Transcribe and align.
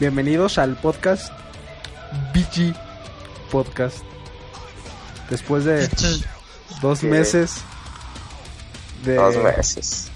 Bienvenidos 0.00 0.56
al 0.56 0.76
podcast 0.76 1.30
BG 2.32 2.74
Podcast. 3.50 3.98
Después 5.28 5.66
de 5.66 5.86
dos 6.80 7.02
meses 7.02 7.56
de 9.04 9.16
Dos 9.16 9.36
meses. 9.36 10.08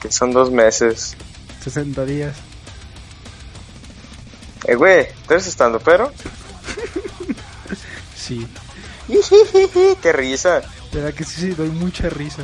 Que 0.00 0.10
son 0.10 0.32
dos 0.32 0.50
meses. 0.50 1.14
60 1.62 2.04
días. 2.04 2.34
Eh, 4.64 4.74
güey, 4.74 5.06
¿tú 5.28 5.34
eres 5.34 5.46
estando 5.46 5.78
pero? 5.78 6.12
Sí, 8.16 8.44
¡Qué 10.02 10.12
risa! 10.12 10.62
verdad 10.92 11.14
que 11.14 11.22
sí, 11.22 11.42
sí, 11.42 11.50
doy 11.50 11.70
mucha 11.70 12.08
risa. 12.08 12.42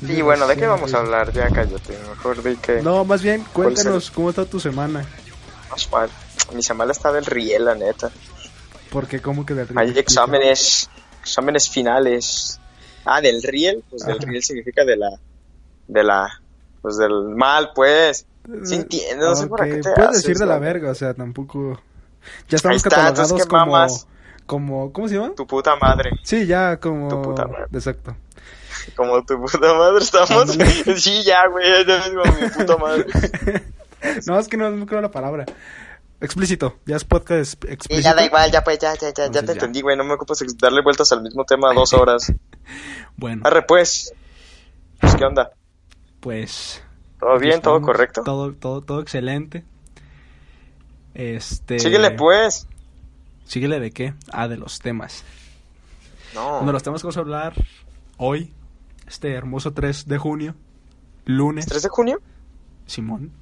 Sí, 0.00 0.14
Y 0.14 0.22
bueno, 0.22 0.48
¿de 0.48 0.56
qué 0.56 0.66
vamos 0.66 0.94
a 0.94 0.98
hablar? 0.98 1.32
Ya 1.32 1.48
cállate, 1.48 1.96
mejor 2.08 2.42
di 2.42 2.56
que... 2.56 2.82
No, 2.82 3.04
más 3.04 3.22
bien, 3.22 3.44
¿Cuál 3.52 3.72
cuéntanos 3.72 4.10
cómo 4.10 4.30
está 4.30 4.44
tu 4.44 4.58
semana. 4.58 5.06
Más 5.70 5.90
mal. 5.90 6.10
Mi 6.54 6.62
semana 6.62 6.92
está 6.92 7.12
del 7.12 7.26
riel, 7.26 7.64
la 7.64 7.74
neta. 7.74 8.10
Porque 8.90 9.20
como 9.20 9.44
que 9.44 9.54
de 9.54 9.66
Hay 9.74 9.90
exámenes, 9.98 10.88
exámenes 11.20 11.68
finales. 11.68 12.60
Ah, 13.04 13.20
del 13.20 13.42
riel, 13.42 13.84
pues 13.90 14.04
del 14.04 14.16
Ajá. 14.16 14.26
riel 14.26 14.42
significa 14.42 14.84
de 14.84 14.96
la... 14.96 15.10
De 15.86 16.02
la... 16.02 16.40
Pues 16.82 16.96
del 16.96 17.24
mal, 17.36 17.70
pues. 17.74 18.26
Sí 18.64 18.76
entiendo, 18.76 19.30
no 19.30 19.36
sé 19.36 19.48
por 19.48 19.64
qué 19.64 19.76
te 19.76 19.92
Puedes 19.92 20.10
haces, 20.10 20.22
decir 20.22 20.38
de 20.38 20.46
la 20.46 20.58
verga, 20.58 20.90
o 20.90 20.94
sea, 20.94 21.14
tampoco... 21.14 21.80
Ya 22.48 22.56
estamos 22.56 22.76
está, 22.76 22.90
catalogados 22.90 23.30
entonces, 23.30 23.46
¿qué 23.46 23.50
como... 23.50 23.66
mamas? 23.66 24.06
como... 24.46 24.92
¿Cómo 24.92 25.08
se 25.08 25.14
llama? 25.16 25.34
Tu 25.34 25.46
puta 25.46 25.76
madre. 25.76 26.10
Sí, 26.22 26.46
ya 26.46 26.78
como... 26.78 27.08
Tu 27.08 27.22
puta 27.22 27.46
madre. 27.46 27.66
Exacto. 27.72 28.16
Como 28.94 29.24
tu 29.24 29.40
puta 29.40 29.74
madre 29.74 30.04
estamos. 30.04 30.56
Sí, 30.96 31.24
ya, 31.24 31.48
güey, 31.48 31.84
ya 31.84 32.04
mi 32.08 32.48
puta 32.50 32.76
madre. 32.76 33.06
no, 34.26 34.38
es 34.38 34.48
que 34.48 34.56
no, 34.56 34.70
no 34.70 34.86
creo 34.86 35.00
la 35.00 35.10
palabra. 35.10 35.44
Explícito, 36.20 36.78
ya 36.86 36.96
es 36.96 37.04
podcast 37.04 37.62
Y 37.64 37.72
explícito. 37.72 38.08
ya 38.08 38.14
da 38.14 38.24
igual, 38.24 38.50
ya 38.50 38.64
pues, 38.64 38.78
ya, 38.78 38.94
ya, 38.94 39.12
ya, 39.12 39.30
ya 39.30 39.42
te 39.42 39.52
entendí, 39.52 39.82
güey. 39.82 39.96
No 39.96 40.04
me 40.04 40.14
ocupas 40.14 40.42
darle 40.56 40.82
vueltas 40.82 41.12
al 41.12 41.22
mismo 41.22 41.44
tema 41.44 41.72
dos 41.74 41.92
horas. 41.94 42.32
Bueno, 43.16 43.42
Arre, 43.44 43.62
pues. 43.62 44.12
Pues, 45.00 45.14
¿qué 45.14 45.24
onda? 45.24 45.52
pues... 46.20 46.82
¿Todo 47.20 47.38
bien? 47.38 47.62
¿Todo 47.62 47.80
correcto? 47.80 48.22
Todo, 48.24 48.52
todo, 48.52 48.82
todo 48.82 49.00
excelente. 49.00 49.64
Este... 51.14 51.78
Síguele, 51.78 52.10
pues. 52.10 52.66
¿Síguele 53.44 53.78
de 53.78 53.90
qué? 53.90 54.14
Ah, 54.32 54.48
de 54.48 54.56
los 54.56 54.80
temas. 54.80 55.22
No. 56.34 56.58
Uno 56.58 56.66
de 56.66 56.72
los 56.72 56.82
temas 56.82 57.00
que 57.00 57.06
vamos 57.06 57.16
a 57.16 57.20
hablar 57.20 57.54
hoy, 58.18 58.52
este 59.06 59.32
hermoso 59.32 59.72
3 59.72 60.08
de 60.08 60.18
junio, 60.18 60.54
lunes. 61.24 61.68
¿3 61.68 61.80
de 61.82 61.88
junio? 61.88 62.20
Simón, 62.86 63.32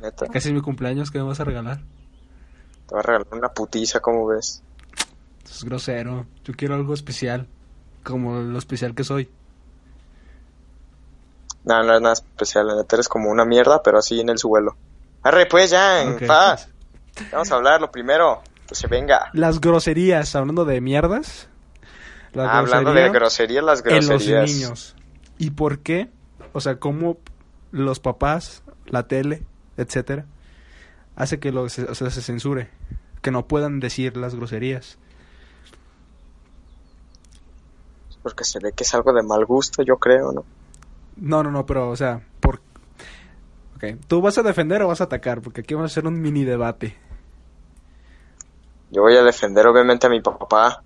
Neta. 0.00 0.26
casi 0.26 0.48
es 0.48 0.54
mi 0.54 0.60
cumpleaños, 0.60 1.10
¿qué 1.10 1.18
me 1.18 1.24
vas 1.24 1.40
a 1.40 1.44
regalar? 1.44 1.78
Te 1.78 2.94
voy 2.94 2.98
a 3.00 3.02
regalar 3.02 3.26
una 3.32 3.48
putiza, 3.48 4.00
¿cómo 4.00 4.26
ves? 4.26 4.62
Es 5.44 5.64
grosero. 5.64 6.26
Yo 6.44 6.54
quiero 6.54 6.74
algo 6.74 6.94
especial, 6.94 7.46
como 8.02 8.40
lo 8.40 8.58
especial 8.58 8.94
que 8.94 9.04
soy. 9.04 9.30
No, 11.64 11.82
no 11.82 11.94
es 11.94 12.00
nada 12.00 12.12
especial. 12.14 12.66
La 12.66 12.76
neta 12.76 12.96
eres 12.96 13.08
como 13.08 13.30
una 13.30 13.44
mierda, 13.44 13.82
pero 13.82 13.98
así 13.98 14.20
en 14.20 14.28
el 14.28 14.38
suelo. 14.38 14.76
Arre, 15.22 15.46
pues, 15.46 15.70
ya, 15.70 16.02
en 16.02 16.18
paz. 16.26 16.68
Vamos 17.32 17.50
a 17.50 17.54
hablar 17.54 17.80
lo 17.80 17.90
primero. 17.90 18.42
Que 18.68 18.74
se 18.74 18.86
venga. 18.86 19.30
Las 19.32 19.60
groserías, 19.60 20.34
hablando 20.36 20.64
de 20.64 20.80
mierdas. 20.80 21.48
La 22.32 22.50
Ah, 22.50 22.58
hablando 22.58 22.92
de 22.92 23.08
grosería 23.10 23.60
groserías, 23.60 23.64
las 23.64 23.78
en 23.80 23.84
groserías. 24.08 24.40
los 24.42 24.50
niños. 24.50 24.96
¿Y 25.38 25.50
por 25.50 25.78
qué? 25.80 26.10
O 26.52 26.60
sea, 26.60 26.78
cómo 26.78 27.18
los 27.70 28.00
papás, 28.00 28.62
la 28.86 29.06
tele, 29.06 29.44
etcétera, 29.76 30.26
hace 31.16 31.38
que 31.38 31.52
lo, 31.52 31.62
o 31.62 31.68
sea, 31.68 31.94
se 31.94 32.22
censure, 32.22 32.68
que 33.22 33.30
no 33.30 33.46
puedan 33.46 33.80
decir 33.80 34.16
las 34.16 34.34
groserías. 34.34 34.98
Porque 38.22 38.44
se 38.44 38.58
ve 38.58 38.72
que 38.72 38.84
es 38.84 38.94
algo 38.94 39.12
de 39.12 39.22
mal 39.22 39.44
gusto, 39.44 39.82
yo 39.82 39.98
creo, 39.98 40.32
¿no? 40.32 40.44
No, 41.16 41.42
no, 41.42 41.50
no, 41.50 41.66
pero, 41.66 41.90
o 41.90 41.96
sea, 41.96 42.22
por... 42.40 42.60
¿tú 44.08 44.22
vas 44.22 44.38
a 44.38 44.42
defender 44.42 44.82
o 44.82 44.88
vas 44.88 45.02
a 45.02 45.04
atacar? 45.04 45.42
Porque 45.42 45.60
aquí 45.60 45.74
vamos 45.74 45.90
a 45.90 45.92
hacer 45.92 46.06
un 46.06 46.20
mini 46.20 46.44
debate. 46.44 46.96
Yo 48.90 49.02
voy 49.02 49.16
a 49.16 49.22
defender, 49.22 49.66
obviamente, 49.66 50.06
a 50.06 50.10
mi 50.10 50.20
papá. 50.20 50.82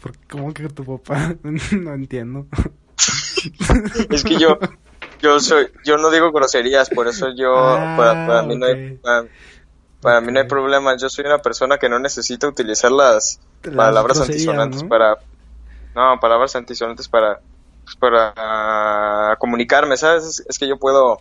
Porque, 0.00 0.18
¿Cómo 0.30 0.54
que 0.54 0.68
tu 0.68 0.84
papá? 0.84 1.34
no 1.42 1.92
entiendo. 1.92 2.46
Es 4.10 4.24
que 4.24 4.38
yo, 4.38 4.58
yo 5.24 5.40
soy, 5.40 5.66
yo 5.84 5.96
no 5.98 6.10
digo 6.10 6.32
groserías, 6.32 6.90
por 6.90 7.08
eso 7.08 7.28
yo, 7.36 7.52
Ah, 7.54 7.86
para, 7.96 8.16
para 8.24 8.42
mí 8.42 8.56
no 8.56 8.66
hay, 8.66 8.76
para, 9.02 9.28
para 10.00 10.20
mí 10.20 10.32
no 10.32 10.40
hay 10.40 10.46
problema. 10.46 10.96
Yo 10.96 11.08
soy 11.08 11.24
una 11.26 11.38
persona 11.38 11.78
que 11.78 11.88
no 11.88 11.98
necesita 11.98 12.48
utilizar 12.48 12.92
las, 12.92 13.40
Las 13.62 13.74
palabras 13.74 14.20
antisonantes 14.20 14.82
¿no? 14.82 14.88
para, 14.88 15.16
no, 15.94 16.18
palabras 16.20 16.54
antisonantes 16.56 17.08
para, 17.08 17.40
pues, 17.84 17.96
para 17.96 19.36
comunicarme, 19.38 19.96
¿sabes? 19.96 20.44
Es, 20.48 20.58
que 20.58 20.68
yo 20.68 20.78
puedo, 20.78 21.18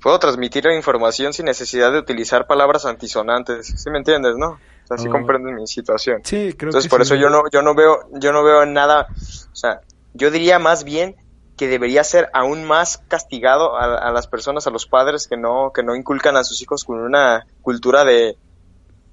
puedo 0.00 0.18
transmitir 0.18 0.66
información 0.68 1.32
sin 1.32 1.46
necesidad 1.46 1.92
de 1.92 1.98
utilizar 1.98 2.46
palabras 2.46 2.86
antisonantes, 2.86 3.66
¿sí 3.76 3.90
me 3.90 3.98
entiendes, 3.98 4.36
no? 4.36 4.48
O 4.52 4.86
sea, 4.86 4.98
sí 4.98 5.08
Oh. 5.08 5.10
comprendes 5.10 5.54
mi 5.54 5.66
situación. 5.66 6.24
Sí, 6.24 6.54
creo 6.54 6.70
Entonces 6.70 6.88
que 6.88 6.88
por 6.88 7.00
sí. 7.00 7.02
eso 7.02 7.14
yo 7.16 7.30
no, 7.30 7.42
yo 7.52 7.62
no 7.62 7.74
veo, 7.74 8.00
yo 8.12 8.32
no 8.32 8.42
veo 8.42 8.66
nada, 8.66 9.08
o 9.52 9.56
sea, 9.56 9.80
yo 10.14 10.30
diría 10.30 10.58
más 10.58 10.84
bien 10.84 11.16
que 11.60 11.68
debería 11.68 12.02
ser 12.04 12.30
aún 12.32 12.64
más 12.64 13.02
castigado 13.06 13.76
a, 13.76 13.96
a 14.08 14.10
las 14.12 14.26
personas, 14.26 14.66
a 14.66 14.70
los 14.70 14.86
padres 14.86 15.26
que 15.28 15.36
no, 15.36 15.72
que 15.74 15.82
no 15.82 15.94
inculcan 15.94 16.34
a 16.38 16.42
sus 16.42 16.62
hijos 16.62 16.84
con 16.84 16.98
una 16.98 17.44
cultura 17.60 18.02
de, 18.02 18.38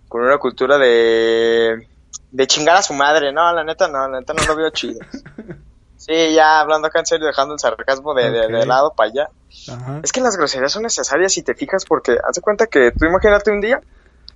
con 0.07 0.21
una 0.21 0.37
cultura 0.37 0.77
de, 0.77 1.89
de 2.31 2.47
chingar 2.47 2.77
a 2.77 2.81
su 2.81 2.93
madre, 2.93 3.33
no, 3.33 3.51
la 3.51 3.65
neta 3.65 3.89
no, 3.89 4.07
la 4.07 4.21
neta 4.21 4.33
no 4.33 4.45
lo 4.45 4.55
veo 4.55 4.69
chido. 4.69 4.99
Sí, 5.97 6.13
ya 6.33 6.61
hablando 6.61 6.87
acá 6.87 6.99
en 6.99 7.05
serio, 7.07 7.25
dejando 7.27 7.55
el 7.55 7.59
sarcasmo 7.59 8.13
de, 8.13 8.29
de- 8.31 8.65
lado 8.65 8.93
para 8.95 9.09
allá. 9.09 9.29
Ajá. 9.73 9.99
Es 10.03 10.13
que 10.13 10.21
las 10.21 10.37
groserías 10.37 10.71
son 10.71 10.83
necesarias 10.83 11.33
si 11.33 11.41
te 11.41 11.53
fijas 11.53 11.83
porque 11.85 12.13
haz 12.13 12.35
de 12.35 12.41
cuenta 12.41 12.67
que 12.67 12.91
tú 12.91 13.05
imagínate 13.07 13.51
un 13.51 13.59
día, 13.59 13.81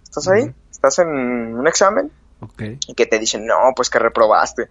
estás 0.04 0.28
ahí, 0.28 0.54
estás 0.70 1.00
en 1.00 1.08
un 1.08 1.66
examen 1.68 2.12
y 2.88 2.94
que 2.94 3.06
te 3.06 3.20
dicen, 3.20 3.46
no, 3.46 3.56
pues 3.74 3.90
que 3.90 4.00
reprobaste. 4.00 4.70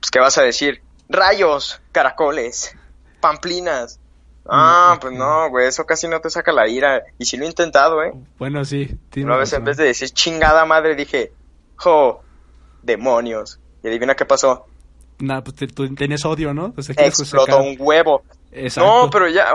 Pues, 0.00 0.10
¿qué 0.10 0.20
vas 0.20 0.38
a 0.38 0.42
decir? 0.42 0.80
Rayos, 1.08 1.80
caracoles, 1.92 2.76
pamplinas. 3.20 4.00
Ah, 4.46 4.94
Mm, 4.96 5.00
pues 5.00 5.14
no, 5.14 5.48
güey, 5.48 5.66
eso 5.68 5.86
casi 5.86 6.06
no 6.06 6.20
te 6.20 6.28
saca 6.28 6.52
la 6.52 6.68
ira. 6.68 7.02
Y 7.18 7.24
sí 7.24 7.36
lo 7.38 7.44
he 7.44 7.48
intentado, 7.48 8.02
¿eh? 8.02 8.12
Bueno, 8.38 8.64
sí. 8.64 8.98
Una 9.16 9.36
vez 9.36 9.52
en 9.54 9.64
vez 9.64 9.76
de 9.78 9.84
decir 9.84 10.10
chingada 10.10 10.66
madre, 10.66 10.94
dije, 10.94 11.32
jo, 11.76 12.22
demonios. 12.82 13.58
Y 13.82 13.88
adivina 13.88 14.14
qué 14.14 14.26
pasó. 14.26 14.66
Nah, 15.20 15.40
pues 15.42 15.56
te- 15.56 15.66
tú 15.68 15.94
tenías 15.94 16.24
odio, 16.26 16.52
¿no? 16.52 16.74
Quieres 16.74 16.90
Explotó 17.20 17.58
un 17.62 17.76
huevo. 17.78 18.22
Exacto. 18.52 19.04
No, 19.04 19.10
pero 19.10 19.28
ya, 19.28 19.46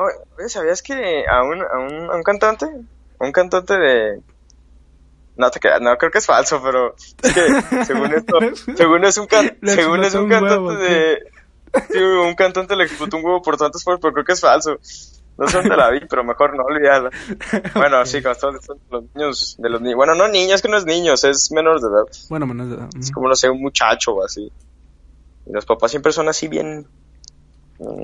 ¿sabías 0.48 0.82
que 0.82 1.24
a 1.28 1.44
un, 1.44 1.62
a 1.62 1.78
un, 1.80 2.10
a 2.12 2.16
un 2.16 2.24
cantante, 2.24 2.66
un 3.20 3.32
cantante 3.32 3.78
de... 3.78 4.22
No 5.38 5.50
te 5.52 5.60
creas, 5.60 5.80
no, 5.82 5.96
creo 5.98 6.12
que 6.12 6.18
es 6.18 6.26
falso, 6.26 6.62
pero 6.62 6.96
es 7.24 7.34
que 7.34 7.86
según 7.86 8.12
esto, 8.14 8.40
según 8.76 9.06
es 9.06 9.18
un, 9.18 9.28
can- 9.28 9.58
Le 9.62 9.74
según 9.74 10.00
es 10.04 10.08
explotó 10.16 10.26
un 10.26 10.34
un 10.34 10.44
huevo, 10.44 10.68
cantante 10.70 10.94
de... 10.94 11.20
Sí, 11.92 11.98
un 12.00 12.36
cantante 12.36 12.76
le 12.76 12.84
explotó 12.86 13.18
un 13.18 13.26
huevo 13.26 13.42
por 13.42 13.58
tantos 13.58 13.84
fuertes, 13.84 14.02
pero 14.02 14.14
creo 14.14 14.26
que 14.26 14.34
es 14.34 14.42
falso. 14.42 14.78
No 15.38 15.48
sé 15.48 15.58
dónde 15.58 15.78
la 15.78 15.90
vi, 15.90 16.02
pero 16.10 16.24
mejor 16.24 16.56
no 16.56 16.64
olvidarla. 16.64 17.10
Bueno, 17.76 18.06
sí, 18.06 18.22
con 18.22 18.36
todos 18.36 18.56
los 18.92 19.04
niños, 19.16 19.56
de 19.58 19.70
los 19.70 19.80
niños. 19.82 19.96
Bueno, 19.96 20.14
no 20.16 20.28
niños, 20.28 20.62
que 20.62 20.68
no 20.68 20.76
es 20.78 20.86
niños, 20.86 21.24
es 21.24 21.52
menor 21.52 21.80
de 21.80 21.88
edad. 21.88 22.04
Bueno, 22.30 22.46
menos 22.46 22.70
de 22.70 22.76
edad. 22.76 22.90
Es 23.00 23.10
como, 23.12 23.30
no 23.30 23.36
sé, 23.36 23.50
un 23.50 23.62
muchacho 23.62 24.12
o 24.16 24.24
así. 24.26 24.52
Y 25.46 25.52
los 25.54 25.66
papás 25.66 25.92
siempre 25.92 26.12
son 26.12 26.28
así 26.28 26.48
bien... 26.48 26.86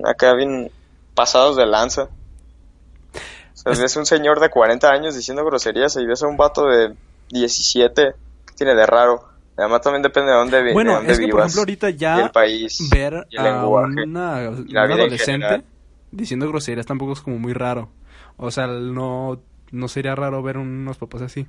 Acá 0.06 0.34
bien... 0.34 0.72
pasados 1.14 1.58
de 1.58 1.66
lanza. 1.66 2.04
O 2.04 3.58
sea, 3.58 3.72
Es- 3.74 3.82
ves 3.82 3.96
un 3.98 4.06
señor 4.06 4.40
de 4.40 4.50
40 4.50 4.90
años 4.90 5.16
diciendo 5.16 5.44
groserías 5.44 5.96
y 5.98 6.06
ves 6.06 6.24
a 6.24 6.28
un 6.28 6.38
vato 6.38 6.68
de 6.68 6.96
17. 7.30 8.14
¿Qué 8.48 8.54
tiene 8.56 8.76
de 8.76 8.86
raro? 8.86 9.28
Además 9.58 9.82
también 9.82 10.02
depende 10.02 10.32
de 10.32 10.38
dónde, 10.38 10.64
de 10.64 10.74
Bueno, 10.74 10.96
dónde 10.96 11.14
es 11.14 11.20
que 11.20 11.28
por 11.30 11.40
ejemplo 11.42 11.62
ahorita 11.62 11.88
el 11.88 11.98
ya 11.98 12.32
país. 12.32 12.90
ver 12.92 13.26
a 13.38 13.68
una, 13.68 14.38
adolescente 14.38 15.64
diciendo 16.12 16.48
groserías 16.48 16.86
tampoco 16.86 17.14
es 17.14 17.22
como 17.22 17.40
muy 17.40 17.54
raro. 17.54 17.90
O 18.38 18.52
sea, 18.52 18.68
no, 18.68 19.42
no 19.72 19.88
sería 19.88 20.16
raro 20.16 20.42
ver 20.44 20.58
unos 20.58 20.98
papás 20.98 21.22
así. 21.22 21.48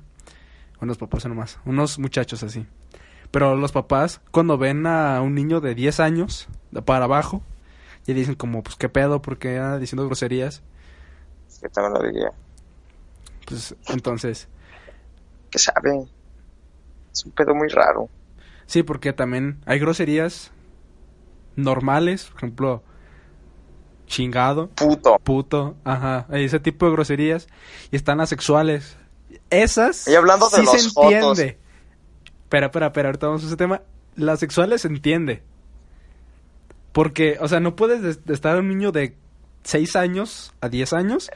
Unos 0.79 0.97
papás 0.97 1.25
nomás, 1.25 1.59
unos 1.65 1.99
muchachos 1.99 2.43
así. 2.43 2.65
Pero 3.31 3.55
los 3.55 3.71
papás, 3.71 4.21
cuando 4.31 4.57
ven 4.57 4.85
a 4.85 5.21
un 5.21 5.35
niño 5.35 5.59
de 5.59 5.75
10 5.75 5.99
años 5.99 6.47
de 6.71 6.81
para 6.81 7.05
abajo, 7.05 7.41
ya 8.05 8.13
dicen 8.13 8.35
como, 8.35 8.63
pues 8.63 8.75
qué 8.75 8.87
pedo, 8.87 9.21
porque 9.21 9.57
anda 9.57 9.79
diciendo 9.79 10.05
groserías. 10.05 10.61
Que 11.59 11.67
también 11.69 11.93
lo 11.93 12.07
diría. 12.07 12.31
Pues 13.45 13.75
entonces, 13.87 14.47
¿Qué 15.49 15.59
sabe? 15.59 16.05
Es 17.19 17.25
un 17.25 17.31
pedo 17.31 17.53
muy 17.55 17.67
raro. 17.69 18.09
sí, 18.65 18.83
porque 18.83 19.13
también 19.13 19.59
hay 19.65 19.79
groserías 19.79 20.51
normales, 21.55 22.25
por 22.25 22.37
ejemplo, 22.37 22.83
chingado. 24.05 24.69
Puto. 24.69 25.17
puto, 25.23 25.75
ajá, 25.83 26.27
ese 26.31 26.59
tipo 26.59 26.85
de 26.85 26.91
groserías 26.93 27.47
y 27.91 27.95
están 27.95 28.19
las 28.19 28.29
sexuales. 28.29 28.97
Esas 29.49 30.07
Y 30.07 30.15
hablando 30.15 30.47
de 30.49 30.57
sí 30.57 30.63
los 30.65 30.81
se 30.81 30.87
entiende. 31.01 31.57
Espera, 32.43 32.67
espera, 32.67 32.87
espera, 32.87 33.09
ahorita 33.09 33.27
vamos 33.27 33.43
a 33.43 33.47
ese 33.47 33.57
tema. 33.57 33.81
Las 34.15 34.39
sexuales 34.39 34.81
se 34.81 34.87
entiende. 34.87 35.43
Porque, 36.93 37.37
o 37.41 37.47
sea, 37.47 37.59
no 37.59 37.75
puedes 37.75 38.01
de- 38.01 38.15
de 38.23 38.33
estar 38.33 38.57
un 38.59 38.67
niño 38.69 38.91
de 38.91 39.15
6 39.63 39.95
años 39.95 40.53
a 40.61 40.69
10 40.69 40.93
años 40.93 41.29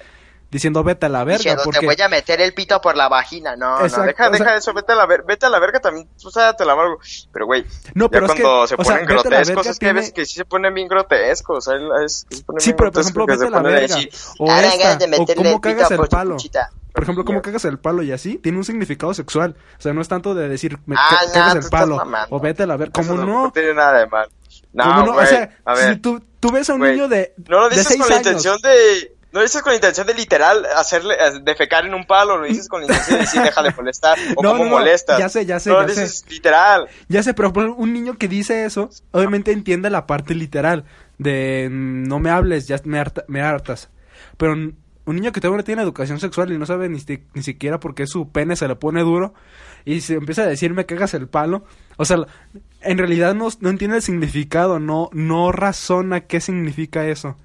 diciendo 0.51 0.83
vete 0.83 1.05
a 1.05 1.09
la 1.09 1.23
verga 1.23 1.37
Diciendo, 1.37 1.61
porque 1.63 1.79
te 1.79 1.85
voy 1.85 1.95
a 1.99 2.09
meter 2.09 2.41
el 2.41 2.53
pito 2.53 2.79
por 2.81 2.95
la 2.97 3.07
vagina. 3.07 3.55
No, 3.55 3.77
Exacto, 3.79 3.99
no, 4.01 4.05
deja, 4.07 4.23
o 4.29 4.29
sea- 4.35 4.37
deja 4.45 4.57
eso, 4.57 4.73
vete 4.73 4.91
a 4.91 4.95
la, 4.95 5.05
ver- 5.05 5.23
vete 5.25 5.45
a 5.45 5.49
la 5.49 5.59
verga 5.59 5.79
también. 5.79 6.07
Tú 6.21 6.29
sabes, 6.29 6.57
te 6.57 6.65
la 6.65 6.73
amargo. 6.73 6.99
Pero, 7.31 7.45
güey, 7.45 7.65
No, 7.95 8.05
ya 8.05 8.09
pero 8.11 8.25
es 8.27 8.31
que, 8.33 8.41
cuando 8.41 8.67
se 8.67 8.75
o 8.75 8.83
sea, 8.83 8.85
ponen 8.85 8.99
vete 9.07 9.13
a 9.13 9.15
la 9.15 9.21
grotescos, 9.23 9.47
verga 9.47 9.61
es 9.71 9.79
que 9.79 9.85
tiene- 9.85 9.99
veces 10.01 10.13
que 10.13 10.25
sí 10.25 10.33
se 10.35 10.45
ponen 10.45 10.73
bien 10.73 10.87
grotescos. 10.87 11.67
hay- 11.69 11.79
es 12.05 12.25
que 12.29 12.35
se 12.35 12.43
ponen 12.43 12.61
Sí, 12.61 12.69
bien 12.71 12.77
pero 12.77 12.91
por 12.91 13.01
ejemplo, 13.01 13.25
que 13.25 13.31
vete 13.31 13.41
se 13.41 13.47
a 13.47 13.49
la 13.51 13.61
verga. 13.61 13.95
así, 13.95 14.09
O 14.39 14.51
"Ah, 14.51 14.61
esta, 14.61 14.95
de 14.97 15.17
o 15.17 15.25
cómo 15.25 15.49
el 15.49 15.61
cagas 15.61 15.91
el 15.91 15.99
palo. 16.07 16.35
puchita". 16.35 16.69
Por 16.93 17.03
ejemplo, 17.03 17.23
cómo 17.23 17.41
cagas 17.41 17.63
el 17.63 17.79
palo 17.79 18.03
y 18.03 18.11
así, 18.11 18.37
tiene 18.37 18.57
un 18.57 18.65
significado 18.65 19.13
sexual. 19.13 19.55
O 19.79 19.81
sea, 19.81 19.93
no 19.93 20.01
es 20.01 20.09
tanto 20.09 20.35
de 20.35 20.49
decir, 20.49 20.77
me, 20.85 20.95
Ah, 20.99 21.07
ca- 21.09 21.25
no, 21.27 21.31
cagas 21.33 21.55
el 21.63 21.69
palo 21.71 22.03
o 22.29 22.39
vete 22.41 22.63
a 22.63 22.67
la 22.67 22.75
verga. 22.75 22.91
¿Cómo 22.93 23.13
no, 23.15 23.25
no? 23.45 23.51
tiene 23.53 23.73
nada 23.73 23.99
de 23.99 24.07
mal. 24.07 24.27
No, 24.73 25.15
O 25.15 25.25
sea, 25.25 25.49
si 25.89 25.95
tú, 25.97 26.21
tú 26.39 26.51
ves 26.51 26.69
a 26.69 26.73
un 26.73 26.81
niño 26.81 27.07
de, 27.07 27.33
no 27.47 27.59
lo 27.61 27.63
de 27.69 27.75
dices 27.75 27.87
seis 27.87 27.99
con 28.01 28.09
la 28.09 28.15
años. 28.17 28.27
intención 28.27 28.57
de... 28.61 29.15
No 29.33 29.41
dices 29.41 29.61
con 29.61 29.71
la 29.71 29.75
intención 29.75 30.05
de 30.07 30.13
literal 30.13 30.65
hacerle, 30.75 31.13
eh, 31.15 31.39
defecar 31.43 31.85
en 31.85 31.93
un 31.93 32.05
palo, 32.05 32.37
lo 32.37 32.45
dices 32.45 32.67
con 32.67 32.81
la 32.81 32.87
intención 32.87 33.17
de 33.17 33.21
decir 33.25 33.41
deja 33.41 33.63
de 33.63 33.71
molestar 33.71 34.17
o 34.35 34.41
No, 34.43 34.51
cómo 34.51 34.63
no, 34.65 34.69
no, 34.71 34.77
molestas. 34.77 35.17
ya 35.19 35.29
sé, 35.29 35.45
ya 35.45 35.59
sé, 35.59 35.69
No 35.69 35.81
lo 35.81 35.87
sé. 35.87 36.01
dices 36.01 36.25
literal. 36.29 36.87
Ya 37.07 37.23
sé, 37.23 37.33
pero 37.33 37.47
ejemplo, 37.49 37.73
un 37.75 37.93
niño 37.93 38.17
que 38.17 38.27
dice 38.27 38.65
eso, 38.65 38.89
obviamente 39.11 39.51
entiende 39.51 39.89
la 39.89 40.05
parte 40.05 40.35
literal 40.35 40.83
de 41.17 41.69
no 41.71 42.19
me 42.19 42.29
hables, 42.29 42.67
ya 42.67 42.79
me, 42.83 42.99
harta- 42.99 43.23
me 43.27 43.41
hartas. 43.41 43.89
Pero 44.37 44.53
un 44.53 44.75
niño 45.15 45.31
que 45.31 45.39
todavía 45.39 45.57
no 45.57 45.63
tiene 45.63 45.81
educación 45.81 46.19
sexual 46.19 46.51
y 46.51 46.57
no 46.57 46.65
sabe 46.65 46.89
ni, 46.89 46.99
ni 47.33 47.43
siquiera 47.43 47.79
por 47.79 47.95
qué 47.95 48.07
su 48.07 48.29
pene 48.31 48.55
se 48.55 48.67
le 48.67 48.75
pone 48.75 49.01
duro 49.01 49.33
y 49.85 50.01
se 50.01 50.15
empieza 50.15 50.43
a 50.43 50.47
decir 50.47 50.73
me 50.73 50.85
cagas 50.85 51.13
el 51.13 51.27
palo, 51.27 51.63
o 51.97 52.05
sea, 52.05 52.17
en 52.81 52.97
realidad 52.97 53.33
no, 53.33 53.47
no 53.61 53.69
entiende 53.69 53.97
el 53.97 54.03
significado, 54.03 54.79
no, 54.79 55.09
no 55.13 55.51
razona 55.51 56.21
qué 56.21 56.39
significa 56.41 57.07
eso. 57.07 57.37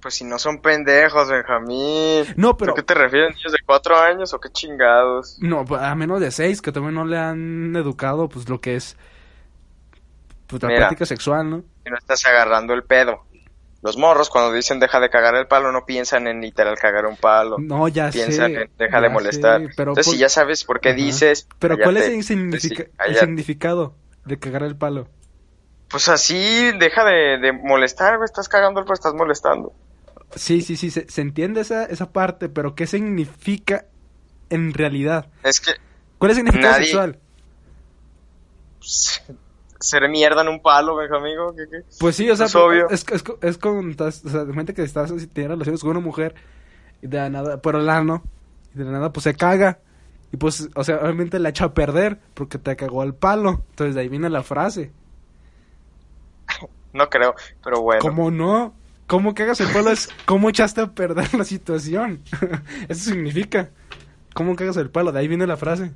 Pues 0.00 0.14
si 0.14 0.24
no 0.24 0.38
son 0.38 0.62
pendejos, 0.62 1.28
Benjamín. 1.28 2.24
No, 2.36 2.56
pero- 2.56 2.72
¿A 2.72 2.74
qué 2.74 2.82
te 2.82 2.94
refieres? 2.94 3.36
¿Niños 3.36 3.52
de 3.52 3.58
cuatro 3.66 3.96
años 3.98 4.32
o 4.32 4.40
qué 4.40 4.48
chingados? 4.50 5.36
No, 5.40 5.64
pues, 5.64 5.82
a 5.82 5.94
menos 5.94 6.20
de 6.20 6.30
seis, 6.30 6.62
que 6.62 6.72
todavía 6.72 6.98
no 6.98 7.04
le 7.04 7.18
han 7.18 7.76
educado, 7.76 8.28
pues 8.28 8.48
lo 8.48 8.60
que 8.60 8.76
es 8.76 8.96
pues, 10.46 10.62
la 10.62 10.68
Mira. 10.68 10.80
práctica 10.80 11.06
sexual, 11.06 11.50
¿no? 11.50 11.58
Si 11.84 11.90
no 11.90 11.96
estás 11.98 12.24
agarrando 12.26 12.72
el 12.74 12.82
pedo. 12.82 13.24
Los 13.82 13.96
morros 13.96 14.28
cuando 14.28 14.52
dicen 14.52 14.78
deja 14.78 15.00
de 15.00 15.08
cagar 15.08 15.34
el 15.36 15.46
palo 15.46 15.72
no 15.72 15.86
piensan 15.86 16.26
en 16.26 16.40
literal 16.42 16.76
cagar 16.76 17.06
un 17.06 17.16
palo. 17.16 17.56
No, 17.58 17.88
ya 17.88 18.10
piensan 18.10 18.52
sé. 18.54 18.60
en 18.62 18.70
deja 18.78 19.00
de 19.00 19.08
molestar. 19.08 19.60
sé, 19.62 19.68
pero 19.76 19.92
Entonces 19.92 20.12
si 20.12 20.18
ya 20.18 20.28
sabes 20.28 20.64
por 20.64 20.80
qué 20.80 20.90
Ajá. 20.90 20.96
dices... 20.96 21.46
Pero 21.58 21.76
¿cuál 21.78 21.96
es 21.96 22.06
el, 22.08 22.22
significa- 22.22 22.50
Pues 22.50 22.62
sí, 22.62 22.90
el 22.90 22.96
cállate. 22.96 23.20
significado 23.20 23.94
de 24.26 24.38
cagar 24.38 24.64
el 24.64 24.76
palo? 24.76 25.08
Pues 25.88 26.08
así, 26.10 26.72
deja 26.78 27.04
de, 27.04 27.38
de 27.38 27.52
molestar, 27.52 28.16
güey. 28.18 28.26
Estás 28.26 28.48
cagando 28.48 28.80
el 28.80 28.84
palo, 28.86 28.94
estás 28.94 29.14
molestando. 29.14 29.72
Sí, 30.34 30.62
sí, 30.62 30.76
sí, 30.76 30.90
se, 30.90 31.08
se 31.08 31.20
entiende 31.22 31.60
esa, 31.60 31.84
esa 31.84 32.12
parte, 32.12 32.48
pero 32.48 32.74
¿qué 32.74 32.86
significa 32.86 33.86
en 34.48 34.72
realidad? 34.74 35.28
Es 35.42 35.60
que 35.60 35.72
¿Cuál 36.18 36.32
es 36.32 36.38
el 36.38 36.44
significado 36.44 36.74
Nadie- 36.74 36.84
sexual? 36.84 37.18
ser 39.80 40.08
mierda 40.10 40.42
en 40.42 40.48
un 40.48 40.60
palo. 40.60 40.96
¿qué, 41.56 41.64
qué? 41.70 41.82
Pues 41.98 42.16
sí, 42.16 42.28
o 42.30 42.36
sea, 42.36 42.46
Es 42.46 42.54
obvio. 42.54 42.88
es, 42.90 43.04
es, 43.10 43.24
es 43.42 43.58
con, 43.58 43.90
estás- 43.90 44.24
o 44.24 44.28
sea, 44.28 44.40
de 44.40 44.46
repente 44.52 44.74
que 44.74 44.82
estás, 44.82 45.10
si 45.10 45.26
tienes 45.26 45.50
relaciones 45.52 45.80
con 45.80 45.90
una 45.90 46.00
mujer, 46.00 46.34
y 47.02 47.06
de 47.06 47.16
la 47.16 47.30
nada, 47.30 47.62
por 47.62 47.76
el 47.76 47.88
ano, 47.88 48.22
y 48.74 48.78
de 48.78 48.84
la 48.84 48.92
nada, 48.92 49.12
pues 49.12 49.24
se 49.24 49.34
caga. 49.34 49.78
Y 50.32 50.36
pues, 50.36 50.68
o 50.76 50.84
sea, 50.84 50.98
obviamente 50.98 51.38
la 51.40 51.48
echa 51.48 51.64
a 51.64 51.74
perder, 51.74 52.20
porque 52.34 52.58
te 52.58 52.76
cagó 52.76 53.02
el 53.02 53.14
palo. 53.14 53.64
Entonces 53.70 53.94
de 53.96 54.02
ahí 54.02 54.08
viene 54.08 54.28
la 54.30 54.42
frase. 54.42 54.92
No 56.92 57.08
creo, 57.08 57.36
pero 57.62 57.82
bueno. 57.82 58.00
¿Cómo 58.02 58.32
no? 58.32 58.74
¿Cómo 59.10 59.34
cagas 59.34 59.58
el 59.60 59.66
palo? 59.72 59.90
Es 59.90 60.08
cómo 60.24 60.48
echaste 60.50 60.82
a 60.82 60.86
perder 60.86 61.34
la 61.34 61.42
situación. 61.44 62.22
Eso 62.88 63.10
significa. 63.10 63.68
¿Cómo 64.34 64.54
cagas 64.54 64.76
el 64.76 64.88
palo? 64.88 65.10
De 65.10 65.18
ahí 65.18 65.26
viene 65.26 65.48
la 65.48 65.56
frase. 65.56 65.90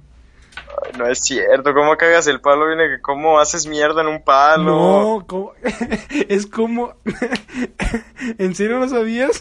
Ay, 0.85 0.99
No 0.99 1.07
es 1.07 1.21
cierto, 1.21 1.73
¿cómo 1.73 1.97
cagas 1.97 2.27
el 2.27 2.41
palo? 2.41 2.67
Viene 2.67 2.89
que 2.89 3.01
cómo 3.01 3.39
haces 3.39 3.69
mierda 3.69 4.03
en 4.03 4.09
un 4.09 4.25
palo. 4.25 4.65
No, 4.65 5.25
¿cómo? 5.29 5.53
es 6.29 6.45
como... 6.47 6.97
¿En 8.39 8.53
serio 8.57 8.81
no 8.81 8.89
sabías? 8.89 9.41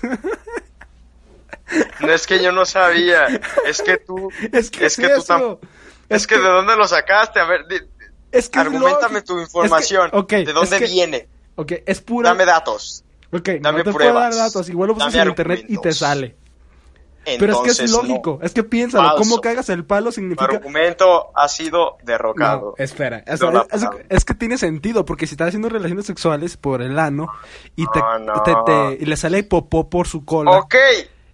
No 2.00 2.12
es 2.14 2.28
que 2.28 2.44
yo 2.44 2.52
no 2.52 2.66
sabía, 2.68 3.25
es 3.66 3.81
que 3.81 3.98
tú, 3.98 4.30
es 4.52 4.70
que 4.70 4.86
es 4.86 5.00
es, 5.00 5.08
que 5.08 5.16
tú 5.16 5.22
tam- 5.22 5.58
es 6.10 6.28
que 6.28 6.38
de 6.38 6.44
dónde 6.48 6.75
lo 6.75 6.88
sacaste, 6.88 7.40
a 7.40 7.46
ver, 7.46 7.62
es 8.31 8.50
que 8.50 8.60
argumentame 8.60 9.24
tu 9.24 9.40
información, 9.40 10.06
Es 10.08 10.12
que- 10.12 10.18
ok, 10.18 10.30
¿de 10.46 10.54
dónde 10.54 10.80
viene? 10.80 11.28
Ok, 11.56 11.72
es 11.88 12.02
pura... 12.02 12.30
Dame 12.30 12.46
datos. 12.46 13.04
Ok, 13.34 13.50
dame 13.62 13.80
no 13.80 13.84
te 13.84 13.92
puedo 13.92 14.14
dar 14.14 14.34
datos. 14.36 14.70
Igual 14.70 14.90
lo 14.90 14.94
buscas 14.96 15.14
dame 15.14 15.24
en 15.24 15.30
internet 15.30 15.66
y 15.68 15.78
te 15.78 15.92
sale. 15.92 16.36
Pero 17.25 17.54
es 17.54 17.60
que 17.78 17.86
es 17.86 17.92
lógico. 17.92 18.40
Es 18.42 18.54
que 18.54 18.63
piénsalo. 18.63 19.08
Falso. 19.08 19.24
¿Cómo 19.24 19.40
cagas 19.42 19.70
el 19.70 19.86
palo 19.86 20.12
significa... 20.12 20.44
argumento 20.56 21.30
ha 21.34 21.48
sido 21.48 21.96
derrocado. 22.04 22.75
No, 22.78 22.84
espera, 22.84 23.24
es, 23.25 23.40
No, 23.40 23.50
no, 23.50 23.66
es- 23.72 23.82
no. 23.82 23.92
es 24.10 24.25
que 24.25 24.34
tiene 24.34 24.58
sentido, 24.58 25.06
porque 25.06 25.25
si 25.25 25.36
estás 25.36 25.48
haciendo 25.48 25.70
relaciones 25.70 26.06
sexuales 26.06 26.58
por 26.58 26.82
el 26.82 27.00
ano 27.00 27.28
y 27.78 27.86
te, 27.94 28.00
no. 28.25 28.44
te- 28.44 28.56
te- 28.66 29.04
y 29.04 29.06
le 29.06 29.16
sale 29.16 29.42
popó 29.46 29.90
por 29.90 30.06
su 30.08 30.25
cola. 30.25 30.52
Ok. 30.52 30.75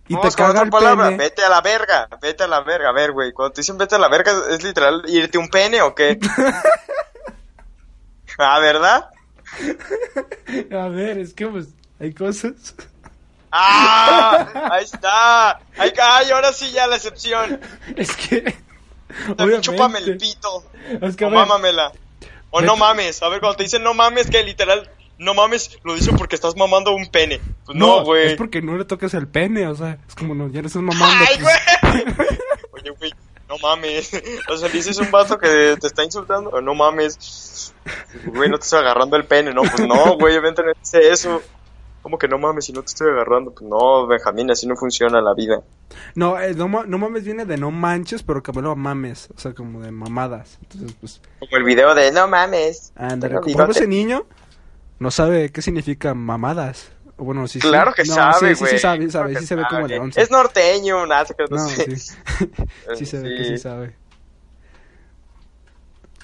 Y 0.10 0.14
Vamos 0.14 0.36
te 0.36 0.44
caga 0.44 0.62
el 0.62 0.70
palabra. 0.70 1.06
pene. 1.06 1.18
Vete 1.18 1.44
a 1.44 1.50
la 1.50 1.62
verga. 1.62 2.08
Vete 2.22 2.44
a 2.44 2.48
la 2.48 2.62
verga. 2.62 2.90
A 2.90 2.94
ver, 2.94 3.12
güey. 3.12 3.32
Cuando 3.32 3.54
te 3.54 3.62
dicen 3.62 3.78
vete 3.80 3.96
a 3.96 4.00
la 4.00 4.10
verga, 4.10 4.32
¿es 4.52 4.64
literal 4.64 5.04
irte 5.08 5.40
un 5.40 5.50
pene 5.50 5.82
o 5.82 5.96
qué? 5.96 6.20
ah, 8.38 8.60
¿verdad? 8.60 9.10
A 10.72 10.88
ver, 10.88 11.18
es 11.18 11.34
que 11.34 11.48
pues 11.48 11.68
hay 12.00 12.14
cosas. 12.14 12.76
¡Ah! 13.52 14.70
Ahí 14.72 14.84
está. 14.84 15.60
Ay, 15.78 15.92
ay, 16.02 16.32
ahora 16.32 16.54
sí 16.54 16.72
ya 16.72 16.88
la 16.88 16.98
excepción. 16.98 17.60
Es 17.96 18.16
que. 18.16 18.56
Obviamente, 19.32 19.62
chúpame 19.62 20.00
el 20.00 20.18
pito. 20.18 20.66
Es 21.02 21.16
que, 21.16 21.26
o 21.26 21.30
mámamela. 21.30 21.92
O 22.52 22.62
no 22.62 22.78
mames. 22.78 23.22
A 23.24 23.30
ver, 23.30 23.40
cuando 23.40 23.58
te 23.58 23.64
dicen 23.64 23.84
no 23.84 23.94
mames, 23.94 24.30
que 24.30 24.44
literal, 24.44 24.90
no 25.18 25.34
mames, 25.34 25.78
lo 25.84 25.96
dicen 25.96 26.16
porque 26.16 26.36
estás 26.36 26.56
mamando 26.56 26.94
un 26.94 27.08
pene. 27.08 27.40
Pues 27.66 27.78
no, 27.78 27.98
no, 28.00 28.04
güey. 28.06 28.28
es 28.28 28.36
porque 28.36 28.62
no 28.62 28.78
le 28.78 28.86
toques 28.86 29.14
el 29.14 29.28
pene, 29.28 29.68
o 29.68 29.76
sea, 29.76 29.98
es 30.08 30.16
como 30.16 30.34
no, 30.34 30.48
ya 30.50 30.62
le 30.62 30.68
estás 30.68 30.82
mamando. 30.82 31.26
¡Ay, 31.28 31.38
pues. 31.42 31.56
güey! 31.82 32.28
Oye, 32.72 32.90
güey, 32.92 33.14
no 33.48 33.58
mames. 33.58 34.12
O 34.50 34.58
sea, 34.58 34.68
le 34.68 34.74
dices 34.74 34.98
un 34.98 35.12
vato 35.12 35.38
que 35.38 35.76
te 35.80 35.88
está 35.88 36.04
insultando, 36.04 36.50
o 36.52 36.62
no 36.62 36.74
mames. 36.74 37.74
Güey, 38.26 38.50
no 38.50 38.58
te 38.58 38.64
estoy 38.64 38.80
agarrando 38.80 39.18
el 39.18 39.26
pene, 39.26 39.54
no, 39.54 39.64
pues 39.64 39.88
no, 39.88 40.18
güey, 40.18 40.38
obviamente 40.38 40.64
no 40.64 40.72
dice 40.80 41.10
eso. 41.10 41.42
¿Cómo 42.02 42.18
que 42.18 42.28
no 42.28 42.38
mames 42.38 42.66
si 42.66 42.74
no 42.74 42.82
te 42.82 42.88
estoy 42.88 43.10
agarrando? 43.12 43.52
Pues 43.52 43.70
no, 43.70 44.08
Benjamín, 44.08 44.50
así 44.52 44.66
no 44.68 44.76
funciona 44.76 45.22
la 45.22 45.34
vida. 45.34 45.62
No, 46.16 46.40
eh, 46.40 46.54
no, 46.56 46.68
no 46.68 46.98
mames 46.98 47.26
viene 47.26 47.46
de 47.46 47.58
no 47.58 47.72
manches, 47.72 48.24
pero 48.24 48.42
que 48.42 48.54
me 48.54 48.62
lo 48.62 48.76
mames, 48.76 49.30
o 49.36 49.40
sea, 49.40 49.54
como 49.54 49.82
de 49.82 49.92
mamadas. 49.92 50.58
Entonces, 50.64 50.96
pues, 51.00 51.22
Como 51.40 51.58
el 51.58 51.64
video 51.64 51.94
de 51.96 52.12
no 52.12 52.28
mames. 52.28 52.94
Como 52.98 53.42
bigote. 53.42 53.72
ese 53.72 53.88
niño 53.88 54.26
no 55.00 55.12
sabe 55.12 55.52
qué 55.52 55.62
significa 55.62 56.14
mamadas. 56.14 56.92
Bueno, 57.18 57.48
sí, 57.48 57.60
sí. 57.60 57.68
Claro 57.68 57.94
que 57.94 58.04
No, 58.06 58.16
sabe, 58.16 58.56
sí, 58.56 58.60
güey. 58.62 58.72
sí, 58.72 58.78
sí 58.78 58.80
sabe, 58.82 59.04
sí 59.06 59.12
sabe, 59.12 59.36
sí 59.36 59.46
se 59.46 59.56
ve 59.56 59.64
como 59.70 59.82
sabe. 59.82 59.96
el 59.96 60.02
once. 60.02 60.22
Es 60.22 60.32
norteño, 60.32 61.06
nada, 61.06 61.26
se 61.26 61.36
No, 61.50 61.68
sí. 61.68 61.98
sí. 61.98 62.16
sí 62.96 63.06
se 63.06 63.20
ve 63.20 63.36
que 63.36 63.44
sí 63.44 63.58
sabe. 63.58 63.96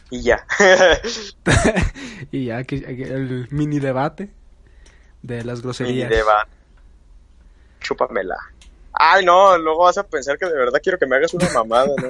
Y 0.09 0.21
ya. 0.21 0.45
y 2.31 2.45
ya 2.45 2.63
que 2.63 2.81
que 2.81 3.03
el 3.03 3.47
mini 3.51 3.79
debate 3.79 4.29
de 5.25 5.43
las 5.43 5.61
groserías. 5.61 6.09
debate. 6.09 6.51
chúpamela. 7.79 8.37
Ay, 8.93 9.25
no, 9.25 9.57
luego 9.57 9.83
vas 9.83 9.97
a 9.97 10.03
pensar 10.03 10.37
que 10.37 10.45
de 10.45 10.53
verdad 10.57 10.79
quiero 10.81 10.97
que 10.97 11.05
me 11.05 11.17
hagas 11.17 11.33
una 11.33 11.49
mamada, 11.49 11.87
¿no? 11.87 12.07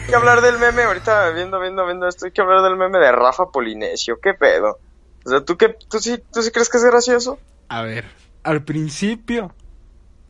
Hay 0.00 0.06
que 0.06 0.14
hablar 0.14 0.40
del 0.40 0.58
meme, 0.58 0.82
ahorita 0.82 1.30
viendo, 1.30 1.60
viendo, 1.60 1.84
viendo 1.86 2.08
esto, 2.08 2.26
hay 2.26 2.32
que 2.32 2.40
hablar 2.40 2.62
del 2.62 2.76
meme 2.76 2.98
de 2.98 3.12
Rafa 3.12 3.50
Polinesio, 3.50 4.18
¿qué 4.20 4.34
pedo? 4.34 4.78
O 5.24 5.28
sea, 5.28 5.44
¿tú, 5.44 5.56
qué, 5.56 5.76
tú, 5.88 6.00
sí, 6.00 6.18
¿tú 6.32 6.42
sí 6.42 6.50
crees 6.50 6.68
que 6.68 6.78
es 6.78 6.84
gracioso? 6.84 7.38
A 7.68 7.82
ver, 7.82 8.06
al 8.42 8.64
principio, 8.64 9.54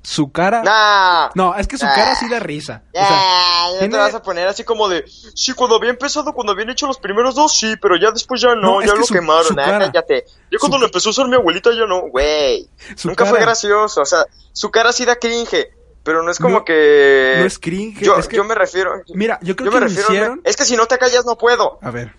su 0.03 0.33
cara... 0.33 0.63
Nah. 0.63 1.31
No, 1.35 1.55
es 1.57 1.67
que 1.69 1.77
su 1.77 1.85
Nah. 1.85 1.95
cara 1.95 2.15
sí 2.15 2.29
da 2.29 2.39
risa. 2.41 2.83
O 2.93 2.97
sea, 2.97 3.07
Ah, 3.11 3.69
ya 3.75 3.79
tiene- 3.81 3.93
te 3.95 3.99
vas 3.99 4.15
a 4.15 4.23
poner 4.23 4.49
así 4.49 4.65
como 4.65 4.89
de, 4.89 5.05
sí, 5.35 5.53
cuando 5.53 5.77
había 5.77 5.91
empezado, 5.91 6.33
cuando 6.33 6.53
habían 6.53 6.71
hecho 6.71 6.87
los 6.87 6.99
primeros 6.99 7.35
dos, 7.35 7.55
sí, 7.55 7.75
pero 7.81 7.97
ya 7.97 8.11
después 8.11 8.41
ya 8.41 8.55
no, 8.55 8.61
No, 8.77 8.81
ya 8.83 8.93
que 8.95 8.99
lo 8.99 9.05
su- 9.07 9.15
quemaron, 9.15 9.45
su 9.47 9.53
ah, 9.53 9.57
cara- 9.65 9.91
cállate. 9.93 10.25
Ya 10.51 10.59
cuando 10.59 10.79
su- 10.79 10.81
lo 10.81 10.87
empezó 10.87 11.09
a 11.09 11.13
usar 11.13 11.29
mi 11.29 11.37
abuelita, 11.37 11.71
ya 11.73 11.87
no, 11.87 12.03
güey. 12.09 12.69
Nunca 13.05 13.25
fue 13.27 13.35
cara 13.39 13.47
gracioso, 13.47 14.01
o 14.01 14.07
sea, 14.07 14.25
su 14.53 14.71
cara 14.71 14.93
sí 14.93 15.05
da 15.05 15.17
cringe, 15.17 15.69
pero 16.03 16.23
no 16.23 16.31
es 16.31 16.39
como 16.39 16.61
No- 16.61 16.65
que... 16.65 17.37
No 17.39 17.45
es 17.45 17.59
cringe, 17.59 18.01
yo, 18.03 18.17
es 18.17 18.27
que... 18.27 18.37
yo 18.37 18.45
me 18.45 18.55
refiero... 18.55 19.03
Mira, 19.15 19.39
yo 19.43 19.55
creo 19.55 19.71
yo 19.71 19.73
me 19.73 19.77
que 19.79 19.81
lo 19.81 19.89
refiero... 19.89 20.13
hicieron... 20.13 20.41
Es 20.45 20.57
que 20.57 20.65
si 20.65 20.77
no 20.77 20.87
te 20.87 20.97
callas 20.97 21.27
no 21.27 21.37
puedo. 21.37 21.79
A 21.83 21.91
ver, 21.91 22.15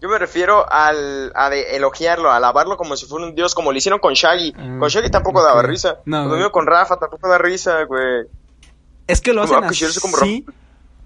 Yo 0.00 0.08
me 0.08 0.18
refiero 0.18 0.70
al, 0.70 1.30
a 1.34 1.50
de 1.50 1.76
elogiarlo, 1.76 2.30
a 2.30 2.36
alabarlo 2.36 2.76
como 2.76 2.96
si 2.96 3.06
fuera 3.06 3.26
un 3.26 3.34
dios, 3.34 3.54
como 3.54 3.70
lo 3.70 3.76
hicieron 3.76 4.00
con 4.00 4.14
Shaggy. 4.14 4.54
Ah, 4.56 4.76
con 4.78 4.88
Shaggy 4.88 5.10
tampoco 5.10 5.42
daba 5.42 5.62
risa. 5.62 5.98
No, 6.06 6.24
lo 6.26 6.36
mismo 6.36 6.50
con 6.50 6.66
Rafa 6.66 6.96
tampoco 6.96 7.28
da 7.28 7.36
risa, 7.36 7.84
güey. 7.84 8.26
es 9.06 9.20
que 9.20 9.34
lo 9.34 9.46
Como, 9.46 9.66
hacen 9.66 9.88
así, 9.88 10.46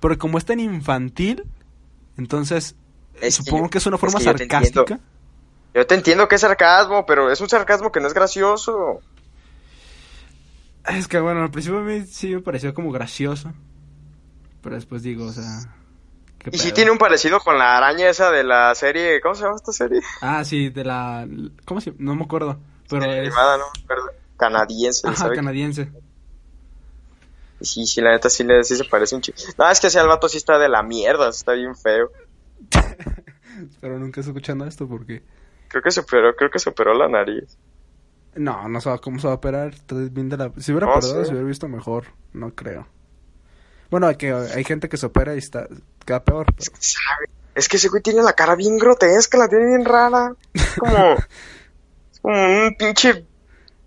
pero 0.00 0.16
como 0.16 0.38
es 0.38 0.44
tan 0.44 0.60
infantil, 0.60 1.44
entonces 2.16 2.76
Es 3.20 3.34
supongo 3.34 3.68
que 3.68 3.78
es 3.78 3.86
una 3.86 3.96
es 3.96 4.00
forma 4.00 4.20
yo 4.20 4.32
te 4.32 4.38
sarcástica. 4.38 5.00
Yo 5.74 5.86
te 5.86 5.94
entiendo 5.96 6.28
que 6.28 6.36
es 6.36 6.40
sarcasmo, 6.40 7.04
pero 7.04 7.32
es 7.32 7.40
un 7.40 7.48
sarcasmo 7.48 7.90
que 7.90 7.98
no 7.98 8.06
es 8.06 8.14
gracioso. 8.14 9.00
Es 10.86 11.08
que 11.08 11.18
bueno, 11.18 11.42
al 11.42 11.50
principio 11.50 11.80
a 11.80 11.82
mí 11.82 12.04
sí 12.06 12.34
me 12.34 12.40
pareció 12.42 12.72
como 12.74 12.92
gracioso. 12.92 13.52
Pero 14.62 14.76
después 14.76 15.02
digo, 15.02 15.26
o 15.26 15.32
sea. 15.32 15.74
¿Qué 16.50 16.56
Y 16.56 16.58
pedo? 16.58 16.74
tiene 16.74 16.90
un 16.90 16.98
parecido 16.98 17.40
con 17.40 17.58
la 17.58 17.76
araña 17.76 18.08
esa 18.08 18.30
de 18.30 18.44
la 18.44 18.74
serie, 18.74 19.20
¿cómo 19.20 19.34
se 19.34 19.42
llama 19.42 19.56
esta 19.56 19.72
serie? 19.72 20.00
Ah, 20.20 20.44
sí, 20.44 20.68
de 20.70 20.84
la. 20.84 21.26
¿Cómo 21.64 21.80
se 21.80 21.92
No 21.98 22.14
me 22.14 22.24
acuerdo. 22.24 22.58
Pero 22.88 23.04
es. 23.04 23.18
Animada, 23.28 23.58
¿no? 23.58 23.64
Perdón. 23.86 24.10
Canadiense, 24.36 25.06
Ajá, 25.08 25.16
¿sabes? 25.16 25.36
canadiense. 25.36 25.90
Sí, 27.60 27.86
sí, 27.86 28.00
la 28.00 28.10
neta 28.12 28.28
sí, 28.28 28.44
le, 28.44 28.62
sí 28.64 28.76
se 28.76 28.84
parece 28.84 29.14
un 29.14 29.22
chico. 29.22 29.38
No, 29.56 29.70
es 29.70 29.80
que 29.80 29.86
ese 29.86 30.02
vato 30.02 30.28
sí 30.28 30.36
está 30.36 30.58
de 30.58 30.68
la 30.68 30.82
mierda, 30.82 31.28
está 31.30 31.52
bien 31.52 31.74
feo. 31.76 32.10
Pero 33.80 33.98
nunca 33.98 34.20
estoy 34.20 34.32
escuchando 34.32 34.66
esto 34.66 34.86
porque. 34.88 35.22
Creo 35.68 35.82
que 35.82 35.90
se 35.90 36.00
operó, 36.00 36.34
creo 36.36 36.50
que 36.50 36.58
se 36.58 36.70
operó 36.70 36.94
la 36.94 37.08
nariz. 37.08 37.56
No, 38.36 38.68
no 38.68 38.80
sé 38.80 38.90
cómo 39.00 39.18
se 39.18 39.26
va 39.28 39.34
a 39.34 39.36
operar. 39.36 39.68
Estoy 39.74 40.08
bien 40.08 40.28
de 40.28 40.36
la... 40.36 40.52
Si 40.58 40.72
hubiera 40.72 40.86
No, 40.88 40.94
operado, 40.94 41.20
sí. 41.20 41.26
se 41.26 41.30
hubiera 41.32 41.46
visto 41.48 41.68
mejor. 41.68 42.06
No 42.32 42.50
creo. 42.54 42.86
Bueno, 43.94 44.08
hay, 44.08 44.16
que, 44.16 44.32
hay 44.32 44.64
gente 44.64 44.88
que 44.88 44.96
se 44.96 45.06
opera 45.06 45.36
y 45.36 45.38
está, 45.38 45.68
queda 46.04 46.24
peor. 46.24 46.46
pero- 46.46 46.72
¿Sabe? 46.80 47.28
Es 47.54 47.68
que 47.68 47.76
ese 47.76 47.88
güey 47.88 48.02
tiene 48.02 48.24
la 48.24 48.32
cara 48.32 48.56
bien 48.56 48.76
grotesca, 48.76 49.38
la 49.38 49.46
tiene 49.48 49.66
bien 49.68 49.84
rara. 49.84 50.34
Es 50.52 50.74
como, 50.76 51.12
es 52.12 52.18
como 52.20 52.34
un 52.66 52.74
pinche 52.76 53.24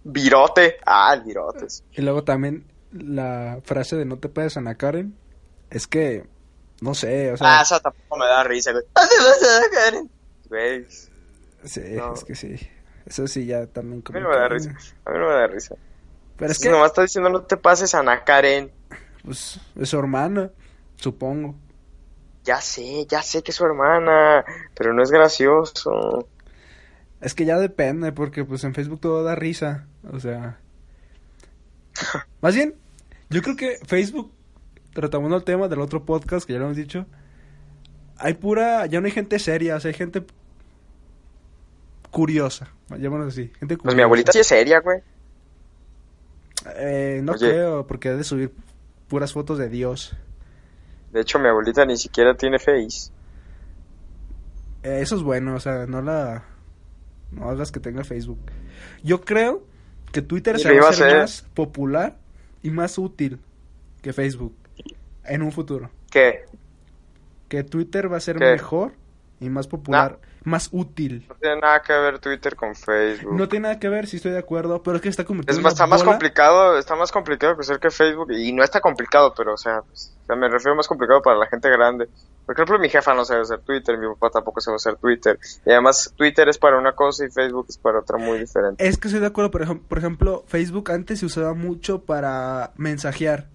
virote. 0.05 0.77
Ah, 0.85 1.13
el 1.13 1.23
virotes. 1.23 1.83
Y 1.91 2.01
luego 2.03 2.23
también 2.23 2.63
la 2.93 3.59
frase 3.65 3.97
de 3.97 4.05
no 4.05 4.17
te 4.17 4.29
puedes 4.29 4.55
Ana 4.55 4.75
Karen. 4.75 5.13
Es 5.69 5.87
que, 5.87 6.25
no 6.79 6.95
sé, 6.95 7.33
o 7.33 7.35
sea, 7.35 7.59
Ah, 7.59 7.61
esa 7.63 7.81
tampoco 7.81 8.15
me 8.17 8.27
da 8.27 8.45
risa, 8.45 8.71
güey. 8.71 8.85
Ah, 8.95 9.05
te 9.09 9.45
a 9.45 9.59
dar, 9.59 9.69
Karen. 9.71 10.09
Güey, 10.47 10.85
sí, 11.65 11.81
no. 11.97 12.13
es 12.13 12.23
que 12.23 12.33
sí. 12.35 12.55
Eso 13.05 13.27
sí 13.27 13.45
ya 13.45 13.67
también 13.67 13.99
a 13.99 14.03
como 14.05 14.19
mí 14.19 14.23
no 14.23 14.29
me 14.29 14.37
da 14.37 14.47
risa. 14.47 14.69
A 15.03 15.11
mí 15.11 15.17
no 15.17 15.27
me 15.27 15.33
da 15.33 15.47
risa. 15.47 15.75
Pero 16.37 16.49
es 16.49 16.57
Es 16.59 16.63
que, 16.63 16.69
nomás 16.69 16.91
está 16.91 17.01
diciendo 17.01 17.29
no 17.29 17.41
te 17.41 17.57
pases 17.57 17.93
Ana 17.93 18.23
Karen. 18.23 18.71
Pues, 19.27 19.59
es 19.75 19.89
su 19.89 19.99
hermana, 19.99 20.51
supongo. 20.95 21.53
Ya 22.45 22.61
sé, 22.61 23.05
ya 23.09 23.21
sé 23.21 23.43
que 23.43 23.51
es 23.51 23.57
su 23.57 23.65
hermana, 23.65 24.45
pero 24.73 24.93
no 24.93 25.03
es 25.03 25.11
gracioso. 25.11 26.29
Es 27.19 27.33
que 27.33 27.43
ya 27.43 27.59
depende, 27.59 28.13
porque 28.13 28.45
pues 28.45 28.63
en 28.63 28.73
Facebook 28.73 29.01
todo 29.01 29.25
da 29.25 29.35
risa. 29.35 29.85
O 30.13 30.21
sea. 30.21 30.59
Más 32.41 32.55
bien, 32.55 32.75
yo 33.29 33.41
creo 33.41 33.57
que 33.57 33.77
Facebook, 33.85 34.31
retomando 34.93 35.35
el 35.35 35.43
tema 35.43 35.67
del 35.67 35.81
otro 35.81 36.05
podcast 36.05 36.47
que 36.47 36.53
ya 36.53 36.59
lo 36.59 36.65
hemos 36.65 36.77
dicho, 36.77 37.05
hay 38.15 38.35
pura. 38.35 38.85
Ya 38.85 39.01
no 39.01 39.07
hay 39.07 39.11
gente 39.11 39.39
seria, 39.39 39.75
o 39.75 39.79
sea, 39.81 39.89
hay 39.89 39.95
gente 39.95 40.23
curiosa. 42.11 42.69
Llamémoslo 42.91 43.27
así. 43.27 43.51
Gente 43.59 43.75
curiosa. 43.75 43.83
Pues 43.83 43.95
mi 43.95 44.03
abuelita 44.03 44.31
sí 44.31 44.39
es 44.39 44.47
seria, 44.47 44.79
güey. 44.79 45.01
Eh, 46.77 47.19
no 47.23 47.33
Oye. 47.33 47.49
creo, 47.49 47.85
porque 47.85 48.07
ha 48.07 48.15
de 48.15 48.23
subir 48.23 48.53
puras 49.07 49.33
fotos 49.33 49.57
de 49.57 49.69
Dios. 49.69 50.15
De 51.11 51.21
hecho, 51.21 51.39
mi 51.39 51.47
abuelita 51.47 51.85
ni 51.85 51.97
siquiera 51.97 52.35
tiene 52.35 52.59
face. 52.59 53.11
Eh, 54.83 54.99
eso 55.01 55.15
es 55.15 55.23
bueno, 55.23 55.55
o 55.55 55.59
sea, 55.59 55.85
no 55.85 56.01
la. 56.01 56.43
No 57.31 57.49
hagas 57.49 57.71
que 57.71 57.79
tenga 57.79 58.03
Facebook. 58.03 58.39
Yo 59.03 59.21
creo 59.21 59.63
que 60.11 60.21
Twitter 60.21 60.59
se 60.59 60.79
va 60.79 60.87
a 60.87 60.89
hacer. 60.91 61.17
más 61.17 61.41
popular 61.53 62.17
y 62.63 62.71
más 62.71 62.97
útil 62.97 63.39
que 64.01 64.13
Facebook 64.13 64.55
en 65.25 65.41
un 65.41 65.51
futuro. 65.51 65.89
¿Qué? 66.09 66.45
Que 67.49 67.63
Twitter 67.63 68.11
va 68.11 68.17
a 68.17 68.21
ser 68.21 68.37
¿Qué? 68.37 68.45
mejor 68.45 68.93
y 69.39 69.49
más 69.49 69.67
popular, 69.67 70.19
más 70.47 70.69
útil. 70.71 71.25
No 71.27 71.35
tiene 71.35 71.59
nada 71.59 71.81
que 71.81 71.93
ver 71.93 72.19
Twitter 72.19 72.55
con 72.55 72.73
Facebook. 72.73 73.35
No 73.35 73.47
tiene 73.47 73.63
nada 73.63 73.79
que 73.79 73.89
ver, 73.89 74.07
sí 74.07 74.15
estoy 74.15 74.31
de 74.31 74.39
acuerdo, 74.39 74.81
pero 74.81 74.95
es 74.95 75.01
que 75.01 75.09
está 75.09 75.25
convirtiendo 75.25 75.59
Es 75.59 75.63
más, 75.63 75.73
en 75.73 75.83
una 75.83 75.83
está 75.83 75.87
más 75.87 76.03
complicado, 76.03 76.77
está 76.77 76.95
más 76.95 77.11
complicado 77.11 77.57
que 77.57 77.63
ser 77.63 77.79
que 77.79 77.91
Facebook 77.91 78.31
y 78.31 78.53
no 78.53 78.63
está 78.63 78.79
complicado, 78.79 79.33
pero 79.35 79.53
o 79.53 79.57
sea, 79.57 79.81
pues, 79.81 80.15
o 80.23 80.25
sea, 80.25 80.35
me 80.35 80.47
refiero 80.47 80.75
más 80.75 80.87
complicado 80.87 81.21
para 81.21 81.37
la 81.37 81.47
gente 81.47 81.69
grande. 81.69 82.07
Por 82.45 82.55
ejemplo, 82.55 82.79
mi 82.79 82.87
jefa 82.87 83.13
no 83.13 83.25
sabe 83.25 83.41
usar 83.41 83.59
Twitter, 83.59 83.97
mi 83.97 84.07
papá 84.07 84.29
tampoco 84.29 84.61
sabe 84.61 84.77
usar 84.77 84.95
Twitter. 84.95 85.37
Y 85.65 85.71
además 85.71 86.13
Twitter 86.15 86.47
es 86.47 86.57
para 86.57 86.77
una 86.77 86.93
cosa 86.93 87.25
y 87.25 87.29
Facebook 87.29 87.65
es 87.67 87.77
para 87.77 87.99
otra 87.99 88.17
muy 88.17 88.39
diferente. 88.39 88.87
Es 88.87 88.97
que 88.97 89.09
estoy 89.09 89.19
de 89.19 89.27
acuerdo, 89.27 89.51
por 89.51 89.63
ejemplo, 89.63 89.85
por 89.87 89.97
ejemplo, 89.97 90.43
Facebook 90.47 90.91
antes 90.91 91.19
se 91.19 91.25
usaba 91.25 91.53
mucho 91.53 92.03
para 92.03 92.71
mensajear. 92.77 93.49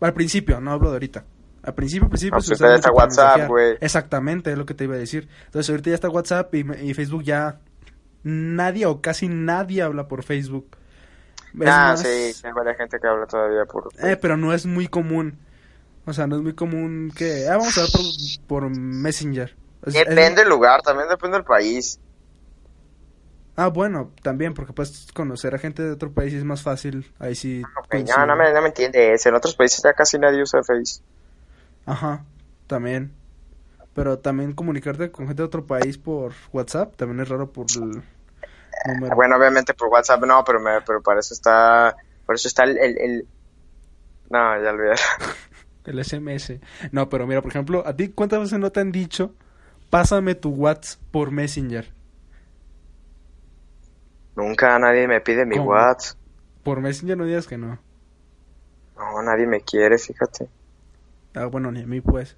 Al 0.00 0.14
principio, 0.14 0.60
no 0.60 0.70
hablo 0.70 0.90
de 0.90 0.94
ahorita. 0.94 1.24
Al 1.62 1.74
principio, 1.74 2.08
principio 2.08 2.40
se 2.40 2.54
usaba 2.54 2.72
mucho 2.76 2.82
para 2.82 2.94
WhatsApp, 2.94 3.48
güey. 3.48 3.76
Exactamente, 3.80 4.52
es 4.52 4.58
lo 4.58 4.64
que 4.66 4.74
te 4.74 4.84
iba 4.84 4.94
a 4.94 4.98
decir. 4.98 5.28
Entonces 5.46 5.68
ahorita 5.70 5.90
ya 5.90 5.94
está 5.94 6.08
WhatsApp 6.08 6.54
y, 6.54 6.60
y 6.82 6.94
Facebook 6.94 7.24
ya 7.24 7.60
nadie 8.22 8.86
o 8.86 9.00
casi 9.00 9.28
nadie 9.28 9.82
habla 9.82 10.06
por 10.08 10.22
Facebook. 10.22 10.76
Ah, 11.66 11.90
más- 11.90 12.00
sí, 12.02 12.32
hay 12.46 12.52
varias 12.52 12.76
gente 12.76 12.98
que 13.00 13.06
habla 13.06 13.26
todavía 13.26 13.64
por... 13.64 13.88
eh, 14.02 14.16
pero 14.20 14.36
no 14.36 14.52
es 14.52 14.66
muy 14.66 14.86
común. 14.88 15.38
O 16.06 16.12
sea, 16.12 16.26
no 16.26 16.36
es 16.36 16.42
muy 16.42 16.54
común 16.54 17.12
que... 17.14 17.48
Ah, 17.48 17.56
vamos 17.56 17.76
a 17.76 17.82
ver 17.82 17.90
por, 17.92 18.02
por 18.46 18.70
Messenger. 18.70 19.54
Es- 19.84 19.94
es- 19.94 20.06
Depende 20.06 20.42
del 20.42 20.48
lugar, 20.48 20.80
también 20.82 21.08
depende 21.08 21.36
del 21.38 21.44
país. 21.44 21.98
Ah, 23.56 23.68
bueno, 23.68 24.12
también, 24.22 24.54
porque 24.54 24.72
puedes 24.72 25.08
conocer 25.12 25.54
a 25.54 25.58
gente 25.58 25.82
de 25.82 25.90
otro 25.90 26.12
país 26.12 26.32
y 26.32 26.36
es 26.36 26.44
más 26.44 26.62
fácil. 26.62 27.12
Ahí 27.18 27.34
sí. 27.34 27.62
No, 28.16 28.24
no 28.26 28.36
me, 28.36 28.52
no 28.52 28.62
me 28.62 28.68
entiendes. 28.68 29.26
En 29.26 29.34
otros 29.34 29.56
países 29.56 29.82
ya 29.82 29.92
casi 29.94 30.16
nadie 30.18 30.42
usa 30.42 30.62
Face. 30.62 31.00
Ajá, 31.88 32.24
también. 32.68 33.12
Pero 33.94 34.18
también 34.20 34.54
comunicarte 34.54 35.10
con 35.12 35.26
gente 35.28 35.42
de 35.42 35.46
otro 35.46 35.66
país 35.66 35.98
por 35.98 36.32
WhatsApp 36.52 36.96
también 36.96 37.20
es 37.20 37.28
raro 37.28 37.52
por 37.52 37.66
el 37.72 38.02
número. 38.84 39.16
Bueno, 39.16 39.36
obviamente 39.36 39.74
por 39.74 39.88
WhatsApp 39.88 40.22
no, 40.24 40.42
pero, 40.44 40.60
me, 40.60 40.80
pero 40.82 41.02
para 41.02 41.20
eso 41.20 41.34
está... 41.34 41.96
Por 42.24 42.34
eso 42.34 42.48
está 42.48 42.64
el... 42.64 42.78
el, 42.78 42.98
el- 42.98 43.28
No, 44.30 44.62
ya 44.62 44.70
olvidé. 44.70 44.94
El 45.84 45.98
SMS. 45.98 46.60
No, 46.92 47.08
pero 47.08 47.26
mira, 47.26 47.40
por 47.42 47.50
ejemplo, 47.50 47.82
¿a 47.86 47.96
ti 47.96 48.08
cuántas 48.10 48.40
veces 48.40 48.58
no 48.58 48.70
te 48.72 48.80
han 48.80 48.92
dicho 48.92 49.34
pásame 49.90 50.34
tu 50.34 50.50
WhatsApp 50.50 51.00
por 51.12 51.30
Messenger? 51.32 51.92
Nunca 54.36 54.78
nadie 54.78 55.06
me 55.06 55.20
pide 55.20 55.44
mi 55.44 55.58
¿Cómo? 55.58 55.58
WhatsApp. 55.58 56.16
Por 56.64 56.80
Messenger 56.80 57.16
no 57.18 57.24
digas 57.26 57.46
que 57.48 57.58
no. 57.58 57.78
No, 58.96 59.22
nadie 59.22 59.46
me 59.46 59.62
quiere, 59.62 59.96
fíjate. 59.96 60.50
Ah, 61.38 61.46
bueno, 61.46 61.70
ni 61.72 61.82
a 61.82 61.86
mí 61.86 62.00
pues. 62.00 62.36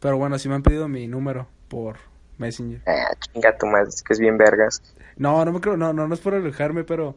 Pero 0.00 0.16
bueno, 0.18 0.38
si 0.38 0.48
me 0.48 0.54
han 0.54 0.62
pedido 0.62 0.86
mi 0.88 1.06
número 1.08 1.48
por 1.68 1.96
Messenger. 2.38 2.82
Eh, 2.86 3.04
chinga 3.32 3.56
tu 3.56 3.66
madre, 3.66 3.88
es 3.88 4.02
que 4.02 4.12
es 4.12 4.18
bien 4.18 4.36
vergas. 4.36 4.82
No, 5.16 5.44
no 5.44 5.52
me 5.52 5.60
creo, 5.60 5.76
no, 5.76 5.92
no, 5.92 6.06
no 6.08 6.14
es 6.14 6.20
por 6.20 6.34
alejarme, 6.34 6.84
pero 6.84 7.14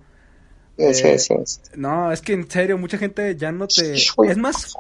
Sí, 0.78 0.94
sí, 0.94 1.08
Eh, 1.08 1.18
sí, 1.20 1.34
sí. 1.46 1.62
no, 1.76 2.12
es 2.12 2.22
que 2.22 2.34
en 2.34 2.50
serio, 2.52 2.78
mucha 2.78 3.00
gente 3.00 3.36
ya 3.36 3.52
no 3.52 3.68
te... 3.68 3.94
Es 3.94 4.38
más 4.38 4.76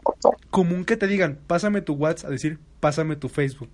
común 0.51 0.85
que 0.85 0.95
te 0.95 1.07
digan, 1.07 1.39
pásame 1.47 1.81
tu 1.81 1.93
WhatsApp, 1.95 2.27
a 2.29 2.31
decir, 2.33 2.59
pásame 2.79 3.15
tu 3.15 3.29
Facebook. 3.29 3.69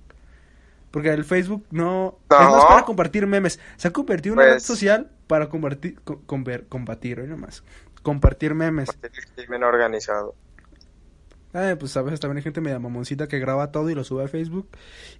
Porque 0.89 1.09
el 1.09 1.25
Facebook 1.25 1.65
no... 1.71 2.17
No. 2.29 2.39
Es 2.41 2.47
más 2.49 2.65
para 2.65 2.85
compartir 2.85 3.27
memes. 3.27 3.59
Se 3.75 3.89
ha 3.89 3.91
convertido 3.91 4.33
en 4.35 4.39
una 4.39 4.45
red 4.47 4.53
Pues- 4.53 4.63
social 4.63 5.09
para 5.27 5.49
compartir... 5.49 5.99
co- 6.05 6.21
conver- 6.25 6.65
combatir, 6.69 7.19
hoy 7.19 7.27
nomás. 7.27 7.61
Compartir 8.03 8.53
memes. 8.55 8.89
El 9.01 9.11
crimen 9.35 9.63
organizado. 9.63 10.33
Eh, 11.53 11.75
pues 11.79 11.95
a 11.98 12.01
veces 12.01 12.19
también 12.19 12.38
hay 12.38 12.43
gente 12.43 12.62
media 12.62 12.79
mamoncita 12.79 13.27
que 13.27 13.38
graba 13.39 13.72
todo 13.72 13.89
y 13.89 13.95
lo 13.95 14.03
sube 14.03 14.24
a 14.24 14.27
Facebook 14.27 14.69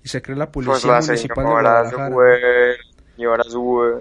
y 0.04 0.08
se 0.08 0.22
cree 0.22 0.36
la 0.36 0.52
Pues 0.52 0.66
policía 0.68 0.92
las 0.94 1.08
municipal 1.08 1.36
de 1.44 1.50
señoras, 1.52 1.94
Guadalajara. 1.94 2.76
Señoras, 3.16 3.54
güey. 3.54 3.92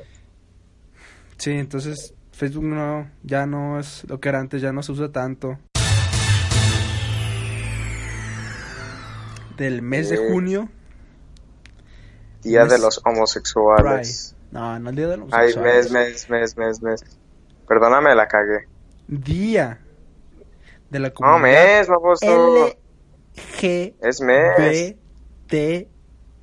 Sí, 1.37 1.51
entonces 1.51 2.15
Facebook 2.33 2.65
no, 2.65 3.11
ya 3.23 3.45
no 3.47 3.79
es 3.79 4.05
lo 4.09 4.19
que 4.19 4.29
era 4.31 4.41
antes, 4.41 4.63
ya 4.63 4.73
no 4.73 4.83
se 4.83 4.93
usa 4.93 5.13
tanto. 5.13 5.59
Del 9.57 9.83
mes 9.83 10.09
de 10.09 10.17
Eh, 10.17 10.29
junio, 10.31 10.69
Día 12.43 12.65
de 12.65 12.79
los 12.79 13.01
homosexuales. 13.05 14.35
Pride. 14.41 14.59
No, 14.59 14.79
no 14.79 14.91
el 14.91 14.97
día 14.97 15.09
de 15.09 15.17
los 15.19 15.29
Ay, 15.33 15.53
homosexuales. 15.53 15.93
mes, 15.93 16.31
mes, 16.31 16.57
mes, 16.57 16.57
mes, 16.57 16.83
mes. 16.83 17.05
Perdóname, 17.69 18.15
la 18.15 18.27
cagué. 18.27 18.67
Día 19.07 19.79
de 20.93 20.99
la 21.01 21.09
No, 21.09 21.15
comunidad 21.15 21.79
mes, 21.79 21.89
baboso. 21.89 22.77
L 23.63 23.97
Es 24.01 24.21
mes. 24.21 24.57
B 24.59 24.99
T 25.49 25.89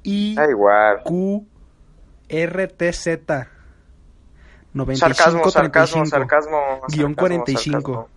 I 0.04 0.36
igual. 0.50 1.04
Q 1.04 1.48
R 2.28 2.68
T 2.68 2.94
Z 2.94 3.48
95 4.74 5.00
Sarcasmo, 5.00 5.50
sarcasmo, 5.52 6.04
35. 6.04 6.10
sarcasmo. 6.10 6.82
Guión 6.90 7.16
sarcasmo, 7.16 7.16
45. 7.16 7.72
sarcasmo. 7.94 8.10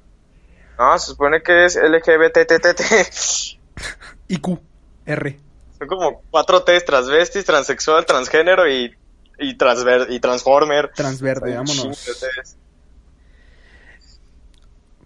No, 0.79 0.99
se 0.99 1.07
supone 1.07 1.43
que 1.43 1.65
es 1.67 1.77
LGBTTT. 1.77 2.81
y 4.29 4.37
Q 4.41 4.59
R. 5.07 5.39
Son 5.79 5.89
como 5.89 6.23
cuatro 6.31 6.62
T's, 6.62 6.85
transvestis, 6.85 7.45
transexual, 7.45 8.07
transgénero 8.07 8.69
y, 8.71 8.95
y, 9.39 9.57
transver 9.59 10.07
y 10.11 10.19
transformer. 10.21 10.93
Transverde, 10.95 11.57
vámonos. 11.57 12.09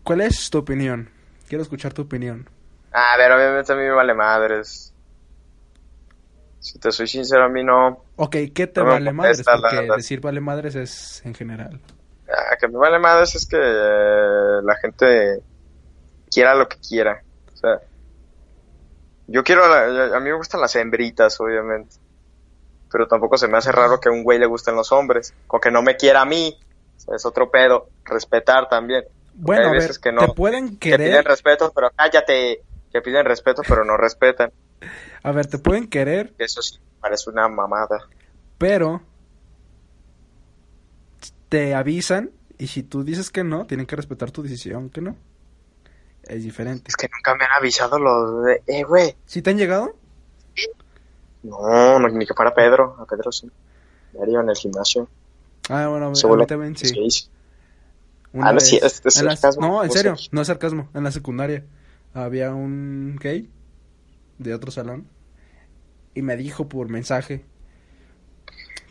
¿Cuál 0.04 0.21
es 0.21 0.50
tu 0.50 0.59
opinión? 0.59 1.11
Quiero 1.48 1.62
escuchar 1.62 1.92
tu 1.92 2.02
opinión. 2.02 2.48
A 2.92 3.16
ver, 3.16 3.30
obviamente 3.32 3.72
a 3.72 3.76
mí 3.76 3.82
me 3.82 3.90
vale 3.90 4.14
madres. 4.14 4.92
Si 6.58 6.78
te 6.78 6.90
soy 6.90 7.06
sincero, 7.06 7.44
a 7.44 7.48
mí 7.48 7.62
no. 7.62 8.02
Ok, 8.16 8.36
¿qué 8.54 8.66
te 8.66 8.80
No 8.80 8.86
vale 8.86 9.12
madres? 9.12 9.46
la 9.46 9.60
Porque 9.60 9.92
decir 9.96 10.20
vale 10.20 10.40
madres 10.40 10.74
es 10.74 11.22
en 11.24 11.34
general. 11.34 11.80
Ah, 12.28 12.56
que 12.58 12.66
me 12.66 12.76
vale 12.78 12.98
madres 12.98 13.34
es 13.36 13.46
que 13.46 13.56
eh, 13.56 14.60
la 14.64 14.74
gente 14.76 15.42
quiera 16.30 16.54
lo 16.54 16.68
que 16.68 16.76
quiera. 16.78 17.22
O 17.52 17.56
sea, 17.56 17.80
yo 19.28 19.44
quiero. 19.44 19.68
la- 19.68 20.16
a 20.16 20.20
mí 20.20 20.30
me 20.30 20.36
gustan 20.36 20.60
las 20.60 20.74
hembritas, 20.76 21.40
obviamente. 21.40 21.96
Pero 22.90 23.06
tampoco 23.06 23.36
se 23.36 23.48
me 23.48 23.58
hace 23.58 23.72
raro 23.72 24.00
que 24.00 24.08
a 24.08 24.12
un 24.12 24.24
güey 24.24 24.38
le 24.38 24.46
gusten 24.46 24.74
los 24.74 24.90
hombres. 24.92 25.34
Con 25.46 25.60
que 25.60 25.70
no 25.70 25.82
me 25.82 25.96
quiera 25.96 26.22
a 26.22 26.24
mí. 26.26 26.58
o 26.96 27.00
sea, 27.00 27.16
es 27.16 27.26
otro 27.26 27.50
pedo. 27.50 27.90
Respetar 28.04 28.68
también. 28.68 29.04
Bueno, 29.38 29.62
hay 29.62 29.68
a 29.68 29.72
ver, 29.72 29.80
veces 29.82 29.98
que 29.98 30.12
no. 30.12 30.26
te 30.26 30.32
pueden 30.32 30.76
Que 30.78 30.96
piden 30.96 31.10
querer. 31.10 31.24
respeto, 31.24 31.72
pero 31.74 31.90
cállate. 31.94 32.62
Que 32.92 33.00
piden 33.02 33.24
respeto, 33.24 33.62
pero 33.68 33.84
no 33.84 33.96
respetan. 33.96 34.50
A 35.22 35.32
ver, 35.32 35.46
te 35.46 35.58
pueden 35.58 35.88
querer, 35.88 36.34
Eso 36.38 36.62
sí, 36.62 36.78
parece 37.00 37.30
una 37.30 37.48
mamada. 37.48 38.08
pero 38.58 39.02
te 41.48 41.74
avisan 41.74 42.30
y 42.58 42.66
si 42.68 42.82
tú 42.82 43.04
dices 43.04 43.30
que 43.30 43.44
no, 43.44 43.66
tienen 43.66 43.86
que 43.86 43.96
respetar 43.96 44.30
tu 44.30 44.42
decisión, 44.42 44.90
que 44.90 45.00
no. 45.00 45.16
Es 46.22 46.42
diferente. 46.42 46.84
Es 46.88 46.96
que 46.96 47.08
nunca 47.14 47.34
me 47.36 47.44
han 47.44 47.52
avisado 47.52 47.98
los 47.98 48.44
de. 48.44 48.62
Eh, 48.66 48.82
güey. 48.84 49.14
¿Sí 49.26 49.42
te 49.42 49.50
han 49.50 49.58
llegado? 49.58 49.94
No, 51.42 51.98
no, 52.00 52.08
ni 52.08 52.26
que 52.26 52.34
fuera 52.34 52.52
Pedro. 52.54 52.96
A 52.98 53.04
Pedro 53.04 53.30
sí. 53.30 53.48
Diario 54.12 54.40
en 54.40 54.48
el 54.50 54.56
gimnasio. 54.56 55.08
Ah, 55.68 55.86
bueno, 55.88 56.06
a 56.06 56.10
mí 56.10 56.46
también. 56.46 56.76
Sí, 56.76 56.88
sí. 57.10 57.28
Una 58.36 58.48
Ah, 58.50 58.52
no, 58.52 58.60
sí, 58.60 58.76
es- 58.82 59.02
es 59.04 59.16
en 59.16 59.24
la- 59.26 59.36
sarcasmo. 59.36 59.66
No, 59.66 59.84
en 59.84 59.90
serio, 59.90 60.14
no 60.30 60.40
es 60.42 60.46
sarcasmo. 60.46 60.88
En 60.94 61.04
la 61.04 61.10
secundaria 61.10 61.64
había 62.14 62.52
un 62.52 63.16
gay 63.20 63.50
de 64.38 64.54
otro 64.54 64.70
salón 64.70 65.08
y 66.14 66.22
me 66.22 66.36
dijo 66.36 66.68
por 66.68 66.88
mensaje. 66.88 67.44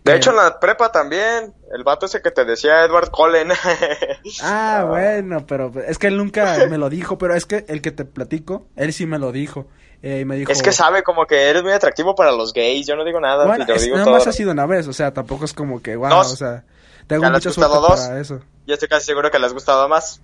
De 0.03 0.11
que- 0.11 0.17
hecho, 0.17 0.29
en 0.31 0.35
la 0.37 0.59
prepa 0.59 0.91
también. 0.91 1.53
El 1.73 1.83
vato 1.83 2.05
ese 2.05 2.21
que 2.21 2.29
te 2.31 2.45
decía 2.45 2.83
Edward 2.85 3.09
Cullen. 3.11 3.49
Ah, 4.41 4.85
bueno, 4.87 5.45
pero 5.45 5.71
es 5.87 5.97
que 5.99 6.07
él 6.07 6.17
nunca 6.17 6.57
me 6.69 6.77
lo 6.77 6.89
dijo, 6.89 7.17
pero 7.17 7.35
es 7.35 7.45
que 7.45 7.65
el 7.67 7.81
que 7.81 7.91
te 7.91 8.05
platico, 8.05 8.67
él 8.75 8.91
sí 8.93 9.05
me 9.05 9.19
lo 9.19 9.31
dijo. 9.31 9.67
Eh, 10.01 10.19
y 10.21 10.25
me 10.25 10.35
dijo, 10.35 10.51
Es 10.51 10.61
que 10.61 10.71
sabe 10.71 11.01
como 11.03 11.25
que 11.25 11.49
eres 11.49 11.63
muy 11.63 11.71
atractivo 11.71 12.13
para 12.15 12.31
los 12.31 12.53
gays. 12.53 12.85
Yo 12.85 12.95
no 12.95 13.03
digo 13.05 13.19
nada. 13.19 13.45
bueno, 13.45 13.65
es- 13.67 13.81
digo 13.83 13.95
nada 13.95 14.05
todo. 14.05 14.15
más 14.15 14.27
ha 14.27 14.31
sido 14.33 14.51
una 14.51 14.65
vez, 14.67 14.87
o 14.87 14.93
sea, 14.93 15.13
tampoco 15.13 15.45
es 15.45 15.53
como 15.53 15.81
que, 15.81 15.95
wow, 15.95 16.19
o 16.19 16.23
sea, 16.23 16.63
tengo 17.07 17.23
¿Ya 17.23 17.29
le 17.29 17.37
has 17.37 17.45
mucha 17.45 17.53
suerte 17.53 17.73
gustado 17.73 17.87
dos? 17.95 18.01
para 18.07 18.19
eso. 18.19 18.39
Yo 18.67 18.73
estoy 18.73 18.89
casi 18.89 19.05
seguro 19.05 19.29
que 19.31 19.39
les 19.39 19.51
ha 19.51 19.53
gustado 19.53 19.87
más. 19.89 20.21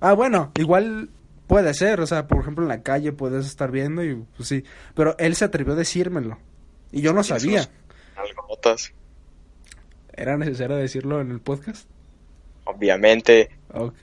Ah, 0.00 0.12
bueno, 0.12 0.52
igual 0.58 1.10
puede 1.46 1.72
ser, 1.74 2.00
o 2.00 2.06
sea, 2.06 2.26
por 2.26 2.40
ejemplo, 2.40 2.64
en 2.64 2.68
la 2.68 2.82
calle 2.82 3.12
puedes 3.12 3.46
estar 3.46 3.70
viendo 3.70 4.04
y 4.04 4.14
pues 4.36 4.48
sí, 4.48 4.64
pero 4.94 5.16
él 5.18 5.34
se 5.34 5.44
atrevió 5.44 5.72
a 5.72 5.76
decírmelo 5.76 6.38
y 6.92 7.00
yo 7.02 7.12
no 7.12 7.22
sabía. 7.24 7.68
Algotas. 8.16 8.92
¿Era 10.12 10.36
necesario 10.36 10.76
decirlo 10.76 11.20
en 11.20 11.30
el 11.30 11.40
podcast? 11.40 11.88
Obviamente. 12.64 13.50
Ok. 13.72 13.98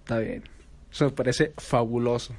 Está 0.00 0.18
bien. 0.18 0.44
Eso 0.90 1.06
me 1.06 1.10
parece 1.12 1.52
fabuloso. 1.58 2.34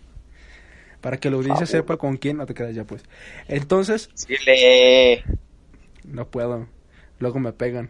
Para 1.01 1.17
que 1.17 1.29
la 1.29 1.37
audiencia 1.37 1.65
sepa 1.65 1.97
con 1.97 2.17
quién 2.17 2.37
no 2.37 2.45
te 2.45 2.53
quedas 2.53 2.75
ya, 2.75 2.83
pues. 2.83 3.03
Entonces, 3.47 4.09
Dile. 4.27 5.23
no 6.03 6.27
puedo. 6.27 6.67
Luego 7.19 7.39
me 7.39 7.53
pegan. 7.53 7.89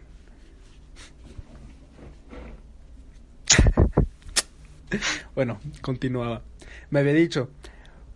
bueno, 5.34 5.60
continuaba. 5.82 6.42
Me 6.90 7.00
había 7.00 7.12
dicho, 7.12 7.50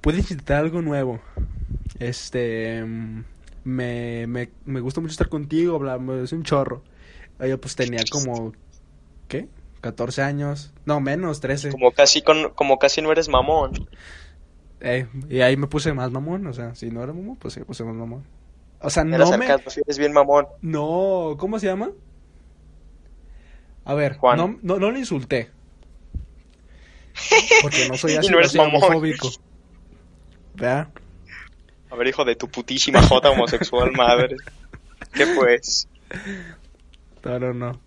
puedes 0.01 0.31
intentar 0.31 0.59
algo 0.59 0.83
nuevo. 0.83 1.21
Este, 1.99 2.85
mm, 2.85 3.25
me, 3.65 4.27
me, 4.27 4.51
me 4.65 4.81
gusta 4.81 5.01
mucho 5.01 5.13
estar 5.13 5.29
contigo, 5.29 5.79
bla, 5.79 5.99
es 6.23 6.33
un 6.33 6.43
chorro. 6.43 6.83
Ah, 7.39 7.47
Yo 7.47 7.61
pues 7.61 7.77
tenía 7.77 8.03
como, 8.11 8.53
¿qué? 9.29 9.49
14 9.81 10.23
años. 10.23 10.73
No, 10.87 11.01
menos, 11.01 11.41
13. 11.41 11.71
Como 11.71 11.93
casi, 11.93 12.23
con, 12.23 12.51
como 12.51 12.79
casi 12.79 13.03
no 13.03 13.13
eres 13.13 13.29
mamón. 13.29 13.73
Eh, 14.81 15.07
y 15.29 15.41
ahí 15.41 15.57
me 15.57 15.67
puse 15.67 15.93
más 15.93 16.11
mamón, 16.11 16.47
o 16.47 16.53
sea, 16.53 16.75
si 16.75 16.91
no 16.91 17.03
era 17.03 17.13
mamón, 17.13 17.37
pues 17.37 17.55
sí, 17.55 17.61
me 17.61 17.67
puse 17.67 17.85
más 17.85 17.95
mamón. 17.95 18.25
O 18.81 18.91
sea, 18.91 19.03
Era 19.03 19.25
no 19.25 19.39
me... 19.39 19.47
eres 19.47 19.99
bien 19.99 20.13
mamón. 20.13 20.47
No, 20.61 21.37
¿cómo 21.39 21.59
se 21.59 21.67
llama? 21.67 21.91
A 23.85 23.95
ver, 23.95 24.17
Juan. 24.17 24.37
no, 24.37 24.59
no, 24.63 24.79
no 24.79 24.91
le 24.91 24.99
insulté. 24.99 25.51
Porque 27.63 27.89
no 27.89 27.97
soy 27.97 28.15
así, 28.15 28.29
no 28.29 28.39
eres 28.39 28.55
homofóbico. 28.57 29.31
¿Verdad? 30.55 30.89
A 31.91 31.97
ver, 31.97 32.09
hijo 32.09 32.25
de 32.25 32.37
tu 32.37 32.49
putísima 32.49 33.03
jota 33.03 33.31
homosexual 33.31 33.93
madre. 33.93 34.37
¿Qué 35.13 35.27
pues? 35.29 35.89
No, 37.25 37.39
no, 37.39 37.55
no. 37.55 37.81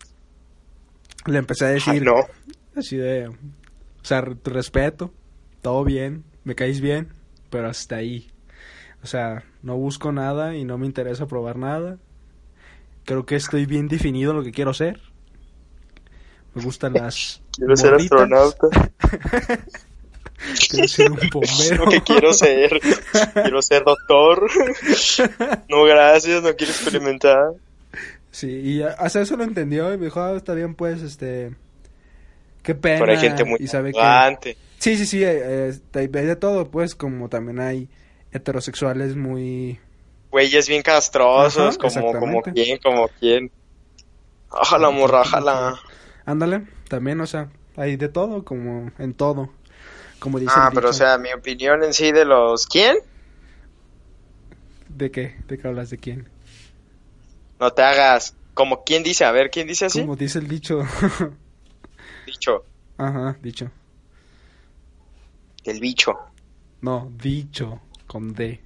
Le 1.25 1.39
empecé 1.39 1.65
a 1.65 1.69
decir, 1.69 2.03
no. 2.03 2.25
así 2.75 2.95
de, 2.95 3.27
o 3.27 3.35
sea, 4.01 4.23
te 4.23 4.49
respeto, 4.49 5.13
todo 5.61 5.83
bien, 5.83 6.23
me 6.45 6.55
caes 6.55 6.79
bien, 6.79 7.09
pero 7.49 7.67
hasta 7.67 7.97
ahí. 7.97 8.31
O 9.03 9.07
sea, 9.07 9.43
no 9.61 9.75
busco 9.75 10.11
nada 10.11 10.55
y 10.55 10.63
no 10.63 10.77
me 10.77 10.85
interesa 10.85 11.27
probar 11.27 11.57
nada. 11.57 11.97
Creo 13.03 13.25
que 13.25 13.35
estoy 13.35 13.65
bien 13.65 13.87
definido 13.87 14.31
en 14.31 14.37
lo 14.37 14.43
que 14.43 14.51
quiero 14.51 14.73
ser. 14.73 15.01
Me 16.53 16.63
gustan 16.63 16.93
las 16.93 17.41
Quiero 17.57 17.75
ser 17.75 17.95
astronauta. 17.95 18.67
Quiero 20.69 20.87
ser 20.87 21.11
un 21.11 21.19
bombero. 21.31 21.85
lo 21.85 21.91
que 21.91 22.01
quiero 22.01 22.33
ser. 22.33 22.79
Quiero 23.33 23.61
ser 23.61 23.83
doctor. 23.83 24.49
No, 25.69 25.83
gracias, 25.83 26.41
no 26.43 26.55
quiero 26.55 26.71
experimentar. 26.71 27.53
Sí, 28.31 28.47
y 28.47 28.81
hasta 28.81 29.21
eso 29.21 29.35
lo 29.35 29.43
entendió 29.43 29.93
y 29.93 29.97
me 29.97 30.05
dijo, 30.05 30.21
ah, 30.21 30.35
está 30.35 30.53
bien, 30.53 30.75
pues, 30.75 31.01
este... 31.01 31.55
Qué 32.61 32.75
pena. 32.75 32.99
Pero 32.99 33.11
hay 33.11 33.17
gente 33.17 33.43
muy 33.43 33.57
y 33.59 33.67
sabe 33.67 33.91
que... 33.91 34.57
Sí, 34.77 34.95
sí, 34.97 35.05
sí, 35.05 35.23
eh, 35.23 35.69
eh, 35.69 35.79
hay 35.93 36.07
de 36.07 36.35
todo, 36.35 36.69
pues, 36.69 36.93
como 36.95 37.29
también 37.29 37.59
hay 37.59 37.89
heterosexuales 38.31 39.15
muy... 39.15 39.79
Güeyes 40.29 40.67
bien 40.67 40.83
castrosos, 40.83 41.77
Ajá, 41.81 42.01
como, 42.01 42.19
como 42.19 42.41
quién, 42.41 42.77
como 42.77 43.07
quién. 43.19 43.51
Ojalá, 44.49 44.89
morra, 44.91 45.21
ojalá. 45.21 45.79
Ándale, 46.25 46.63
también, 46.89 47.19
o 47.21 47.27
sea, 47.27 47.49
hay 47.77 47.95
de 47.95 48.09
todo, 48.09 48.43
como 48.43 48.91
en 48.97 49.13
todo. 49.13 49.49
Como 50.19 50.39
dice 50.39 50.51
Ah, 50.55 50.67
el 50.69 50.75
pero 50.75 50.89
o 50.89 50.93
sea, 50.93 51.17
mi 51.17 51.31
opinión 51.31 51.83
en 51.83 51.93
sí 51.93 52.11
de 52.11 52.25
los... 52.25 52.65
¿Quién? 52.67 52.97
¿De 54.89 55.11
qué? 55.11 55.35
¿De 55.47 55.57
qué 55.57 55.67
hablas? 55.67 55.89
¿De 55.89 55.97
quién? 55.97 56.27
No 57.59 57.71
te 57.71 57.83
hagas... 57.83 58.35
Como 58.53 58.83
quién 58.83 59.03
dice, 59.03 59.23
a 59.23 59.31
ver, 59.31 59.51
¿quién 59.51 59.67
dice 59.67 59.85
así? 59.85 60.01
Como 60.01 60.15
dice 60.15 60.39
el 60.39 60.47
dicho. 60.47 60.81
Dicho, 62.25 62.65
Ajá, 62.97 63.37
dicho. 63.41 63.71
del 65.63 65.79
bicho. 65.79 66.13
No, 66.81 67.09
dicho, 67.15 67.79
con 68.05 68.33
D. 68.33 68.59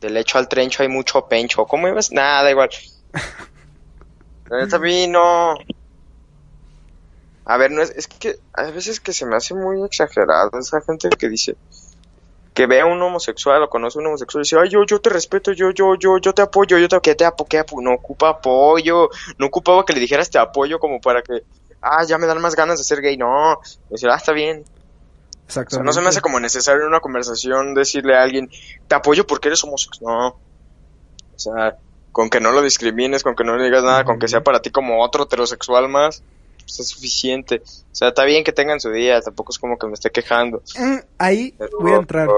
Del 0.00 0.16
hecho 0.16 0.38
al 0.38 0.48
trencho 0.48 0.82
hay 0.82 0.88
mucho 0.88 1.26
pencho. 1.26 1.66
¿Cómo 1.66 1.88
ibas? 1.88 2.12
Nada, 2.12 2.44
da 2.44 2.50
igual. 2.50 2.70
Neta, 4.50 4.78
no... 5.08 5.54
A 7.46 7.56
ver, 7.56 7.70
no 7.70 7.80
es, 7.80 7.90
es 7.90 8.08
que 8.08 8.36
a 8.54 8.64
veces 8.64 9.00
que 9.00 9.12
se 9.12 9.24
me 9.24 9.36
hace 9.36 9.54
muy 9.54 9.82
exagerado 9.84 10.50
esa 10.58 10.80
gente 10.80 11.08
que 11.10 11.28
dice, 11.28 11.56
que 12.54 12.66
ve 12.66 12.80
a 12.80 12.86
un 12.86 13.00
homosexual 13.00 13.62
o 13.62 13.68
conoce 13.68 13.98
a 13.98 14.00
un 14.00 14.08
homosexual 14.08 14.42
y 14.42 14.44
dice, 14.44 14.56
ay, 14.60 14.68
yo, 14.68 14.84
yo 14.84 15.00
te 15.00 15.10
respeto, 15.10 15.52
yo, 15.52 15.70
yo, 15.70 15.94
yo, 15.94 16.18
yo 16.18 16.32
te 16.32 16.42
apoyo, 16.42 16.76
yo 16.78 16.88
te, 16.88 17.00
¿qué 17.00 17.14
te 17.14 17.24
apo 17.24 17.44
qué 17.46 17.60
apo- 17.60 17.80
No 17.82 17.92
ocupa 17.94 18.30
apoyo, 18.30 19.08
no 19.38 19.46
ocupaba 19.46 19.84
que 19.84 19.92
le 19.92 20.00
dijeras 20.00 20.28
te 20.30 20.38
apoyo 20.38 20.78
como 20.80 21.00
para 21.00 21.22
que, 21.22 21.44
ah, 21.82 22.02
ya 22.04 22.18
me 22.18 22.26
dan 22.26 22.40
más 22.40 22.56
ganas 22.56 22.78
de 22.78 22.84
ser 22.84 23.00
gay, 23.00 23.16
no, 23.16 23.60
decir, 23.90 24.08
ah, 24.10 24.16
está 24.16 24.32
bien. 24.32 24.64
O 24.64 25.50
sea, 25.52 25.62
Exactamente. 25.62 25.86
no 25.86 25.92
se 25.92 26.00
me 26.00 26.08
hace 26.08 26.20
como 26.22 26.40
necesario 26.40 26.82
en 26.82 26.88
una 26.88 26.98
conversación 27.00 27.74
decirle 27.74 28.16
a 28.16 28.22
alguien, 28.22 28.50
te 28.88 28.94
apoyo 28.96 29.24
porque 29.26 29.48
eres 29.48 29.62
homosexual, 29.62 30.12
no. 30.12 30.28
O 30.28 31.38
sea, 31.38 31.76
con 32.10 32.28
que 32.30 32.40
no 32.40 32.50
lo 32.50 32.62
discrimines, 32.62 33.22
con 33.22 33.36
que 33.36 33.44
no 33.44 33.56
le 33.56 33.64
digas 33.64 33.84
nada, 33.84 34.04
con 34.04 34.18
que 34.18 34.26
sea 34.26 34.42
para 34.42 34.60
ti 34.60 34.70
como 34.70 35.04
otro 35.04 35.24
heterosexual 35.24 35.88
más, 35.88 36.22
pues 36.66 36.80
es 36.80 36.88
suficiente. 36.88 37.62
O 37.64 37.94
sea, 37.94 38.08
está 38.08 38.24
bien 38.24 38.42
que 38.44 38.52
tengan 38.52 38.80
su 38.80 38.90
día, 38.90 39.20
tampoco 39.20 39.52
es 39.52 39.58
como 39.58 39.78
que 39.78 39.86
me 39.86 39.94
esté 39.94 40.10
quejando. 40.10 40.62
Mm, 40.78 40.96
Ahí 41.18 41.54
Pero- 41.56 41.78
voy 41.80 41.92
a 41.92 41.96
entrar. 41.96 42.28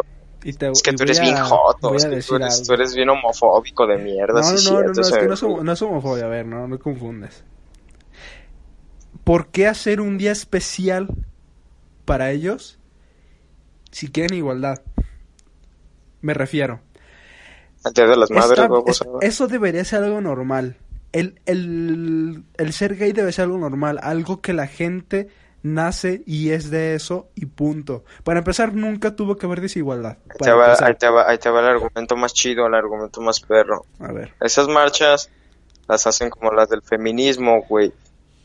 Y 0.45 0.53
te, 0.53 0.69
Es 0.71 0.83
que 0.83 0.91
y 0.93 0.95
tú 0.95 1.03
eres 1.03 1.19
a- 1.19 1.23
bien 1.23 1.37
joto, 1.37 1.95
es 1.97 2.05
que 2.05 2.21
tú 2.23 2.37
eres, 2.37 2.63
tú 2.63 2.73
eres 2.75 2.95
bien 2.95 3.09
homofóbico 3.09 3.87
de 3.89 3.99
mierda. 3.99 4.41
No, 4.41 4.57
sí, 4.57 4.71
no, 4.71 4.81
no, 4.83 4.87
no, 4.87 4.93
no, 4.93 5.01
es 5.03 5.11
que 5.11 5.27
no 5.27 5.35
es, 5.35 5.43
homo- 5.43 5.63
no 5.65 5.73
es 5.73 5.83
homofobia, 5.83 6.27
a 6.27 6.29
ver, 6.29 6.47
no, 6.47 6.69
no 6.69 6.79
confundes. 6.79 7.43
¿Por 9.25 9.49
qué 9.49 9.67
hacer 9.67 10.01
un 10.01 10.17
día 10.17 10.33
especial 10.33 11.09
para 12.05 12.31
ellos 12.31 12.79
si 13.91 14.09
quieren 14.13 14.37
igualdad? 14.37 14.83
Me 16.21 16.35
refiero. 16.35 16.81
Día 17.95 18.07
de 18.07 18.17
las 18.17 18.31
madres, 18.31 18.59
vamos 18.69 18.85
es- 18.87 19.01
eso 19.23 19.49
debería 19.49 19.85
ser 19.85 20.05
algo 20.05 20.21
normal. 20.21 20.77
El, 21.13 21.41
el, 21.47 22.45
el 22.57 22.73
ser 22.73 22.97
gay 22.97 23.13
debe 23.13 23.33
ser 23.33 23.45
algo 23.45 23.59
normal, 23.59 23.99
algo 24.03 24.41
que 24.41 24.53
la 24.53 24.67
gente 24.67 25.29
nace 25.63 26.23
y 26.27 26.51
es 26.51 26.71
de 26.71 26.95
eso 26.95 27.29
y 27.35 27.47
punto. 27.47 28.05
Para 28.25 28.41
empezar, 28.41 28.75
nunca 28.75 29.17
tuvo 29.17 29.37
que 29.37 29.47
haber 29.47 29.61
desigualdad. 29.61 30.19
Ahí 30.31 30.39
te, 30.41 30.53
va, 30.53 30.67
empezar. 30.67 30.89
ahí, 30.89 30.95
te 30.97 31.09
va, 31.09 31.31
ahí 31.31 31.39
te 31.39 31.51
va 31.51 31.61
el 31.61 31.67
argumento 31.67 32.17
más 32.17 32.33
chido, 32.33 32.67
el 32.67 32.75
argumento 32.75 33.21
más 33.21 33.41
perro. 33.41 33.85
A 34.01 34.13
ver. 34.13 34.35
Esas 34.41 34.69
marchas 34.69 35.31
las 35.89 36.07
hacen 36.07 36.31
como 36.31 36.53
las 36.53 36.69
del 36.69 36.83
feminismo, 36.83 37.63
güey. 37.69 37.93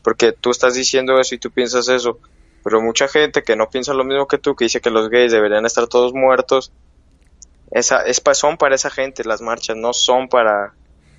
Porque 0.02 0.32
tú 0.32 0.50
estás 0.50 0.74
diciendo 0.74 1.18
eso 1.20 1.34
y 1.34 1.38
tú 1.38 1.50
piensas 1.50 1.88
eso. 1.88 2.18
Pero 2.62 2.80
mucha 2.80 3.08
gente 3.08 3.42
que 3.42 3.56
no 3.56 3.68
piensa 3.68 3.94
lo 3.94 4.04
mismo 4.04 4.26
que 4.26 4.38
tú, 4.38 4.54
que 4.56 4.64
dice 4.64 4.80
que 4.80 4.90
los 4.90 5.10
gays 5.10 5.32
deberían 5.32 5.66
estar 5.66 5.86
todos 5.86 6.14
muertos, 6.14 6.72
esa, 7.70 8.02
es 8.02 8.22
son 8.34 8.56
para 8.56 8.74
esa 8.74 8.88
gente 8.88 9.24
las 9.24 9.42
marchas, 9.42 9.76
no 9.76 9.92
son 9.92 10.28
para, 10.28 10.72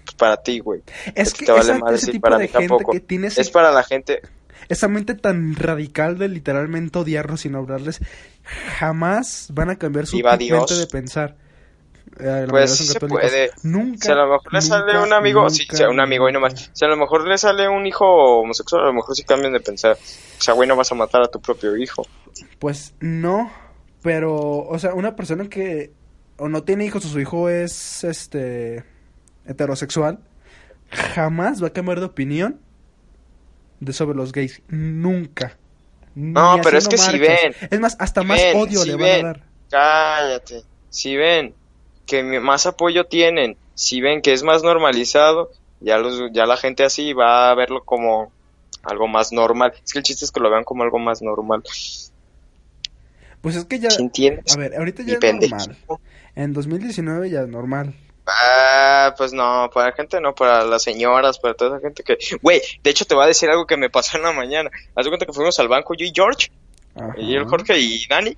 pues, 0.05 0.15
para 0.15 0.37
ti, 0.37 0.59
güey. 0.59 0.81
Es 1.13 1.33
que 1.33 1.45
te 1.45 1.51
vale 1.51 1.63
esa- 1.71 1.77
madre, 1.79 1.95
ese 1.97 2.11
tipo 2.11 2.21
para 2.21 2.37
de 2.37 2.43
mí 2.43 2.47
gente 2.47 2.67
tampoco. 2.67 2.91
que 2.93 2.99
tiene 3.01 3.27
ese- 3.27 3.41
Es 3.41 3.49
para 3.49 3.71
la 3.71 3.83
gente, 3.83 4.21
esa 4.69 4.87
mente 4.87 5.13
tan 5.15 5.55
radical 5.55 6.17
de 6.17 6.27
literalmente 6.29 6.97
odiarlos 6.99 7.41
sin 7.41 7.55
hablarles, 7.55 7.99
jamás 8.79 9.47
van 9.53 9.69
a 9.69 9.75
cambiar 9.77 10.05
su 10.07 10.17
mente 10.17 10.37
Dios. 10.45 10.79
de 10.79 10.87
pensar. 10.87 11.35
Eh, 12.19 12.45
Pues 12.49 12.77
se 12.77 12.99
puede. 12.99 13.51
Nunca. 13.63 14.05
Si 14.05 14.11
a 14.11 14.15
lo 14.15 14.27
mejor 14.31 14.53
le 14.53 14.61
sale 14.61 14.99
un 14.99 15.11
amigo, 15.11 15.41
nunca, 15.41 15.53
sí, 15.77 15.83
un 15.83 15.99
amigo 15.99 16.29
y 16.29 16.31
no 16.31 16.39
nunca. 16.39 16.53
más. 16.53 16.69
Si 16.71 16.85
a 16.85 16.87
lo 16.87 16.95
mejor 16.95 17.27
le 17.27 17.37
sale 17.37 17.67
un 17.67 17.85
hijo 17.85 18.05
homosexual, 18.39 18.83
a 18.83 18.85
lo 18.87 18.93
mejor 18.93 19.15
sí 19.15 19.23
cambian 19.23 19.51
de 19.51 19.59
pensar. 19.59 19.97
O 20.37 20.41
sea, 20.41 20.53
güey, 20.53 20.67
no 20.69 20.75
vas 20.77 20.89
a 20.91 20.95
matar 20.95 21.23
a 21.23 21.27
tu 21.27 21.41
propio 21.41 21.75
hijo. 21.75 22.07
Pues 22.59 22.93
no, 23.01 23.51
pero, 24.01 24.33
o 24.59 24.79
sea, 24.79 24.93
una 24.93 25.15
persona 25.15 25.49
que 25.49 25.91
o 26.37 26.47
no 26.47 26.63
tiene 26.63 26.85
hijos 26.85 27.03
o 27.05 27.09
su 27.09 27.19
hijo 27.19 27.49
es, 27.49 28.03
este, 28.05 28.83
heterosexual, 29.47 30.19
jamás 30.89 31.61
va 31.63 31.67
a 31.67 31.73
cambiar 31.73 31.99
de 31.99 32.05
opinión 32.05 32.59
de 33.79 33.93
sobre 33.93 34.15
los 34.17 34.31
gays. 34.31 34.61
Nunca. 34.67 35.57
No, 36.15 36.55
Ni 36.57 36.61
pero 36.63 36.77
es 36.77 36.87
que 36.87 36.97
si 36.97 37.19
ven, 37.19 37.53
Es 37.69 37.79
más, 37.79 37.97
hasta 37.99 38.21
si 38.21 38.27
más 38.27 38.39
ven, 38.41 38.57
odio 38.57 38.81
si 38.81 38.87
le 38.87 38.93
van 38.95 39.01
ven. 39.03 39.25
a 39.25 39.27
dar. 39.27 39.43
Cállate. 39.69 40.63
Si 40.89 41.15
ven 41.17 41.53
que 42.05 42.23
más 42.39 42.65
apoyo 42.65 43.05
tienen, 43.05 43.57
si 43.73 43.99
ven 43.99 44.21
que 44.21 44.31
es 44.31 44.43
más 44.43 44.63
normalizado, 44.63 45.51
ya 45.81 45.97
los, 45.97 46.31
ya 46.31 46.45
la 46.45 46.55
gente 46.55 46.83
así 46.83 47.13
va 47.13 47.51
a 47.51 47.55
verlo 47.55 47.83
como 47.83 48.31
algo 48.83 49.07
más 49.07 49.33
normal. 49.33 49.73
Es 49.83 49.91
que 49.91 49.99
el 49.99 50.03
chiste 50.03 50.23
es 50.23 50.31
que 50.31 50.39
lo 50.39 50.49
vean 50.49 50.63
como 50.63 50.83
algo 50.83 50.99
más 50.99 51.21
normal. 51.21 51.63
Pues 53.41 53.55
es 53.55 53.65
que 53.65 53.79
ya, 53.79 53.89
a 53.89 54.57
ver, 54.57 54.75
ahorita 54.75 55.03
ya 55.03 55.19
es 55.21 55.33
normal. 55.33 55.77
En 56.35 56.53
2019 56.53 57.29
ya 57.29 57.41
es 57.41 57.47
normal. 57.47 57.93
Ah, 58.27 59.13
pues 59.17 59.33
no, 59.33 59.69
para 59.73 59.89
la 59.89 59.95
gente 59.95 60.19
no, 60.19 60.33
para 60.33 60.63
las 60.63 60.81
señoras, 60.83 61.37
para 61.39 61.53
toda 61.53 61.77
esa 61.77 61.79
gente 61.87 62.03
que... 62.03 62.17
Güey, 62.41 62.61
de 62.83 62.89
hecho 62.89 63.05
te 63.05 63.13
voy 63.13 63.23
a 63.23 63.27
decir 63.27 63.49
algo 63.49 63.67
que 63.67 63.77
me 63.77 63.89
pasó 63.89 64.17
en 64.17 64.23
la 64.23 64.31
mañana. 64.33 64.71
Haz 64.95 65.05
de 65.05 65.11
cuenta 65.11 65.25
que 65.27 65.33
fuimos 65.33 65.59
al 65.59 65.67
banco 65.67 65.93
yo 65.93 66.05
y 66.05 66.11
George, 66.13 66.49
Ajá. 66.95 67.13
y 67.17 67.35
el 67.35 67.45
Jorge 67.45 67.77
y 67.79 68.05
Dani. 68.07 68.35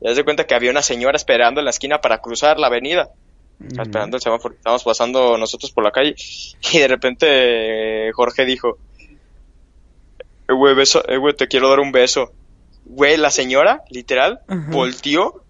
Y 0.00 0.08
haz 0.08 0.16
de 0.16 0.24
cuenta 0.24 0.44
que 0.46 0.54
había 0.54 0.70
una 0.70 0.80
señora 0.82 1.16
esperando 1.16 1.60
en 1.60 1.64
la 1.64 1.70
esquina 1.70 2.00
para 2.00 2.18
cruzar 2.18 2.58
la 2.58 2.68
avenida. 2.68 3.10
Esperando 3.60 4.16
el 4.16 4.22
semáforo. 4.22 4.54
Estábamos 4.54 4.84
pasando 4.84 5.36
nosotros 5.36 5.72
por 5.72 5.82
la 5.84 5.90
calle. 5.90 6.14
Y 6.72 6.78
de 6.78 6.88
repente 6.88 7.26
eh, 8.08 8.12
Jorge 8.12 8.44
dijo... 8.46 8.78
"Eh, 10.48 10.52
Güey, 10.54 10.74
beso, 10.74 11.02
eh, 11.06 11.18
te 11.34 11.48
quiero 11.48 11.68
dar 11.68 11.80
un 11.80 11.92
beso. 11.92 12.32
Güey, 12.86 13.16
la 13.18 13.30
señora, 13.30 13.82
literal, 13.90 14.40
Ajá. 14.48 14.64
volteó 14.70 15.42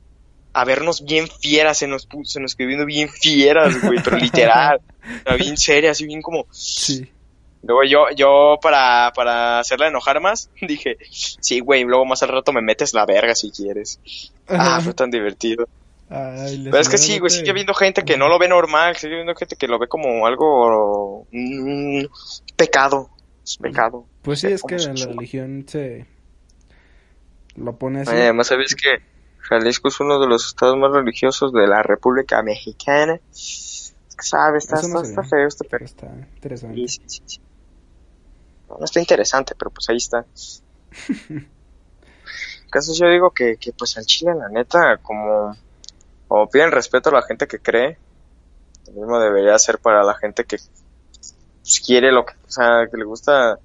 a 0.60 0.64
vernos 0.64 1.04
bien 1.04 1.28
fieras, 1.28 1.78
se 1.78 1.86
nos 1.86 2.06
puso, 2.06 2.32
se 2.32 2.40
nos 2.40 2.56
quedó 2.56 2.66
viendo 2.66 2.84
bien 2.84 3.08
fieras, 3.08 3.80
güey, 3.80 4.00
pero 4.02 4.16
literal, 4.16 4.80
o 5.24 5.28
sea, 5.28 5.36
bien 5.36 5.56
seria, 5.56 5.92
así 5.92 6.04
bien 6.04 6.20
como... 6.20 6.46
Sí. 6.50 7.08
Luego 7.62 7.84
yo, 7.84 8.06
yo 8.14 8.58
para, 8.60 9.12
para 9.14 9.60
hacerla 9.60 9.88
enojar 9.88 10.20
más, 10.20 10.50
dije, 10.60 10.96
sí, 11.10 11.60
güey, 11.60 11.84
luego 11.84 12.04
más 12.04 12.22
al 12.24 12.30
rato 12.30 12.52
me 12.52 12.60
metes 12.60 12.92
la 12.92 13.06
verga 13.06 13.34
si 13.36 13.52
quieres. 13.52 14.00
Ah, 14.48 14.80
fue 14.82 14.94
tan 14.94 15.10
divertido. 15.10 15.68
Ay, 16.10 16.62
Pero 16.64 16.78
es 16.78 16.88
que 16.88 16.98
sí, 16.98 17.18
güey, 17.18 17.30
sigue 17.30 17.50
habiendo 17.50 17.74
gente 17.74 18.02
que 18.02 18.16
no 18.16 18.28
lo 18.28 18.38
ve 18.38 18.48
normal, 18.48 18.96
sigue 18.96 19.14
habiendo 19.14 19.34
gente 19.34 19.56
que 19.56 19.68
lo 19.68 19.78
ve 19.78 19.86
como 19.86 20.26
algo... 20.26 21.26
mm, 21.30 22.04
pecado, 22.56 23.10
es 23.44 23.58
pecado. 23.58 24.06
Pues 24.22 24.40
sí, 24.40 24.48
es 24.48 24.62
que 24.62 24.76
la 24.76 25.06
religión 25.06 25.66
se 25.68 26.06
lo 27.54 27.76
pone 27.76 28.00
así. 28.00 28.10
Oye, 28.10 28.22
además, 28.22 28.46
¿sabes 28.48 28.74
que 28.74 29.17
Jalisco 29.48 29.88
es 29.88 30.00
uno 30.00 30.20
de 30.20 30.26
los 30.26 30.46
estados 30.46 30.76
más 30.76 30.92
religiosos 30.92 31.52
de 31.52 31.66
la 31.66 31.82
República 31.82 32.42
Mexicana? 32.42 33.20
Es 33.32 33.94
que 34.16 34.24
sabes, 34.24 34.64
está, 34.64 34.86
no 34.88 35.02
está, 35.02 35.22
feo 35.22 35.46
este 35.46 35.66
Pero 35.68 35.84
está 35.84 36.06
interesante. 36.34 36.76
Sí, 36.76 36.88
sí, 36.88 37.02
sí, 37.06 37.22
sí. 37.24 37.40
No, 38.68 38.78
no 38.78 38.84
está 38.84 39.00
interesante, 39.00 39.54
pero 39.56 39.70
pues 39.70 39.88
ahí 39.88 39.96
está. 39.96 40.24
caso 42.70 42.92
yo 42.94 43.08
digo 43.08 43.30
que, 43.30 43.56
que 43.56 43.72
pues 43.72 43.96
al 43.96 44.04
Chile, 44.04 44.34
la 44.34 44.48
neta, 44.48 44.98
como, 44.98 45.56
como 46.26 46.48
piden 46.50 46.72
respeto 46.72 47.10
a 47.10 47.14
la 47.14 47.22
gente 47.22 47.46
que 47.46 47.58
cree, 47.58 47.98
lo 48.88 48.92
mismo 48.92 49.18
debería 49.18 49.58
ser 49.58 49.78
para 49.78 50.02
la 50.02 50.14
gente 50.14 50.44
que 50.44 50.58
pues, 50.58 51.80
quiere 51.84 52.12
lo 52.12 52.24
que, 52.24 52.34
o 52.46 52.50
sea, 52.50 52.86
que 52.90 52.96
le 52.96 53.04
gusta 53.04 53.58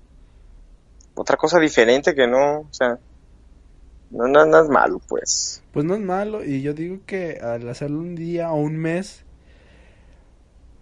otra 1.15 1.37
cosa 1.37 1.59
diferente 1.59 2.15
que 2.15 2.27
no, 2.27 2.61
o 2.61 2.73
sea, 2.73 2.97
no, 4.13 4.27
no, 4.27 4.45
no 4.45 4.61
es 4.61 4.69
malo, 4.69 5.01
pues. 5.07 5.63
Pues 5.71 5.85
no 5.85 5.95
es 5.95 5.99
malo, 5.99 6.43
y 6.43 6.61
yo 6.61 6.73
digo 6.73 6.99
que 7.05 7.39
al 7.41 7.67
hacerlo 7.67 7.99
un 7.99 8.15
día 8.15 8.51
o 8.51 8.57
un 8.57 8.77
mes, 8.77 9.25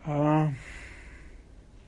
ah, 0.05 0.51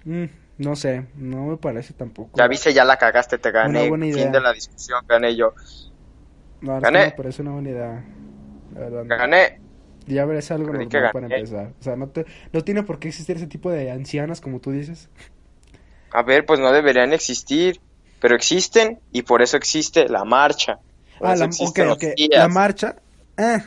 mm, 0.06 0.25
no 0.60 0.75
sé, 0.77 1.06
no 1.15 1.47
me 1.47 1.58
parece 1.58 1.93
tampoco. 1.93 2.38
Ya 2.38 2.47
viste, 2.47 2.73
ya 2.73 2.86
la 2.86 2.97
cagaste, 2.97 3.38
te 3.38 3.51
gané. 3.51 3.82
Una 3.82 3.89
buena 3.89 4.08
idea. 4.08 4.23
Fin 4.23 4.32
de 4.32 4.39
la 4.39 4.53
discusión, 4.53 5.03
gané 5.06 5.36
yo. 5.36 5.53
No, 6.62 6.79
gané. 6.79 7.08
me 7.08 7.12
parece 7.12 7.41
una 7.41 7.51
buena 7.51 7.69
idea. 7.69 8.06
La 8.73 8.79
verdad, 8.79 9.03
no. 9.03 9.17
Gané. 9.17 9.60
Ya 10.08 10.25
verás 10.25 10.49
algo 10.51 10.67
normal 10.67 10.88
que 10.88 11.01
para 11.12 11.25
empezar. 11.25 11.73
O 11.77 11.84
sea, 11.84 11.95
no, 11.97 12.08
te, 12.08 12.25
no 12.53 12.63
tiene 12.63 12.84
por 12.84 12.99
qué 12.99 13.10
existir 13.10 13.36
ese 13.36 13.47
tipo 13.47 13.69
de 13.69 13.91
ancianas 13.91 14.39
como 14.39 14.60
tú 14.60 14.71
dices. 14.71 15.10
A 16.12 16.23
ver, 16.23 16.45
pues 16.45 16.60
no 16.60 16.71
deberían 16.71 17.12
existir, 17.12 17.82
pero 18.21 18.36
existen 18.36 18.99
y 19.12 19.23
por 19.23 19.41
eso 19.41 19.58
existe 19.58 20.08
la 20.08 20.23
marcha. 20.23 20.79
Ah, 21.24 21.36
la, 21.36 21.46
ok, 21.46 21.52
existen 21.52 21.88
los 21.88 21.96
ok. 21.98 22.04
días. 22.16 22.30
La 22.32 22.48
marcha, 22.48 22.96
eh, 23.38 23.58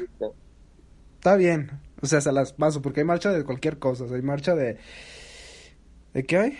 está 1.16 1.37
bien. 1.37 1.71
O 2.03 2.07
sea, 2.07 2.21
se 2.21 2.31
las 2.33 2.53
paso, 2.53 2.83
porque 2.83 3.01
hay 3.01 3.07
marcha 3.07 3.33
de 3.33 3.45
cualquier 3.45 3.79
cosa. 3.79 4.05
o 4.05 4.09
sea, 4.09 4.16
hay 4.16 4.23
marcha 4.23 4.55
de... 4.55 4.79
¿De 6.12 6.25
qué 6.25 6.38
hay? 6.38 6.59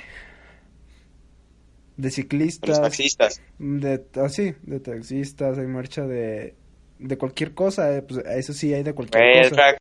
De 1.97 2.09
Los 2.09 2.15
ciclistas. 2.15 2.81
taxistas. 2.81 3.41
De, 3.59 4.05
ah, 4.17 4.29
sí, 4.29 4.55
de 4.63 4.81
taxistas, 4.81 5.59
hay 5.59 5.67
marcha 5.67 6.07
de... 6.07 6.55
De 6.99 7.19
cualquier 7.19 7.53
cosa, 7.53 7.95
eh, 7.95 8.03
pues 8.03 8.25
eso 8.27 8.55
sí 8.55 8.73
hay 8.73 8.83
de 8.83 8.95
cualquier 8.95 9.23
Güey, 9.23 9.51
cosa. 9.51 9.77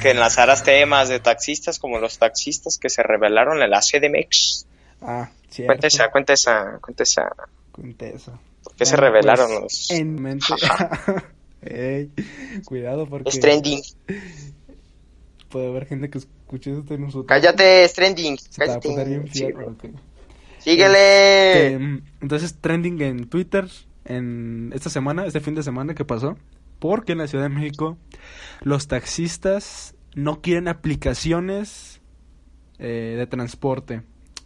Que 0.00 0.10
enlazaras 0.10 0.62
temas 0.62 1.08
de 1.10 1.20
taxistas 1.20 1.78
como 1.78 1.98
los 1.98 2.18
taxistas 2.18 2.78
que 2.78 2.88
se 2.88 3.02
rebelaron 3.02 3.62
en 3.62 3.70
la 3.70 3.80
CDMX. 3.80 4.66
Ah, 5.02 5.30
cierto. 5.50 5.68
Cuenta 5.72 5.86
esa, 5.88 6.10
cuenta 6.10 6.32
esa, 6.32 6.78
cuenta 6.80 7.02
esa. 7.02 7.28
Cuente 7.72 8.14
eso. 8.14 8.38
¿Por 8.66 8.74
qué 8.74 8.84
se 8.84 8.96
Bueno, 8.96 9.12
rebelaron 9.12 9.46
pues, 9.48 9.62
los...? 9.62 9.90
En 9.92 10.14
mente. 10.22 10.46
Ey, 11.62 12.10
cuidado 12.64 13.06
porque 13.06 13.28
Es 13.28 13.38
trending. 13.40 13.80
puede 15.48 15.68
haber 15.68 15.86
gente 15.86 16.10
que 16.10 16.18
escuche 16.18 16.72
esto 16.76 16.94
en 16.94 17.06
futuro. 17.06 17.26
Cállate, 17.26 17.84
es 17.84 17.92
trending. 17.92 18.36
Cállate. 18.56 19.04
bien 19.04 19.24
Síguele. 20.58 21.74
Este, 21.74 22.02
entonces, 22.20 22.56
trending 22.60 23.00
en 23.02 23.28
Twitter 23.28 23.68
en 24.04 24.72
esta 24.74 24.90
semana, 24.90 25.24
este 25.26 25.40
fin 25.40 25.54
de 25.54 25.62
semana 25.62 25.94
que 25.94 26.04
pasó, 26.04 26.36
Porque 26.80 27.12
en 27.12 27.18
la 27.18 27.28
Ciudad 27.28 27.44
de 27.44 27.54
México 27.54 27.96
los 28.62 28.88
taxistas 28.88 29.94
no 30.16 30.40
quieren 30.40 30.66
aplicaciones 30.66 32.00
eh, 32.78 33.14
de 33.16 33.26
transporte. 33.28 34.02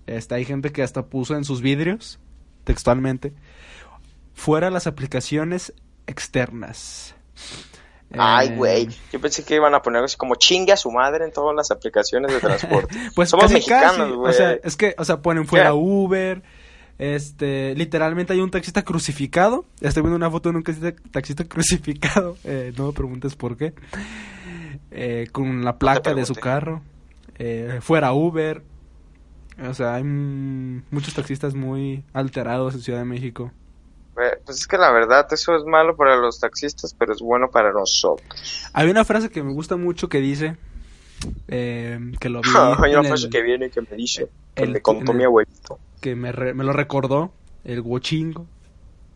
Este, 0.06 0.35
hay 0.35 0.44
gente 0.44 0.72
que 0.72 0.83
hasta 0.83 1.06
puso 1.06 1.37
en 1.37 1.44
sus 1.44 1.62
vidrios, 1.62 2.18
textualmente, 2.64 3.33
fuera 4.40 4.70
las 4.70 4.87
aplicaciones 4.87 5.74
externas. 6.07 7.14
Ay, 8.12 8.48
Eh, 8.48 8.57
güey. 8.57 8.88
Yo 9.12 9.20
pensé 9.20 9.44
que 9.44 9.55
iban 9.55 9.74
a 9.74 9.83
poner 9.83 10.03
así 10.03 10.16
como 10.16 10.35
chingue 10.35 10.72
a 10.72 10.76
su 10.76 10.90
madre 10.90 11.26
en 11.26 11.33
todas 11.33 11.55
las 11.55 11.70
aplicaciones 11.70 12.33
de 12.33 12.40
transporte. 12.48 12.96
Pues 13.14 13.29
Somos 13.29 13.44
casi, 13.44 13.55
mexicanos, 13.55 14.16
güey. 14.16 14.31
O 14.31 14.33
sea, 14.33 14.53
es 14.53 14.76
que, 14.76 14.94
o 14.96 15.05
sea, 15.05 15.20
ponen 15.20 15.46
fuera. 15.46 15.74
Uber. 15.74 16.42
Este, 16.98 17.74
literalmente 17.76 18.33
hay 18.33 18.40
un 18.40 18.50
taxista 18.50 18.83
crucificado. 18.83 19.66
Estoy 19.81 20.03
viendo 20.03 20.16
una 20.16 20.31
foto 20.31 20.50
de 20.50 20.57
un 20.57 20.62
taxista, 20.62 20.94
taxista 21.11 21.44
crucificado. 21.44 22.37
Eh, 22.44 22.72
no 22.76 22.87
me 22.87 22.92
preguntes 22.94 23.37
por 23.37 23.59
qué. 23.59 23.74
Eh, 24.90 25.26
con 25.31 25.64
la 25.64 25.76
placa 25.79 26.14
de 26.14 26.24
su 26.24 26.35
carro. 26.35 26.83
Eh, 27.38 27.79
fuera 27.83 28.12
Uber. 28.14 28.62
O 29.68 29.74
sea, 29.74 29.96
hay 29.96 30.05
muchos 30.05 31.12
taxistas 31.12 31.55
muy 31.55 32.05
alterados 32.14 32.74
en 32.74 32.81
Ciudad 32.81 33.00
de 33.00 33.05
México. 33.05 33.53
Güey, 34.14 34.31
Pues 34.44 34.59
es 34.59 34.66
que 34.66 34.77
la 34.77 34.90
verdad, 34.90 35.27
eso 35.33 35.57
es 35.57 35.64
malo 35.64 35.96
para 35.96 36.16
los 36.16 36.40
taxistas, 36.40 36.94
pero 36.99 37.12
es 37.12 37.20
bueno 37.20 37.51
para 37.51 37.73
nosotros. 37.73 38.68
Hay 38.73 38.90
una 38.90 39.05
frase 39.05 39.31
que 39.31 39.42
me 39.42 39.53
gusta 39.53 39.77
mucho 39.77 40.09
que 40.09 40.18
dice. 40.20 40.57
eh, 41.49 41.99
que 42.18 42.29
lo 42.31 42.40
vi. 42.40 42.49
Hay 42.85 42.92
una 42.92 43.01
el- 43.03 43.07
frase 43.09 43.29
que 43.29 43.42
viene 43.42 43.66
y 43.66 43.70
que 43.70 43.83
me 43.83 43.96
dice, 43.96 44.29
que 44.55 44.62
el- 44.64 44.70
me 44.73 44.81
contó 44.81 45.12
mi 45.12 45.20
el- 45.20 45.27
abuelito. 45.27 45.79
que 46.01 46.16
me, 46.16 46.33
re- 46.33 46.55
me 46.55 46.64
lo 46.64 46.73
recordó. 46.73 47.33
El 47.62 47.81
Huochingo. 47.81 48.46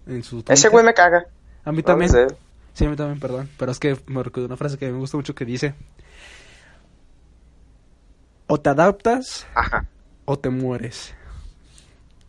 En 0.07 0.23
su 0.23 0.45
Ese 0.49 0.69
güey 0.69 0.85
me 0.85 0.93
caga. 0.93 1.25
A 1.65 1.73
mí 1.73 1.79
No 1.79 1.85
también. 1.85 2.11
sé. 2.11 2.27
Sí, 2.75 2.85
a 2.85 2.91
mí 2.91 2.97
también, 2.97 3.19
perdón. 3.21 3.49
Pero 3.59 3.73
es 3.73 3.79
que 3.81 3.97
me 4.07 4.23
recordó 4.23 4.45
una 4.47 4.59
frase 4.59 4.77
que 4.77 4.91
me 4.93 4.99
gusta 4.99 5.17
mucho 5.17 5.35
que 5.35 5.47
dice: 5.47 5.75
O 8.47 8.61
te 8.61 8.69
adaptas 8.71 9.47
Ajá. 9.55 9.87
o 10.27 10.39
te 10.39 10.51
mueres. 10.51 11.15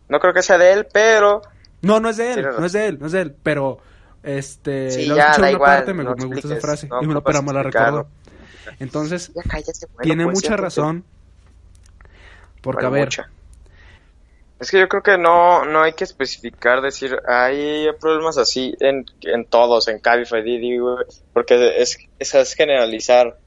No 0.08 0.18
creo 0.20 0.32
que 0.32 0.42
sea 0.42 0.56
de 0.56 0.72
él, 0.72 0.86
pero 0.92 1.42
No, 1.86 2.00
no 2.00 2.08
es 2.10 2.16
de 2.16 2.32
él, 2.32 2.42
no 2.58 2.66
es 2.66 2.72
de 2.72 2.86
él, 2.86 2.98
no 2.98 3.06
es 3.06 3.12
de 3.12 3.20
él. 3.22 3.36
Pero, 3.42 3.78
este. 4.22 4.90
Sí, 4.90 5.06
lo 5.06 5.16
ya, 5.16 5.36
da 5.38 5.50
igual, 5.50 5.70
parte, 5.70 5.94
me, 5.94 6.04
no 6.04 6.14
me 6.16 6.24
gusta 6.26 6.48
esa 6.48 6.60
frase. 6.60 6.88
no 6.88 7.02
y 7.02 7.06
me 7.06 7.12
lo, 7.14 7.20
ocupas 7.20 7.32
pero 7.34 7.42
me 7.44 7.52
la 7.52 7.62
recordó. 7.62 8.08
Entonces, 8.80 9.32
ya 9.34 9.42
cállate. 9.42 9.86
bueno, 9.86 10.02
tiene 10.02 10.24
pues, 10.24 10.34
mucha 10.36 10.56
razón. 10.56 11.04
Porque, 12.60 12.84
Vale, 12.84 12.86
a 12.86 12.90
ver, 13.00 13.04
mucha. 13.06 13.30
Es 14.58 14.70
que 14.70 14.80
yo 14.80 14.88
creo 14.88 15.02
que 15.02 15.18
no, 15.18 15.64
no 15.66 15.82
hay 15.82 15.92
que 15.92 16.04
especificar, 16.04 16.80
decir, 16.80 17.18
hay 17.28 17.86
problemas 18.00 18.38
así 18.38 18.74
en, 18.80 19.04
en 19.20 19.44
todos, 19.44 19.86
en 19.88 19.98
Cabify, 19.98 20.42
Didi, 20.42 20.78
güey, 20.78 21.04
porque 21.34 21.80
es, 21.82 21.98
es, 22.18 22.34
es 22.34 22.54
generalizar. 22.54 23.38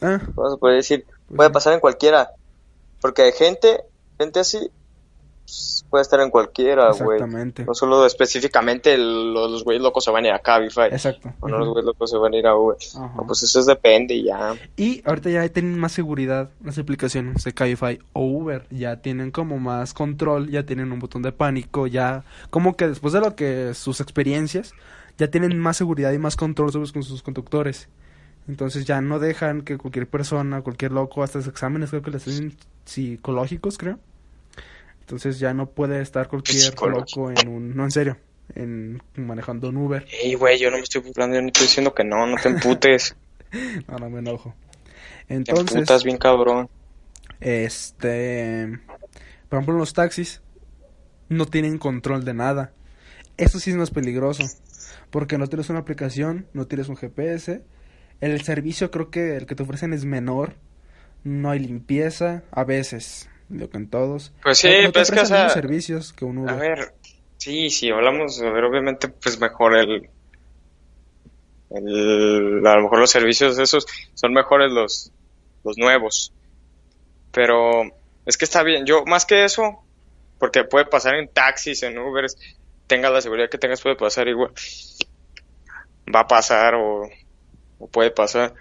ah, 0.00 0.18
Vamos 0.34 0.54
a 0.54 0.56
poder 0.56 0.76
decir, 0.76 1.04
Pues 1.28 1.36
puede 1.36 1.50
sí. 1.50 1.52
pasar 1.52 1.72
en 1.74 1.80
cualquiera, 1.80 2.30
porque 3.02 3.22
hay 3.22 3.32
gente, 3.32 3.82
gente 4.18 4.40
así, 4.40 4.58
pues, 4.58 4.70
puede 5.88 6.02
estar 6.02 6.20
en 6.20 6.30
cualquiera, 6.30 6.90
güey. 6.92 7.16
exactamente. 7.16 7.64
No 7.64 7.74
solo 7.74 8.04
específicamente 8.04 8.94
el- 8.94 9.32
los, 9.32 9.62
güeyes 9.64 9.82
locos 9.82 10.04
se 10.04 10.10
van 10.10 10.24
a 10.24 10.28
ir 10.28 10.34
a 10.34 10.38
Cabify, 10.40 10.88
Exacto. 10.90 11.32
o 11.40 11.48
no 11.48 11.58
los 11.58 11.68
güeyes 11.68 11.84
locos 11.86 12.10
se 12.10 12.16
van 12.16 12.34
a 12.34 12.36
ir 12.36 12.46
a 12.46 12.56
Uber. 12.56 12.76
No, 12.94 13.24
pues 13.26 13.42
eso 13.42 13.60
es 13.60 13.66
depende 13.66 14.22
ya. 14.22 14.54
Y 14.76 15.02
ahorita 15.06 15.30
ya 15.30 15.48
tienen 15.48 15.78
más 15.78 15.92
seguridad 15.92 16.50
las 16.64 16.78
aplicaciones 16.78 17.44
de 17.44 17.52
Cabify 17.54 17.98
o 18.12 18.22
Uber. 18.24 18.66
Ya 18.70 18.96
tienen 19.02 19.30
como 19.30 19.58
más 19.58 19.94
control, 19.94 20.50
ya 20.50 20.64
tienen 20.64 20.90
un 20.92 20.98
botón 20.98 21.22
de 21.22 21.32
pánico, 21.32 21.86
ya 21.86 22.24
como 22.50 22.76
que 22.76 22.88
después 22.88 23.12
de 23.12 23.20
lo 23.20 23.36
que 23.36 23.74
sus 23.74 24.00
experiencias, 24.00 24.72
ya 25.18 25.28
tienen 25.30 25.58
más 25.58 25.76
seguridad 25.76 26.12
y 26.12 26.18
más 26.18 26.36
control 26.36 26.72
sobre 26.72 26.90
con 26.92 27.02
sus 27.02 27.22
conductores. 27.22 27.88
Entonces 28.48 28.84
ya 28.84 29.00
no 29.00 29.18
dejan 29.18 29.62
que 29.62 29.76
cualquier 29.78 30.06
persona, 30.08 30.62
cualquier 30.62 30.92
loco, 30.92 31.22
hasta 31.22 31.38
los 31.38 31.48
exámenes 31.48 31.90
creo 31.90 32.02
que 32.02 32.10
les 32.12 32.26
hacen 32.28 32.56
psicológicos, 32.84 33.78
creo. 33.78 33.98
Entonces 35.06 35.38
ya 35.38 35.54
no 35.54 35.70
puede 35.70 36.02
estar 36.02 36.26
cualquier 36.26 36.74
loco 36.80 37.30
en 37.30 37.46
un... 37.46 37.76
No, 37.76 37.84
en 37.84 37.92
serio. 37.92 38.16
En, 38.56 39.00
manejando 39.14 39.68
un 39.68 39.76
Uber. 39.76 40.04
Ey, 40.10 40.34
güey, 40.34 40.58
yo 40.58 40.68
no 40.68 40.78
me 40.78 40.82
estoy 40.82 41.00
burlando, 41.00 41.36
yo 41.36 41.42
no 41.42 41.46
estoy 41.46 41.66
diciendo 41.66 41.94
que 41.94 42.02
no, 42.02 42.26
no 42.26 42.34
te 42.42 42.48
emputes. 42.48 43.14
Ahora 43.86 44.08
me 44.08 44.18
enojo. 44.18 44.56
te 45.28 45.34
Entonces... 45.34 45.76
emputas 45.76 46.02
bien 46.02 46.16
cabrón. 46.18 46.68
Este, 47.38 48.80
por 49.48 49.58
ejemplo, 49.58 49.78
los 49.78 49.92
taxis 49.92 50.42
no 51.28 51.46
tienen 51.46 51.78
control 51.78 52.24
de 52.24 52.34
nada. 52.34 52.72
Eso 53.36 53.60
sí 53.60 53.70
es 53.70 53.76
más 53.76 53.92
peligroso, 53.92 54.42
porque 55.10 55.38
no 55.38 55.46
tienes 55.46 55.70
una 55.70 55.78
aplicación, 55.78 56.48
no 56.52 56.66
tienes 56.66 56.88
un 56.88 56.96
GPS. 56.96 57.62
El 58.20 58.42
servicio 58.42 58.90
creo 58.90 59.10
que 59.12 59.36
el 59.36 59.46
que 59.46 59.54
te 59.54 59.62
ofrecen 59.62 59.92
es 59.92 60.04
menor. 60.04 60.54
No 61.22 61.50
hay 61.50 61.60
limpieza, 61.60 62.42
a 62.50 62.64
veces, 62.64 63.28
digo 63.48 63.70
que 63.70 63.76
en 63.76 63.90
todos. 63.90 64.32
Pues 64.42 64.58
sí, 64.58 64.68
no, 64.68 64.82
no 64.82 64.92
pues 64.92 65.08
es 65.08 65.14
que, 65.14 65.20
o 65.20 65.22
ofrecen 65.22 65.22
los 65.22 65.28
sea, 65.28 65.36
mismos 65.38 65.52
servicios 65.52 66.12
que 66.12 66.24
un 66.24 66.38
Uber. 66.38 66.50
A 66.50 66.56
ver, 66.56 66.94
sí, 67.36 67.70
sí, 67.70 67.90
hablamos, 67.90 68.40
a 68.40 68.50
ver, 68.50 68.64
obviamente, 68.64 69.08
pues 69.08 69.38
mejor 69.38 69.76
el, 69.76 70.08
el, 71.70 72.66
a 72.66 72.76
lo 72.76 72.82
mejor 72.82 72.98
los 72.98 73.10
servicios 73.10 73.58
esos 73.58 73.86
son 74.14 74.32
mejores 74.32 74.70
los, 74.70 75.12
los 75.64 75.76
nuevos, 75.78 76.32
pero 77.32 77.82
es 78.24 78.36
que 78.36 78.44
está 78.44 78.62
bien, 78.62 78.86
yo 78.86 79.04
más 79.04 79.26
que 79.26 79.44
eso, 79.44 79.84
porque 80.38 80.64
puede 80.64 80.86
pasar 80.86 81.14
en 81.14 81.28
taxis, 81.28 81.82
en 81.82 81.98
Ubers, 81.98 82.36
tengas 82.86 83.12
la 83.12 83.20
seguridad 83.20 83.48
que 83.48 83.58
tengas, 83.58 83.80
puede 83.80 83.96
pasar 83.96 84.28
igual, 84.28 84.52
va 86.14 86.20
a 86.20 86.26
pasar 86.26 86.74
o, 86.74 87.08
o 87.78 87.88
puede 87.88 88.10
pasar, 88.10 88.54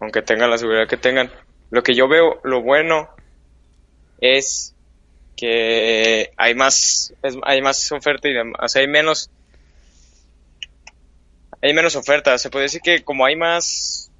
aunque 0.00 0.22
tengan 0.22 0.50
la 0.50 0.58
seguridad 0.58 0.88
que 0.88 0.96
tengan. 0.96 1.30
Lo 1.70 1.82
que 1.82 1.94
yo 1.94 2.08
veo, 2.08 2.40
lo 2.44 2.62
bueno 2.62 3.10
es 4.20 4.74
que 5.36 6.30
hay 6.36 6.54
más 6.54 7.14
es- 7.22 7.36
hay 7.44 7.62
más 7.62 7.90
oferta 7.92 8.28
y 8.28 8.32
demás, 8.34 8.56
o 8.60 8.68
sea, 8.68 8.82
hay 8.82 8.88
menos 8.88 9.30
hay 11.62 11.72
menos 11.74 11.96
oferta, 11.96 12.36
se 12.38 12.50
puede 12.50 12.64
decir 12.64 12.80
que 12.80 13.02
como 13.02 13.24
hay 13.24 13.36
más 13.36 14.10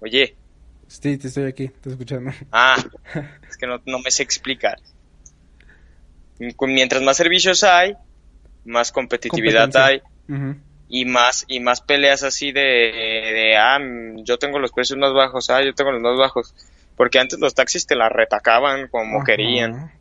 oye, 0.00 0.36
Sí, 0.86 1.16
te 1.16 1.28
estoy 1.28 1.44
aquí, 1.44 1.68
te 1.68 1.90
escuchando. 1.90 2.30
ah, 2.52 2.76
es 3.48 3.56
que 3.56 3.66
no, 3.66 3.80
no 3.86 3.98
me 4.00 4.10
sé 4.10 4.22
explicar. 4.22 4.78
Mientras 6.60 7.02
más 7.02 7.16
servicios 7.16 7.64
hay, 7.64 7.94
más 8.64 8.92
competitividad 8.92 9.74
hay 9.76 10.02
y 10.88 11.04
más 11.06 11.44
y 11.48 11.60
más 11.60 11.80
peleas 11.80 12.22
así 12.22 12.52
de, 12.52 12.60
de 12.60 13.56
ah, 13.56 13.78
yo 14.24 14.38
tengo 14.38 14.58
los 14.58 14.72
precios 14.72 14.98
más 14.98 15.12
bajos, 15.12 15.48
ah, 15.50 15.62
yo 15.64 15.74
tengo 15.74 15.90
los 15.92 16.02
más 16.02 16.16
bajos, 16.18 16.54
porque 16.96 17.18
antes 17.18 17.38
los 17.38 17.54
taxis 17.54 17.86
te 17.86 17.96
la 17.96 18.08
retacaban 18.08 18.88
como 18.88 19.18
Ajá. 19.18 19.26
querían. 19.26 19.92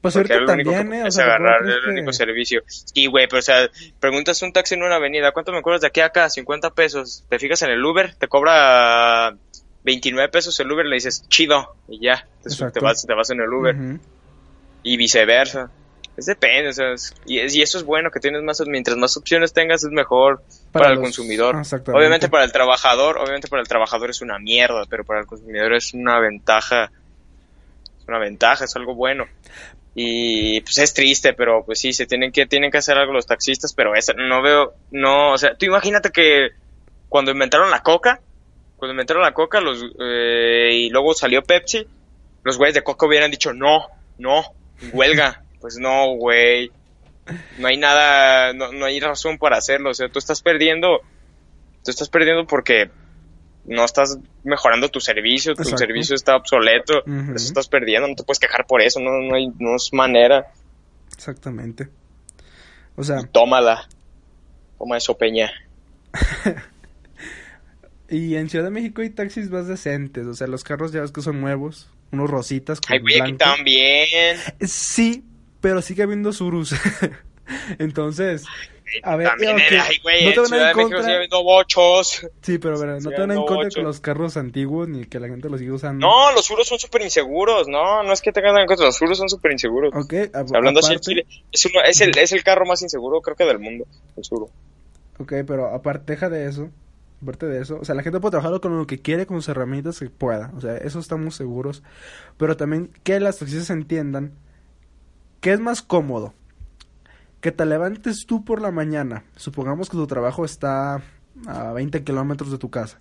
Pues 0.00 0.14
ahorita 0.14 0.34
era 0.34 0.46
también, 0.46 0.92
¿eh? 0.92 0.98
O 0.98 0.98
podías 1.00 1.14
sea, 1.14 1.24
agarrar, 1.24 1.58
¿cómo 1.58 1.70
era 1.70 1.78
el 1.78 1.88
único 1.90 2.12
servicio. 2.12 2.62
Sí, 2.66 3.06
güey, 3.06 3.26
pero 3.26 3.40
o 3.40 3.42
sea, 3.42 3.68
preguntas 3.98 4.40
un 4.42 4.52
taxi 4.52 4.74
en 4.74 4.84
una 4.84 4.96
avenida, 4.96 5.32
¿cuánto 5.32 5.52
me 5.52 5.60
cobras 5.60 5.80
de 5.80 5.88
aquí 5.88 6.00
a 6.00 6.06
acá? 6.06 6.30
50 6.30 6.70
pesos. 6.70 7.24
Te 7.28 7.38
fijas 7.38 7.62
en 7.62 7.70
el 7.70 7.84
Uber, 7.84 8.14
te 8.14 8.28
cobra 8.28 9.34
29 9.82 10.28
pesos 10.28 10.58
el 10.60 10.70
Uber, 10.70 10.86
le 10.86 10.94
dices, 10.94 11.24
chido, 11.28 11.74
y 11.88 12.00
ya, 12.00 12.28
te, 12.42 12.80
vas, 12.80 13.04
te 13.06 13.14
vas 13.14 13.30
en 13.30 13.40
el 13.40 13.52
Uber. 13.52 13.76
Y 14.84 14.96
viceversa. 14.96 15.70
Es 16.18 16.26
depende, 16.26 16.70
o 16.70 16.72
sea, 16.72 16.92
es- 16.94 17.14
y, 17.26 17.38
es- 17.38 17.54
y 17.54 17.62
eso 17.62 17.78
es 17.78 17.84
bueno, 17.84 18.10
que 18.10 18.18
tienes 18.18 18.42
más, 18.42 18.60
mientras 18.66 18.96
más 18.96 19.16
opciones 19.16 19.52
tengas 19.52 19.84
es 19.84 19.90
mejor 19.90 20.42
para, 20.72 20.88
el 20.88 20.94
los- 20.96 21.02
consumidor. 21.02 21.54
Obviamente 21.96 22.28
para 22.28 22.44
el 22.44 22.50
trabajador, 22.52 23.18
obviamente 23.18 23.46
para 23.48 23.62
el 23.62 23.68
trabajador 23.68 24.10
es 24.10 24.20
una 24.20 24.38
mierda, 24.40 24.82
pero 24.90 25.04
para 25.04 25.20
el 25.20 25.26
consumidor 25.26 25.74
es 25.74 25.94
una 25.94 26.18
ventaja, 26.18 26.90
es 28.00 28.08
una 28.08 28.18
ventaja, 28.18 28.64
es 28.64 28.74
algo 28.74 28.94
bueno. 28.96 29.26
Y 29.94 30.60
pues 30.62 30.78
es 30.78 30.92
triste, 30.94 31.32
pero 31.34 31.64
pues 31.64 31.80
sí, 31.80 31.92
se 31.92 32.06
tienen 32.06 32.30
que, 32.32 32.46
tienen 32.46 32.70
que 32.70 32.78
hacer 32.78 32.96
algo 32.98 33.12
los 33.12 33.26
taxistas, 33.26 33.72
pero 33.74 33.94
esa, 33.94 34.12
no 34.12 34.42
veo, 34.42 34.74
no, 34.90 35.32
o 35.32 35.38
sea, 35.38 35.54
tú 35.56 35.66
imagínate 35.66 36.10
que 36.10 36.50
cuando 37.08 37.30
inventaron 37.32 37.70
la 37.70 37.82
coca, 37.82 38.20
cuando 38.76 38.92
inventaron 38.92 39.22
la 39.22 39.32
coca, 39.34 39.60
los, 39.60 39.84
eh, 40.00 40.70
y 40.72 40.90
luego 40.90 41.14
salió 41.14 41.42
Pepsi, 41.42 41.86
los 42.44 42.56
güeyes 42.58 42.74
de 42.74 42.82
coca 42.82 43.06
hubieran 43.06 43.30
dicho, 43.30 43.52
no, 43.52 43.86
no, 44.18 44.44
huelga, 44.92 45.42
pues 45.60 45.76
no, 45.78 46.14
güey, 46.16 46.70
no 47.58 47.68
hay 47.68 47.76
nada, 47.76 48.52
no, 48.52 48.72
no 48.72 48.86
hay 48.86 49.00
razón 49.00 49.38
para 49.38 49.56
hacerlo, 49.58 49.90
o 49.90 49.94
sea, 49.94 50.08
tú 50.08 50.18
estás 50.18 50.42
perdiendo, 50.42 51.00
tú 51.84 51.90
estás 51.90 52.08
perdiendo 52.08 52.46
porque 52.46 52.90
no 53.64 53.84
estás 53.84 54.18
mejorando 54.44 54.88
tu 54.88 55.00
servicio, 55.00 55.54
tu 55.54 55.62
Exacto. 55.62 55.78
servicio 55.78 56.14
está 56.14 56.36
obsoleto, 56.36 57.04
eso 57.06 57.46
estás 57.46 57.68
perdiendo, 57.68 58.08
no 58.08 58.14
te 58.14 58.24
puedes 58.24 58.38
quejar 58.38 58.66
por 58.66 58.80
eso, 58.80 59.00
no, 59.00 59.10
no 59.20 59.34
hay, 59.34 59.48
no 59.58 59.76
es 59.76 59.92
manera, 59.92 60.52
Exactamente. 61.18 61.88
O 62.94 63.02
sea, 63.02 63.22
tómala, 63.24 63.88
toma 64.78 64.96
eso, 64.96 65.18
Peña. 65.18 65.50
y 68.08 68.36
en 68.36 68.48
Ciudad 68.48 68.64
de 68.66 68.70
México 68.70 69.02
hay 69.02 69.10
taxis 69.10 69.50
más 69.50 69.66
decentes. 69.66 70.26
O 70.26 70.34
sea, 70.34 70.46
los 70.46 70.62
carros 70.62 70.92
ya 70.92 71.00
ves 71.00 71.10
que 71.10 71.20
son 71.20 71.40
nuevos. 71.40 71.90
Unos 72.12 72.30
rositas 72.30 72.80
con 72.80 72.94
Ay, 72.94 73.00
güey, 73.00 73.20
aquí 73.20 73.32
también. 73.34 74.38
Sí, 74.60 75.24
pero 75.60 75.82
sigue 75.82 76.02
habiendo 76.02 76.32
surus. 76.32 76.74
Entonces, 77.78 78.44
A 79.02 79.16
ver, 79.16 79.28
También, 79.28 79.56
ok, 79.56 79.60
eh, 79.70 79.78
ay, 79.80 79.96
güey, 80.02 80.24
no 80.24 80.28
en 80.30 80.34
te 80.34 80.40
van 80.40 80.52
a 80.52 80.64
México 80.64 80.80
contra- 80.82 81.02
sigue 81.02 81.14
habiendo 81.14 81.42
bochos. 81.42 82.26
Sí, 82.42 82.58
pero, 82.58 82.78
pero 82.78 83.00
no 83.00 83.10
te 83.10 83.16
van 83.16 83.30
en 83.30 83.38
ando 83.38 83.46
contra 83.46 83.70
con 83.70 83.84
los 83.84 84.00
carros 84.00 84.36
antiguos 84.36 84.88
ni 84.88 85.04
que 85.04 85.20
la 85.20 85.28
gente 85.28 85.48
los 85.48 85.60
siga 85.60 85.74
usando. 85.74 86.06
No, 86.06 86.32
los 86.32 86.44
suros 86.44 86.68
son 86.68 86.78
súper 86.78 87.02
inseguros, 87.02 87.68
no, 87.68 88.02
no 88.02 88.12
es 88.12 88.20
que 88.22 88.32
tengan 88.32 88.56
en 88.58 88.66
cuenta, 88.66 88.84
los 88.84 88.96
suros 88.96 89.16
son 89.18 89.28
súper 89.28 89.52
inseguros. 89.52 89.92
Ok, 89.94 90.14
a- 90.34 90.40
Hablando 90.56 90.80
así, 90.80 90.94
en 90.94 91.24
es, 91.52 91.64
uno- 91.66 91.82
es, 91.84 92.00
el, 92.00 92.16
es 92.18 92.32
el 92.32 92.42
carro 92.44 92.66
más 92.66 92.82
inseguro, 92.82 93.20
creo 93.20 93.36
que 93.36 93.44
del 93.44 93.58
mundo, 93.58 93.86
el 94.16 94.24
suro. 94.24 94.48
Ok, 95.18 95.32
pero 95.46 95.66
aparte 95.74 96.12
deja 96.12 96.28
de 96.30 96.46
eso, 96.48 96.70
aparte 97.22 97.46
de 97.46 97.60
eso, 97.62 97.78
o 97.80 97.84
sea, 97.84 97.94
la 97.94 98.02
gente 98.02 98.20
puede 98.20 98.32
trabajar 98.32 98.60
con 98.60 98.76
lo 98.78 98.86
que 98.86 99.00
quiere, 99.00 99.26
con 99.26 99.36
sus 99.38 99.48
herramientas 99.48 99.98
que 99.98 100.08
pueda, 100.10 100.52
o 100.56 100.60
sea, 100.60 100.76
eso 100.78 100.98
estamos 100.98 101.34
seguros, 101.34 101.82
pero 102.36 102.56
también 102.56 102.90
que 103.04 103.18
las 103.20 103.38
taxistas 103.38 103.70
entiendan 103.70 104.32
que 105.40 105.52
es 105.52 105.60
más 105.60 105.82
cómodo 105.82 106.34
que 107.40 107.52
te 107.52 107.64
levantes 107.64 108.26
tú 108.26 108.44
por 108.44 108.60
la 108.60 108.70
mañana, 108.70 109.24
supongamos 109.36 109.88
que 109.88 109.96
tu 109.96 110.06
trabajo 110.06 110.44
está 110.44 111.02
a 111.46 111.72
20 111.72 112.02
kilómetros 112.02 112.50
de 112.50 112.58
tu 112.58 112.70
casa, 112.70 112.98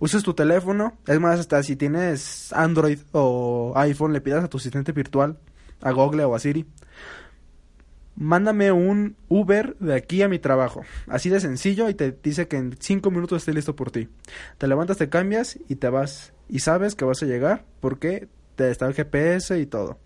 uses 0.00 0.22
tu 0.22 0.34
teléfono, 0.34 0.98
es 1.06 1.20
más, 1.20 1.38
hasta 1.38 1.62
si 1.62 1.76
tienes 1.76 2.52
Android 2.52 2.98
o 3.12 3.72
iPhone, 3.76 4.12
le 4.12 4.20
pidas 4.20 4.44
a 4.44 4.48
tu 4.48 4.58
asistente 4.58 4.92
virtual, 4.92 5.38
a 5.80 5.92
Google 5.92 6.24
o 6.24 6.34
a 6.34 6.40
Siri, 6.40 6.66
mándame 8.16 8.70
un 8.70 9.16
Uber 9.28 9.76
de 9.78 9.94
aquí 9.94 10.22
a 10.22 10.28
mi 10.28 10.38
trabajo. 10.38 10.82
Así 11.08 11.30
de 11.30 11.40
sencillo 11.40 11.88
y 11.88 11.94
te 11.94 12.12
dice 12.22 12.48
que 12.48 12.56
en 12.56 12.76
cinco 12.78 13.10
minutos 13.10 13.38
esté 13.38 13.52
listo 13.54 13.74
por 13.74 13.90
ti. 13.90 14.08
Te 14.58 14.68
levantas, 14.68 14.98
te 14.98 15.08
cambias 15.08 15.58
y 15.68 15.76
te 15.76 15.88
vas. 15.88 16.32
Y 16.48 16.60
sabes 16.60 16.94
que 16.94 17.04
vas 17.04 17.22
a 17.22 17.26
llegar 17.26 17.64
porque 17.80 18.28
te 18.56 18.70
está 18.70 18.86
el 18.86 18.94
GPS 18.94 19.58
y 19.58 19.66
todo. 19.66 19.98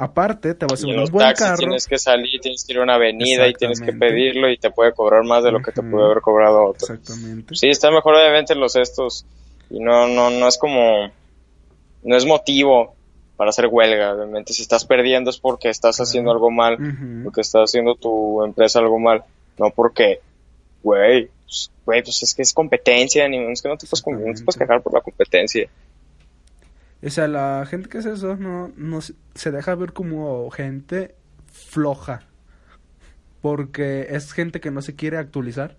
Aparte, 0.00 0.54
te 0.54 0.64
vas 0.64 0.82
a 0.84 0.86
un 0.86 0.94
buen 1.10 1.26
taxis 1.26 1.44
carro. 1.44 1.56
tienes 1.58 1.86
que 1.88 1.98
salir, 1.98 2.40
tienes 2.40 2.64
que 2.64 2.72
ir 2.72 2.78
a 2.78 2.82
una 2.84 2.94
avenida 2.94 3.48
y 3.48 3.52
tienes 3.54 3.80
que 3.80 3.92
pedirlo 3.92 4.48
y 4.48 4.56
te 4.56 4.70
puede 4.70 4.92
cobrar 4.92 5.24
más 5.24 5.42
de 5.42 5.50
lo 5.50 5.60
que 5.60 5.72
te 5.72 5.82
puede 5.82 6.04
haber 6.04 6.20
cobrado 6.20 6.66
otro. 6.66 6.94
Exactamente. 6.94 7.56
Sí, 7.56 7.68
está 7.68 7.90
mejor 7.90 8.14
obviamente 8.14 8.54
los 8.54 8.76
estos 8.76 9.26
y 9.70 9.80
no, 9.80 10.06
no, 10.06 10.30
no 10.30 10.46
es 10.46 10.56
como, 10.56 11.10
no 12.04 12.16
es 12.16 12.24
motivo 12.24 12.94
para 13.36 13.50
hacer 13.50 13.66
huelga, 13.66 14.14
obviamente 14.14 14.52
si 14.52 14.62
estás 14.62 14.84
perdiendo 14.84 15.30
es 15.30 15.38
porque 15.38 15.68
estás 15.68 15.96
Claro. 15.96 16.08
haciendo 16.08 16.30
algo 16.30 16.50
mal, 16.52 16.76
porque 17.24 17.40
está 17.40 17.60
haciendo 17.62 17.96
tu 17.96 18.42
empresa 18.44 18.78
algo 18.78 18.98
mal, 19.00 19.24
no 19.58 19.70
porque, 19.70 20.20
güey, 20.82 21.28
pues, 21.44 21.70
güey, 21.84 22.02
pues 22.02 22.22
es 22.22 22.34
que 22.34 22.42
es 22.42 22.52
competencia, 22.52 23.28
ni 23.28 23.38
es 23.50 23.62
que 23.62 23.68
no 23.68 23.76
te 23.76 23.86
puedes, 23.86 24.04
no 24.06 24.34
te 24.34 24.44
puedes 24.44 24.56
quejar 24.58 24.80
por 24.80 24.94
la 24.94 25.00
competencia. 25.00 25.68
O 27.04 27.10
sea, 27.10 27.28
la 27.28 27.64
gente 27.66 27.88
que 27.88 27.98
hace 27.98 28.12
eso 28.12 28.36
no, 28.36 28.72
no 28.76 29.00
se- 29.00 29.14
deja 29.52 29.74
ver 29.74 29.92
como 29.92 30.50
gente 30.50 31.14
floja. 31.52 32.22
Porque 33.40 34.08
es 34.10 34.32
gente 34.32 34.60
que 34.60 34.70
no 34.72 34.82
se 34.82 34.96
quiere 34.96 35.16
actualizar. 35.16 35.76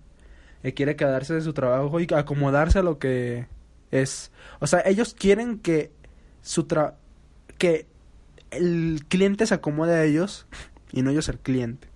Y 0.62 0.72
quiere 0.72 0.96
quedarse 0.96 1.34
de 1.34 1.40
su 1.42 1.52
trabajo 1.52 2.00
y 2.00 2.06
acomodarse 2.14 2.78
a 2.78 2.82
lo 2.82 2.98
que 2.98 3.46
es. 3.90 4.30
O 4.60 4.66
sea, 4.66 4.80
ellos 4.84 5.14
quieren 5.14 5.58
que 5.58 5.90
su 6.42 6.64
tra 6.64 6.96
que 7.58 7.86
el 8.50 9.02
cliente 9.08 9.46
se 9.46 9.54
acomode 9.54 9.94
a 9.94 10.04
ellos 10.04 10.46
y 10.92 11.02
no 11.02 11.10
ellos 11.10 11.28
al 11.28 11.38
cliente. 11.38 11.88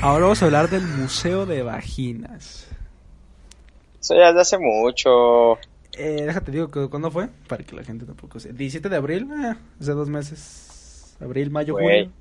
Ahora 0.00 0.22
vamos 0.24 0.42
a 0.42 0.44
hablar 0.46 0.70
del 0.70 0.82
Museo 0.86 1.44
de 1.44 1.62
Vaginas. 1.62 2.66
Eso 4.00 4.14
ya 4.14 4.28
es 4.28 4.34
de 4.34 4.40
hace 4.40 4.58
mucho. 4.58 5.58
Eh, 5.98 6.24
déjate 6.26 6.52
digo 6.52 6.70
cuándo 6.90 7.10
fue, 7.10 7.28
para 7.48 7.64
que 7.64 7.74
la 7.74 7.82
gente 7.82 8.06
tampoco 8.06 8.38
se... 8.38 8.52
17 8.52 8.88
de 8.88 8.96
abril, 8.96 9.28
eh, 9.32 9.54
hace 9.80 9.92
dos 9.92 10.08
meses. 10.08 11.16
Abril, 11.20 11.50
mayo, 11.50 11.74
Güey. 11.74 12.04
junio. 12.04 12.12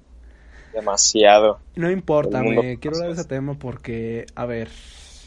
Demasiado. 0.73 1.59
No 1.75 1.89
importa, 1.91 2.39
El 2.39 2.45
me 2.55 2.79
quiero 2.79 2.97
hablar 2.97 3.09
de 3.09 3.15
pasa 3.15 3.21
ese 3.21 3.29
tema 3.29 3.53
porque, 3.53 4.25
a 4.35 4.45
ver, 4.45 4.69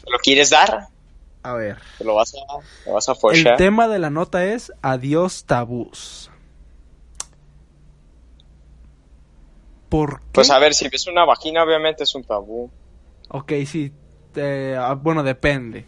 ¿Te 0.03 0.11
lo 0.11 0.17
quieres 0.19 0.49
dar? 0.49 0.87
a 1.43 1.53
ver. 1.53 1.77
¿Te 1.97 2.03
lo 2.03 2.13
vas 2.15 2.33
a, 2.35 2.59
te 2.83 2.91
vas 2.91 3.07
a 3.09 3.13
El 3.13 3.17
forzar? 3.17 3.57
tema 3.57 3.87
de 3.87 3.99
la 3.99 4.09
nota 4.09 4.43
es 4.45 4.71
adiós 4.81 5.45
tabús. 5.45 6.29
¿Por 9.89 10.19
qué? 10.19 10.25
Pues 10.33 10.49
a 10.51 10.59
ver, 10.59 10.73
si 10.73 10.87
ves 10.89 11.07
una 11.07 11.25
vagina, 11.25 11.63
obviamente 11.63 12.03
es 12.03 12.15
un 12.15 12.23
tabú. 12.23 12.69
Ok, 13.29 13.51
sí. 13.65 13.91
eh, 14.35 14.75
ah, 14.77 14.93
bueno, 14.93 15.23
depende. 15.23 15.85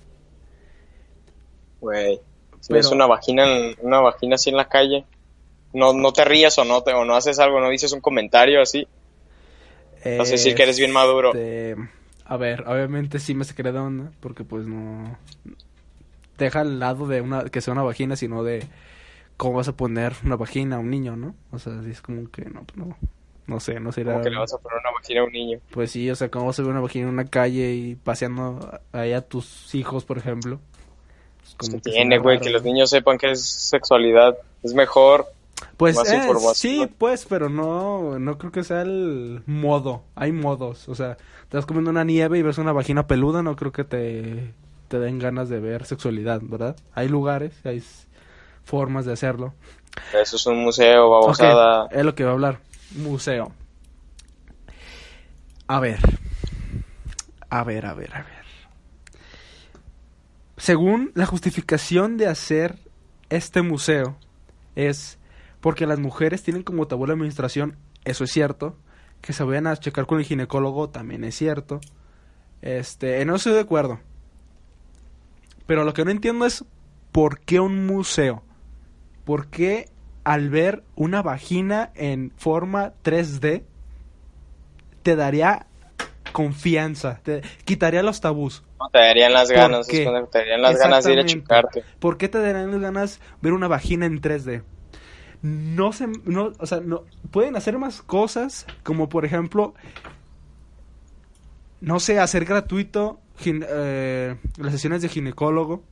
Güey, 1.79 2.19
si 2.63 2.69
Pero- 2.69 2.77
ves 2.77 2.91
una 2.91 3.07
vagina, 3.07 3.43
en- 3.45 3.75
una 3.81 3.99
vagina 3.99 4.35
así 4.35 4.49
en 4.49 4.55
la 4.55 4.69
calle, 4.69 5.03
no, 5.73 5.91
no 5.91 6.13
te 6.13 6.23
ríes 6.23 6.57
o 6.57 6.63
no, 6.63 6.81
te, 6.81 6.93
o 6.93 7.03
no 7.03 7.13
haces 7.13 7.37
algo, 7.39 7.59
no 7.59 7.67
dices 7.69 7.91
un 7.91 7.99
comentario 7.99 8.61
así. 8.61 8.87
Vas 10.17 10.29
a 10.29 10.31
decir 10.31 10.55
que 10.55 10.63
eres 10.63 10.77
bien 10.77 10.91
maduro. 10.93 11.33
Este, 11.33 11.75
A 12.23 12.37
ver, 12.37 12.63
obviamente 12.67 13.19
sí 13.19 13.33
me 13.33 13.43
saqué 13.43 13.63
de 13.63 13.71
onda, 13.77 14.11
porque 14.21 14.45
pues 14.45 14.65
no... 14.65 15.17
Deja 16.37 16.61
al 16.61 16.79
lado 16.79 17.05
de 17.05 17.19
una 17.19 17.43
que 17.49 17.59
sea 17.59 17.73
una 17.73 17.83
vagina, 17.83 18.15
sino 18.15 18.43
de 18.45 18.65
cómo 19.35 19.57
vas 19.57 19.67
a 19.67 19.75
poner 19.75 20.13
una 20.23 20.37
vagina 20.37 20.77
a 20.77 20.79
un 20.79 20.89
niño, 20.89 21.17
¿no? 21.17 21.35
O 21.51 21.59
sea, 21.59 21.73
es 21.89 22.01
como 22.01 22.31
que 22.31 22.45
no, 22.45 22.63
pues, 22.63 22.77
no, 22.77 22.97
no 23.47 23.59
sé, 23.59 23.79
no 23.81 23.91
sé. 23.91 24.05
Como 24.05 24.21
que 24.21 24.29
le 24.29 24.37
vas 24.39 24.53
a 24.53 24.57
poner 24.57 24.79
una 24.79 24.91
vagina 24.91 25.19
a 25.21 25.23
un 25.25 25.31
niño. 25.33 25.59
Pues 25.71 25.91
sí, 25.91 26.09
o 26.09 26.15
sea, 26.15 26.29
cómo 26.29 26.45
vas 26.45 26.59
a 26.59 26.61
ver 26.63 26.71
una 26.71 26.79
vagina 26.81 27.07
en 27.07 27.13
una 27.13 27.25
calle 27.25 27.73
y 27.73 27.95
paseando 27.95 28.79
ahí 28.93 29.11
a 29.11 29.21
tus 29.21 29.75
hijos, 29.75 30.05
por 30.05 30.17
ejemplo. 30.17 30.59
Pues, 31.57 31.69
Que 31.69 31.79
tiene, 31.79 32.17
güey, 32.17 32.39
que 32.39 32.49
los 32.49 32.63
niños 32.63 32.89
sepan 32.89 33.17
que 33.17 33.31
es 33.31 33.45
sexualidad. 33.45 34.35
Es 34.63 34.73
mejor. 34.73 35.27
Pues 35.77 35.95
más 35.95 36.11
eh, 36.11 36.29
sí, 36.55 36.89
pues, 36.97 37.25
pero 37.27 37.49
no, 37.49 38.19
no 38.19 38.37
creo 38.37 38.51
que 38.51 38.63
sea 38.63 38.81
el 38.81 39.43
modo. 39.45 40.03
Hay 40.15 40.31
modos, 40.31 40.87
o 40.89 40.95
sea, 40.95 41.17
te 41.49 41.57
vas 41.57 41.65
comiendo 41.65 41.89
una 41.89 42.03
nieve 42.03 42.37
y 42.37 42.41
ves 42.41 42.57
una 42.57 42.73
vagina 42.73 43.07
peluda, 43.07 43.43
no 43.43 43.55
creo 43.55 43.71
que 43.71 43.83
te, 43.83 44.53
te 44.87 44.99
den 44.99 45.19
ganas 45.19 45.49
de 45.49 45.59
ver 45.59 45.85
sexualidad, 45.85 46.41
¿verdad? 46.43 46.75
Hay 46.93 47.07
lugares, 47.07 47.53
hay 47.65 47.83
formas 48.63 49.05
de 49.05 49.13
hacerlo. 49.13 49.53
Eso 50.13 50.35
es 50.35 50.45
un 50.45 50.57
museo, 50.57 51.09
babosada. 51.09 51.87
es 51.91 52.03
lo 52.03 52.15
que 52.15 52.23
va 52.23 52.31
a 52.31 52.33
hablar. 52.33 52.59
Museo. 52.95 53.51
A 55.67 55.79
ver. 55.79 55.99
A 57.49 57.63
ver, 57.63 57.85
a 57.85 57.93
ver, 57.93 58.15
a 58.15 58.23
ver. 58.23 58.42
Según 60.63 61.11
la 61.13 61.25
justificación 61.25 62.15
de 62.15 62.27
hacer 62.27 62.79
este 63.29 63.61
museo 63.61 64.15
es 64.77 65.19
porque 65.59 65.85
las 65.85 65.99
mujeres 65.99 66.41
tienen 66.41 66.63
como 66.63 66.87
tabú 66.87 67.05
la 67.05 67.11
administración, 67.11 67.75
eso 68.05 68.23
es 68.23 68.31
cierto. 68.31 68.77
Que 69.19 69.33
se 69.33 69.43
vayan 69.43 69.67
a 69.67 69.75
checar 69.75 70.05
con 70.05 70.19
el 70.19 70.23
ginecólogo 70.23 70.89
también 70.89 71.25
es 71.25 71.35
cierto. 71.35 71.81
Este, 72.61 73.21
eso 73.21 73.35
estoy 73.35 73.53
de 73.55 73.59
acuerdo. 73.59 73.99
Pero 75.65 75.83
lo 75.83 75.93
que 75.93 76.05
no 76.05 76.11
entiendo 76.11 76.45
es 76.45 76.63
por 77.11 77.41
qué 77.41 77.59
un 77.59 77.85
museo. 77.85 78.41
¿Por 79.25 79.47
qué 79.47 79.89
al 80.23 80.49
ver 80.49 80.85
una 80.95 81.21
vagina 81.21 81.91
en 81.93 82.31
forma 82.37 82.93
3D 83.03 83.63
te 85.01 85.15
daría 85.17 85.67
confianza? 86.33 87.21
Te 87.23 87.41
quitaría 87.63 88.03
los 88.03 88.19
tabús. 88.19 88.63
No 88.79 88.89
te 88.89 88.99
darían 88.99 89.31
las 89.31 89.47
¿Por 89.47 89.57
ganas, 89.57 89.87
te 89.87 90.03
darían 90.03 90.61
las 90.61 90.77
ganas 90.77 91.05
de 91.05 91.13
ir 91.13 91.19
a 91.19 91.25
checarte. 91.25 91.83
¿Por 91.99 92.17
qué 92.17 92.27
te 92.27 92.39
darían 92.39 92.71
las 92.71 92.81
ganas 92.81 93.21
ver 93.41 93.53
una 93.53 93.69
vagina 93.69 94.05
en 94.05 94.21
3D? 94.21 94.63
No 95.41 95.93
se, 95.93 96.07
no, 96.07 96.51
o 96.57 96.65
sea, 96.65 96.81
no, 96.81 97.03
pueden 97.31 97.55
hacer 97.55 97.77
más 97.77 98.01
cosas, 98.01 98.65
como 98.83 99.07
por 99.07 99.23
ejemplo, 99.23 99.73
no 101.81 101.99
sé, 101.99 102.19
hacer 102.19 102.45
gratuito 102.45 103.19
eh, 103.45 104.35
las 104.57 104.71
sesiones 104.71 105.01
de 105.01 105.09
ginecólogo, 105.09 105.83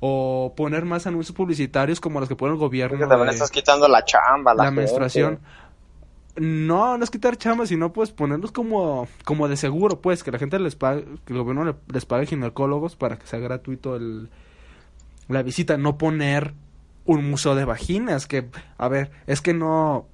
o 0.00 0.54
poner 0.56 0.84
más 0.86 1.06
anuncios 1.06 1.36
publicitarios 1.36 2.00
como 2.00 2.20
los 2.20 2.28
que 2.28 2.34
pone 2.34 2.52
el 2.52 2.58
gobierno. 2.58 2.96
Porque 2.98 3.08
también 3.08 3.28
de- 3.28 3.34
estás 3.34 3.50
quitando 3.50 3.86
la 3.86 4.04
chamba, 4.04 4.54
la, 4.54 4.70
menstruación. 4.70 5.40
No, 6.40 6.96
no 6.96 7.04
es 7.04 7.10
quitar 7.10 7.36
chamba, 7.36 7.66
sino 7.66 7.92
pues 7.92 8.12
ponerlos 8.12 8.50
como, 8.50 9.06
como 9.26 9.46
de 9.46 9.58
seguro, 9.58 10.00
pues, 10.00 10.24
que 10.24 10.30
la 10.30 10.38
gente 10.38 10.58
les 10.58 10.74
pague, 10.74 11.04
que 11.26 11.34
el 11.34 11.38
gobierno 11.40 11.64
le- 11.64 11.74
les 11.92 12.06
pague 12.06 12.24
ginecólogos 12.26 12.96
para 12.96 13.18
que 13.18 13.26
sea 13.26 13.40
gratuito 13.40 13.94
el, 13.94 14.30
la 15.28 15.42
visita, 15.42 15.76
no 15.76 15.98
poner 15.98 16.54
un 17.04 17.28
museo 17.30 17.54
de 17.54 17.64
vaginas, 17.64 18.26
que, 18.26 18.48
a 18.78 18.88
ver, 18.88 19.10
es 19.26 19.40
que 19.42 19.54
no, 19.54 20.06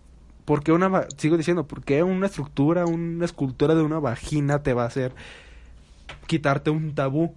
¿por 0.45 0.65
qué 0.65 0.73
una, 0.73 1.07
sigo 1.17 1.37
diciendo, 1.37 1.67
por 1.67 1.85
qué 1.85 2.03
una 2.03 2.27
estructura, 2.27 2.87
una 2.87 3.25
escultura 3.25 3.75
de 3.75 3.83
una 3.83 4.01
vagina 4.01 4.63
te 4.63 4.75
va 4.75 4.85
a 4.85 4.87
hacer 4.87 5.13
quitarte 6.27 6.71
un 6.71 6.95
tabú? 6.95 7.35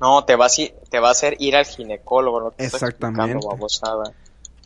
No, 0.00 0.24
te 0.24 0.36
va, 0.36 0.46
a, 0.46 0.48
te 0.90 1.00
va 1.00 1.08
a 1.08 1.10
hacer 1.10 1.36
ir 1.38 1.56
al 1.56 1.64
ginecólogo, 1.66 2.40
no 2.40 2.50
te 2.50 2.62
estás 2.64 2.82
Exactamente. 2.82 3.46
babosada. 3.46 4.12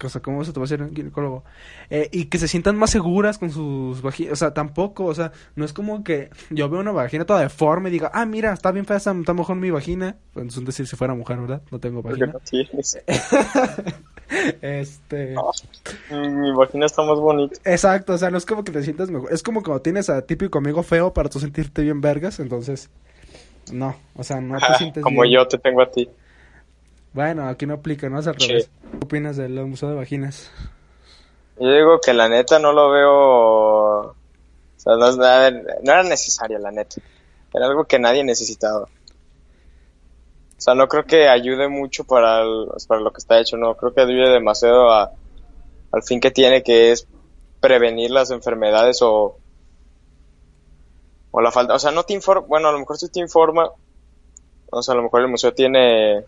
O 0.07 0.11
sea, 0.11 0.23
¿cómo 0.23 0.43
eso 0.43 0.53
te 0.53 0.61
va 0.61 0.65
a 0.65 0.67
hacer 0.67 0.83
un 0.83 0.95
ginecólogo? 0.95 1.45
Eh, 1.91 2.09
y 2.13 2.27
que 2.27 2.39
se 2.39 2.49
sientan 2.49 2.77
más 2.77 2.91
seguras 2.91 3.39
con 3.39 3.51
sus 3.51 4.03
vaginas. 4.03 4.33
O 4.33 4.37
sea, 4.37 4.55
tampoco, 4.55 5.05
o 5.05 5.15
sea, 5.15 5.33
no 5.57 5.65
es 5.65 5.73
como 5.73 6.05
que 6.05 6.31
yo 6.51 6.69
veo 6.69 6.81
una 6.81 6.93
vagina 6.93 7.25
toda 7.25 7.41
deforme 7.41 7.89
y 7.89 7.93
diga, 7.93 8.11
ah, 8.15 8.27
mira, 8.27 8.53
está 8.53 8.71
bien 8.73 8.87
fea, 8.87 8.97
está, 8.99 9.13
mejor 9.13 9.57
mi 9.57 9.71
vagina. 9.71 10.17
Pues 10.33 10.47
es 10.49 10.57
un 10.57 10.65
decir 10.65 10.87
si 10.87 10.97
fuera 10.97 11.15
mujer, 11.15 11.39
¿verdad? 11.39 11.63
No 11.71 11.79
tengo 11.79 12.03
Porque 12.03 12.25
vagina. 12.25 12.33
no 12.33 12.41
tienes. 12.41 12.99
este. 14.63 15.35
No. 15.35 15.51
Mi 16.11 16.53
vagina 16.53 16.87
está 16.87 17.03
más 17.03 17.19
bonita. 17.19 17.59
Exacto, 17.65 18.13
o 18.15 18.19
sea, 18.19 18.31
no 18.31 18.39
es 18.39 18.47
como 18.47 18.65
que 18.65 18.73
te 18.73 18.83
sientas 18.83 19.11
mejor. 19.11 19.33
Es 19.33 19.43
como 19.43 19.63
cuando 19.63 19.83
tienes 19.83 20.09
a 20.11 20.23
típico 20.23 20.59
amigo 20.59 20.83
feo 20.83 21.13
para 21.13 21.29
tú 21.29 21.41
sentirte 21.41 21.83
bien 21.83 22.01
vergas, 22.01 22.41
entonces. 22.41 22.91
No, 23.73 23.95
o 24.17 24.25
sea, 24.25 24.41
no 24.41 24.59
te 24.59 24.75
sientes 24.79 25.03
Como 25.03 25.23
bien. 25.23 25.35
yo 25.35 25.47
te 25.47 25.59
tengo 25.59 25.83
a 25.83 25.91
ti. 25.91 26.09
Bueno, 27.13 27.49
aquí 27.49 27.67
no 27.67 27.75
aplica, 27.75 28.09
no 28.09 28.19
es 28.21 28.27
al 28.27 28.39
Sí. 28.39 28.49
revés. 28.49 28.71
¿Qué 28.93 28.97
opinas 29.05 29.37
del 29.37 29.53
museo 29.67 29.89
de 29.89 29.97
vaginas? 29.97 30.51
Yo 31.59 31.71
digo 31.71 32.01
que 32.01 32.15
la 32.15 32.29
neta 32.29 32.59
no 32.59 32.73
lo 32.73 32.91
veo. 32.91 33.11
O 34.11 34.15
sea, 34.77 34.97
no, 34.97 35.09
es- 35.09 35.17
no 35.17 35.93
era 35.93 36.03
necesaria, 36.05 36.59
la 36.59 36.71
neta. 36.71 36.97
Era 37.53 37.67
algo 37.67 37.85
que 37.85 37.99
nadie 37.99 38.23
necesitaba. 38.25 38.83
O 38.83 40.63
sea, 40.63 40.75
no 40.75 40.89
creo 40.89 41.05
que 41.05 41.29
ayude 41.29 41.69
mucho 41.69 42.05
para, 42.05 42.43
el- 42.43 42.69
para 42.87 43.01
lo 43.01 43.13
que 43.13 43.19
está 43.19 43.41
hecho, 43.41 43.57
no. 43.57 43.75
Creo 43.77 43.93
que 43.93 44.03
ayude 44.03 44.31
demasiado 44.31 44.91
a, 44.91 45.11
al 45.93 46.03
fin 46.03 46.21
que 46.21 46.31
tiene, 46.31 46.63
que 46.63 46.93
es 46.93 47.07
prevenir 47.61 48.11
las 48.11 48.31
enfermedades 48.31 49.01
o. 49.03 49.37
O 51.33 51.41
la 51.41 51.51
falta. 51.51 51.75
O 51.75 51.79
sea, 51.79 51.91
no 51.91 52.05
te 52.05 52.13
informa. 52.15 52.47
Bueno, 52.47 52.69
a 52.69 52.73
lo 52.73 52.79
mejor 52.79 52.97
sí 52.99 53.09
te 53.11 53.21
informa. 53.21 53.69
O 54.71 54.83
sea, 54.83 54.93
a 54.93 54.97
lo 54.97 55.03
mejor 55.03 55.21
el 55.23 55.29
museo 55.29 55.53
tiene. 55.53 56.25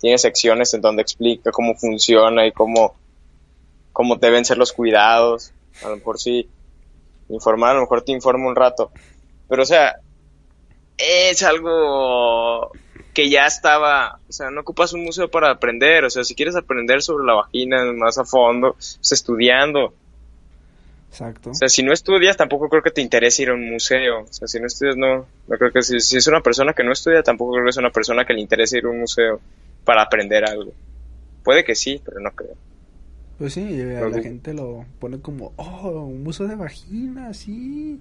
Tiene 0.00 0.18
secciones 0.18 0.72
en 0.74 0.80
donde 0.80 1.02
explica 1.02 1.50
cómo 1.50 1.74
funciona 1.74 2.46
y 2.46 2.52
cómo 2.52 2.94
cómo 3.98 4.14
deben 4.14 4.44
ser 4.44 4.58
los 4.58 4.72
cuidados. 4.72 5.52
A 5.82 5.88
lo 5.88 5.96
mejor 5.96 6.20
sí, 6.20 6.48
informar, 7.28 7.70
a 7.70 7.74
lo 7.74 7.80
mejor 7.80 8.02
te 8.02 8.12
informa 8.12 8.46
un 8.46 8.54
rato. 8.54 8.92
Pero, 9.48 9.64
o 9.64 9.66
sea, 9.66 9.96
es 10.96 11.42
algo 11.42 12.70
que 13.12 13.28
ya 13.28 13.48
estaba, 13.48 14.20
o 14.28 14.32
sea, 14.32 14.52
no 14.52 14.60
ocupas 14.60 14.92
un 14.92 15.02
museo 15.02 15.28
para 15.28 15.50
aprender, 15.50 16.04
o 16.04 16.10
sea, 16.10 16.22
si 16.22 16.36
quieres 16.36 16.54
aprender 16.54 17.02
sobre 17.02 17.26
la 17.26 17.34
vagina 17.34 17.92
más 17.92 18.18
a 18.18 18.24
fondo, 18.24 18.74
pues 18.74 19.00
estudiando. 19.10 19.92
Exacto. 21.10 21.50
O 21.50 21.54
sea, 21.54 21.68
si 21.68 21.82
no 21.82 21.92
estudias, 21.92 22.36
tampoco 22.36 22.68
creo 22.68 22.84
que 22.84 22.92
te 22.92 23.00
interese 23.00 23.42
ir 23.42 23.50
a 23.50 23.54
un 23.54 23.68
museo. 23.68 24.20
O 24.20 24.32
sea, 24.32 24.46
si 24.46 24.60
no 24.60 24.68
estudias, 24.68 24.96
no, 24.96 25.26
no 25.48 25.58
creo 25.58 25.72
que 25.72 25.82
si, 25.82 25.98
si 25.98 26.18
es 26.18 26.26
una 26.28 26.40
persona 26.40 26.72
que 26.72 26.84
no 26.84 26.92
estudia, 26.92 27.24
tampoco 27.24 27.54
creo 27.54 27.64
que 27.64 27.70
es 27.70 27.78
una 27.78 27.90
persona 27.90 28.24
que 28.24 28.34
le 28.34 28.42
interese 28.42 28.78
ir 28.78 28.84
a 28.84 28.90
un 28.90 29.00
museo 29.00 29.40
para 29.88 30.02
aprender 30.02 30.44
algo. 30.44 30.74
Puede 31.42 31.64
que 31.64 31.74
sí, 31.74 31.98
pero 32.04 32.20
no 32.20 32.30
creo. 32.32 32.54
Pues 33.38 33.54
sí, 33.54 33.66
Lo 33.82 34.10
la 34.10 34.20
gente 34.20 34.52
lo 34.52 34.84
pone 34.98 35.18
como, 35.22 35.54
oh, 35.56 36.04
un 36.04 36.22
museo 36.22 36.46
de 36.46 36.56
vagina, 36.56 37.32
sí. 37.32 37.98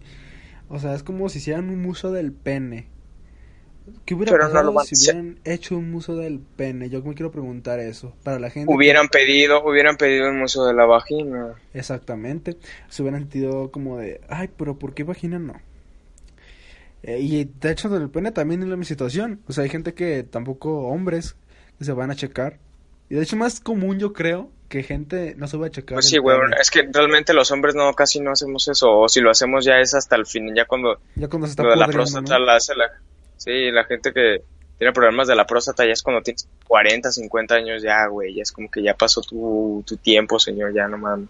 O 0.67 0.79
sea, 0.79 0.95
es 0.95 1.01
como 1.01 1.29
si 1.29 1.37
hicieran 1.37 1.69
un 1.69 1.81
museo 1.81 2.11
del 2.11 2.33
pene. 2.33 2.87
¿Qué 4.03 4.15
hubiera 4.15 4.33
Pero 4.33 4.43
no 4.43 4.49
pasado 4.49 4.65
lo 4.65 4.73
van 4.73 4.83
a 4.83 4.85
si 4.85 4.95
hubieran 4.95 5.39
hecho 5.45 5.77
un 5.77 5.89
museo 5.91 6.17
del 6.17 6.39
pene? 6.39 6.89
Yo 6.89 7.01
me 7.03 7.13
quiero 7.13 7.31
preguntar 7.31 7.79
eso. 7.79 8.13
Para 8.21 8.37
la 8.37 8.49
gente. 8.49 8.67
que- 8.67 8.75
Hubieran 8.75 9.07
pedido, 9.07 9.63
hubieran 9.63 9.95
pedido 9.95 10.29
un 10.29 10.39
museo 10.39 10.65
de 10.65 10.73
la 10.73 10.85
vagina. 10.85 11.53
Exactamente. 11.73 12.57
Se 12.89 13.01
hubieran 13.01 13.21
sentido 13.21 13.71
como 13.71 13.97
de, 13.97 14.19
ay, 14.27 14.49
pero 14.57 14.77
¿por 14.77 14.93
qué 14.93 15.05
vagina 15.05 15.39
no? 15.39 15.53
Eh, 17.03 17.19
y 17.21 17.45
de 17.45 17.71
hecho, 17.71 17.87
del 17.87 18.09
pene 18.09 18.33
también 18.33 18.61
es 18.61 18.67
la 18.67 18.75
misma 18.75 18.89
situación. 18.89 19.39
O 19.47 19.53
sea, 19.53 19.63
hay 19.63 19.69
gente 19.69 19.93
que 19.93 20.23
tampoco, 20.23 20.89
hombres, 20.89 21.37
se 21.85 21.91
van 21.93 22.11
a 22.11 22.15
checar. 22.15 22.57
Y 23.09 23.15
de 23.15 23.23
hecho, 23.23 23.35
más 23.35 23.59
común, 23.59 23.99
yo 23.99 24.13
creo, 24.13 24.51
que 24.69 24.83
gente 24.83 25.33
no 25.37 25.47
se 25.47 25.57
va 25.57 25.67
a 25.67 25.71
checar. 25.71 25.95
Pues 25.95 26.09
sí, 26.09 26.17
güey, 26.17 26.37
pene. 26.39 26.57
es 26.59 26.69
que 26.69 26.87
realmente 26.91 27.33
los 27.33 27.51
hombres 27.51 27.75
no, 27.75 27.93
casi 27.93 28.19
no 28.19 28.31
hacemos 28.31 28.67
eso, 28.67 28.99
o 28.99 29.09
si 29.09 29.21
lo 29.21 29.31
hacemos 29.31 29.65
ya 29.65 29.79
es 29.79 29.93
hasta 29.93 30.15
el 30.15 30.25
fin, 30.25 30.53
ya 30.55 30.65
cuando 30.65 30.99
Ya 31.15 31.27
cuando 31.27 31.47
se 31.47 31.51
está 31.51 31.63
lo 31.63 31.71
de 31.71 31.77
la 31.77 31.87
próstata 31.87 32.37
¿no? 32.37 32.45
la 32.45 32.55
hace 32.55 32.75
la... 32.75 32.91
Sí, 33.37 33.71
la 33.71 33.85
gente 33.85 34.11
que 34.11 34.41
tiene 34.77 34.93
problemas 34.93 35.27
de 35.27 35.35
la 35.35 35.45
próstata 35.45 35.85
ya 35.85 35.93
es 35.93 36.03
cuando 36.03 36.21
tienes 36.21 36.47
40, 36.67 37.11
50 37.11 37.55
años 37.55 37.81
ya, 37.81 38.07
güey, 38.07 38.33
ya 38.33 38.43
es 38.43 38.51
como 38.51 38.69
que 38.69 38.83
ya 38.83 38.93
pasó 38.93 39.21
tu, 39.21 39.83
tu 39.85 39.97
tiempo, 39.97 40.39
señor, 40.39 40.73
ya 40.73 40.87
no 40.87 40.97
mames, 40.97 41.29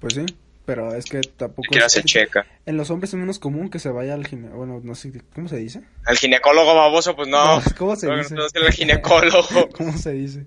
Pues 0.00 0.14
sí, 0.14 0.26
pero 0.66 0.94
es 0.94 1.06
que 1.06 1.20
tampoco... 1.22 1.68
es- 1.74 1.92
se 1.92 2.02
checa. 2.02 2.44
En 2.66 2.76
los 2.76 2.90
hombres 2.90 3.14
es 3.14 3.18
menos 3.18 3.38
común 3.38 3.70
que 3.70 3.78
se 3.78 3.88
vaya 3.88 4.12
al 4.14 4.26
ginecólogo. 4.26 4.58
Bueno, 4.66 4.80
no 4.84 4.94
sé, 4.94 5.12
¿cómo 5.34 5.48
se 5.48 5.56
dice? 5.56 5.80
Al 6.04 6.16
ginecólogo 6.18 6.74
baboso, 6.74 7.16
pues 7.16 7.28
no, 7.28 7.62
¿Cómo 7.78 7.96
se 7.96 8.06
no, 8.08 8.18
dice? 8.18 8.34
no 8.34 8.44
el 8.54 8.72
ginecólogo. 8.72 9.68
¿Cómo 9.76 9.96
se 9.96 10.12
dice? 10.12 10.40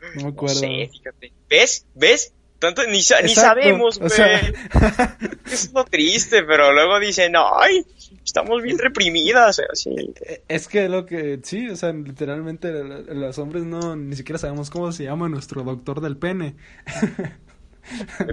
No 0.00 0.08
me 0.16 0.22
No 0.22 0.28
acuerdo. 0.28 0.54
sé, 0.60 0.88
fíjate. 0.92 1.32
¿Ves? 1.50 1.84
¿Ves? 1.94 2.32
Tanto 2.58 2.86
ni, 2.86 3.02
sa- 3.02 3.20
ni 3.20 3.34
sabemos, 3.34 3.96
o 3.98 4.00
güey. 4.00 4.10
sea- 4.10 4.40
es 5.52 5.72
lo 5.74 5.84
triste, 5.84 6.42
pero 6.44 6.72
luego 6.72 6.98
dicen, 7.00 7.34
ay, 7.36 7.84
estamos 8.24 8.62
bien 8.62 8.78
reprimidas, 8.78 9.60
así. 9.70 9.94
Es 10.48 10.66
que 10.66 10.88
lo 10.88 11.04
que, 11.04 11.38
sí, 11.42 11.68
o 11.68 11.76
sea, 11.76 11.92
literalmente 11.92 12.72
los 12.72 13.36
hombres 13.38 13.64
no, 13.64 13.94
ni 13.96 14.16
siquiera 14.16 14.38
sabemos 14.38 14.70
cómo 14.70 14.90
se 14.92 15.04
llama 15.04 15.28
nuestro 15.28 15.64
doctor 15.64 16.00
del 16.00 16.16
pene. 16.16 16.56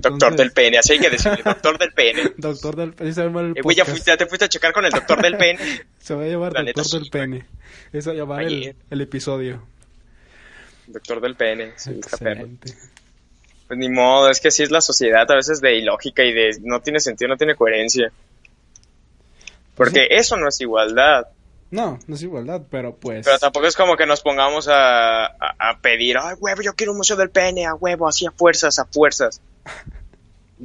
Doctor 0.02 0.36
del 0.36 0.52
pene, 0.52 0.78
así 0.80 0.94
hay 0.94 1.00
que 1.00 1.10
decirle, 1.10 1.42
doctor 1.44 1.78
del 1.78 1.94
pene. 1.94 2.32
Doctor 2.38 2.76
del 2.76 2.94
pene, 2.94 3.14
se 3.14 3.22
va 3.22 3.26
a 3.26 3.30
llamar 3.30 3.46
el 3.46 3.52
Eh, 3.58 3.62
güey, 3.62 3.76
ya, 3.78 3.86
fuiste- 3.86 4.12
ya 4.12 4.18
te 4.18 4.26
fuiste 4.26 4.46
a 4.46 4.50
checar 4.50 4.74
con 4.74 4.84
el 4.86 4.92
doctor 4.92 5.22
del 5.22 5.38
pene. 5.38 5.60
Se 6.00 6.16
va 6.16 6.24
a 6.24 6.28
llamar 6.28 6.54
La 6.54 6.64
doctor 6.64 6.86
sí, 6.86 6.98
del 7.00 7.10
pene. 7.10 7.46
Eso 7.94 8.10
va 8.10 8.14
a 8.16 8.18
llamar 8.18 8.42
el, 8.42 8.48
Ayer. 8.48 8.76
el 8.90 9.02
episodio. 9.02 9.62
Doctor 10.88 11.22
del 11.22 11.36
pene, 11.36 11.74
sí. 11.78 11.92
Excelente. 11.92 12.74
Pues 13.68 13.80
ni 13.80 13.90
modo, 13.90 14.30
es 14.30 14.40
que 14.42 14.50
así 14.50 14.64
es 14.64 14.72
la 14.72 14.82
sociedad, 14.82 15.30
a 15.32 15.36
veces 15.36 15.62
de 15.62 15.78
ilógica 15.78 16.24
y 16.24 16.34
de 16.34 16.58
no 16.62 16.82
tiene 16.82 17.00
sentido, 17.00 17.30
no 17.30 17.38
tiene 17.38 17.56
coherencia. 17.56 18.12
Porque 19.76 20.08
eso 20.12 20.36
no 20.38 20.50
es 20.50 20.60
igualdad. 20.62 21.28
No, 21.74 21.98
no 22.06 22.14
es 22.14 22.22
igualdad, 22.22 22.62
pero 22.70 22.96
pues... 22.96 23.26
Pero 23.26 23.40
tampoco 23.40 23.66
es 23.66 23.76
como 23.76 23.98
que 23.98 24.06
nos 24.06 24.22
pongamos 24.22 24.68
a, 24.68 25.26
a, 25.26 25.56
a 25.58 25.80
pedir, 25.82 26.20
ay, 26.20 26.36
huevo, 26.40 26.62
yo 26.62 26.76
quiero 26.76 26.92
un 26.92 27.00
museo 27.00 27.18
del 27.18 27.32
pene, 27.32 27.66
a 27.66 27.74
huevo, 27.74 28.08
así 28.08 28.28
a 28.28 28.32
fuerzas, 28.32 28.78
a 28.78 28.86
fuerzas. 28.86 29.42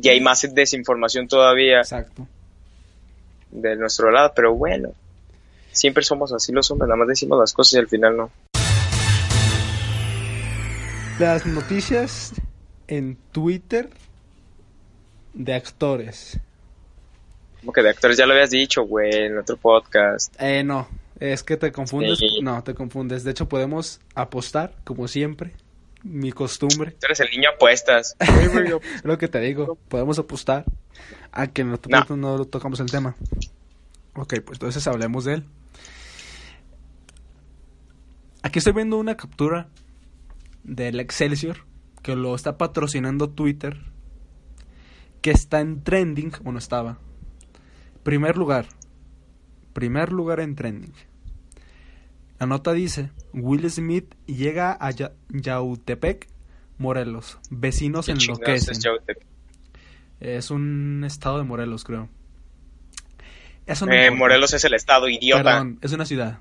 Y 0.03 0.07
hay 0.11 0.21
más 0.21 0.47
desinformación 0.55 1.27
todavía 1.27 1.79
Exacto. 1.79 2.29
de 3.51 3.75
nuestro 3.77 4.11
lado, 4.11 4.33
pero 4.37 4.55
bueno. 4.55 4.91
Siempre 5.73 6.05
somos 6.05 6.31
así 6.35 6.53
los 6.53 6.71
hombres, 6.71 6.89
nada 6.89 6.99
más 6.99 7.09
decimos 7.09 7.41
las 7.41 7.55
cosas 7.55 7.73
y 7.73 7.79
al 7.79 7.89
final 7.89 8.15
no. 8.15 8.31
Las 11.19 11.47
noticias 11.47 12.35
en 12.87 13.17
Twitter 13.33 13.89
de 15.33 15.55
actores. 15.55 16.39
Como 17.61 17.73
que 17.73 17.83
de 17.83 17.89
actores 17.89 18.19
ya 18.19 18.27
lo 18.27 18.35
habías 18.35 18.51
dicho, 18.51 18.83
güey, 18.83 19.11
en 19.13 19.39
otro 19.39 19.57
podcast. 19.57 20.35
Eh, 20.39 20.63
no, 20.63 20.87
es 21.21 21.43
que 21.43 21.57
te 21.57 21.73
confundes. 21.73 22.19
Sí. 22.19 22.41
No, 22.43 22.63
te 22.63 22.75
confundes. 22.75 23.25
De 23.25 23.31
hecho, 23.33 23.49
podemos 23.49 24.01
apostar, 24.15 24.75
como 24.85 25.09
siempre. 25.09 25.55
Mi 26.05 26.31
costumbre. 26.31 26.93
Tú 26.93 27.07
eres 27.07 27.21
el 27.21 27.31
niño 27.31 27.51
apuestas. 27.55 28.17
Lo 29.03 29.19
que 29.19 29.27
te 29.29 29.41
digo, 29.41 29.77
podemos 29.89 30.19
apostar 30.19 30.65
a 31.33 31.49
que 31.49 31.63
en 31.63 31.73
otro 31.73 31.91
No. 31.91 31.99
punto 31.99 32.17
no 32.17 32.45
tocamos 32.45 32.79
el 32.81 32.91
tema. 32.91 33.17
Ok, 34.15 34.35
pues 34.45 34.57
entonces 34.57 34.87
hablemos 34.87 35.25
de 35.25 35.35
él. 35.35 35.45
Aquí 38.43 38.59
estoy 38.61 38.73
viendo 38.73 38.97
una 38.97 39.17
captura 39.17 39.69
del 40.63 41.01
Excelsior 41.01 41.65
que 42.03 42.15
lo 42.15 42.35
está 42.35 42.57
patrocinando 42.57 43.29
Twitter. 43.31 43.77
Que 45.21 45.33
está 45.33 45.61
en 45.61 45.83
trending, 45.83 46.33
o 46.45 46.53
no 46.53 46.59
estaba. 46.59 46.99
Primer 48.05 48.37
lugar. 48.37 48.67
Primer 49.79 50.11
lugar 50.13 50.41
en 50.41 50.57
trending. 50.57 50.93
La 52.41 52.47
nota 52.47 52.73
dice, 52.73 53.11
Will 53.33 53.71
Smith 53.71 54.13
llega 54.27 54.77
a 54.81 54.91
Ya- 54.91 55.13
Yautepec, 55.29 56.27
Morelos. 56.79 57.39
Vecinos 57.49 58.07
¿Qué 58.07 58.15
chingados 58.15 58.41
enloquecen. 58.69 58.75
es? 59.07 59.19
Es 60.21 60.51
un 60.51 61.05
estado 61.07 61.39
de 61.39 61.45
Morelos, 61.45 61.85
creo. 61.85 62.09
Eso 63.67 63.87
no 63.87 63.93
Eh. 63.93 64.11
Morelos 64.11 64.53
es 64.53 64.65
el 64.65 64.75
estado, 64.75 65.09
idiota. 65.09 65.45
Perdón, 65.45 65.79
es 65.81 65.93
una 65.93 66.07
ciudad. 66.07 66.41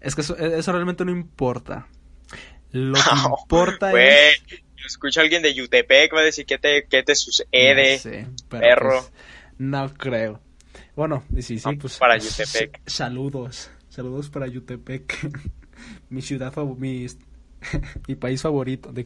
Es 0.00 0.14
que 0.14 0.22
eso, 0.22 0.34
eso 0.38 0.72
realmente 0.72 1.04
no 1.04 1.10
importa. 1.10 1.88
Lo 2.72 2.94
que 2.94 3.00
No, 3.28 3.36
importa 3.42 3.92
es... 4.00 4.42
escucha 4.86 5.20
alguien 5.20 5.42
de 5.42 5.52
Yutepec, 5.52 6.14
va 6.14 6.20
a 6.20 6.24
decir, 6.24 6.46
¿qué 6.46 6.56
te, 6.56 6.86
qué 6.88 7.02
te 7.02 7.14
sucede? 7.14 7.96
No 7.96 7.98
sé, 8.02 8.26
pero 8.48 8.60
perro. 8.62 8.90
pues, 9.02 9.12
no 9.58 9.92
creo. 9.94 10.40
Bueno, 10.96 11.24
y 11.34 11.42
sí, 11.42 11.58
sí, 11.58 11.64
Vamos 11.64 11.80
pues... 11.80 11.98
para 11.98 12.16
Yutepec. 12.16 12.80
Saludos. 12.86 13.70
Saludos 13.88 14.30
para 14.30 14.46
Yutepec. 14.46 15.30
mi 16.08 16.22
ciudad 16.22 16.52
favorita. 16.52 16.80
Mi, 16.80 17.06
mi 18.08 18.14
país 18.14 18.42
favorito. 18.42 18.92
¿De? 18.92 19.04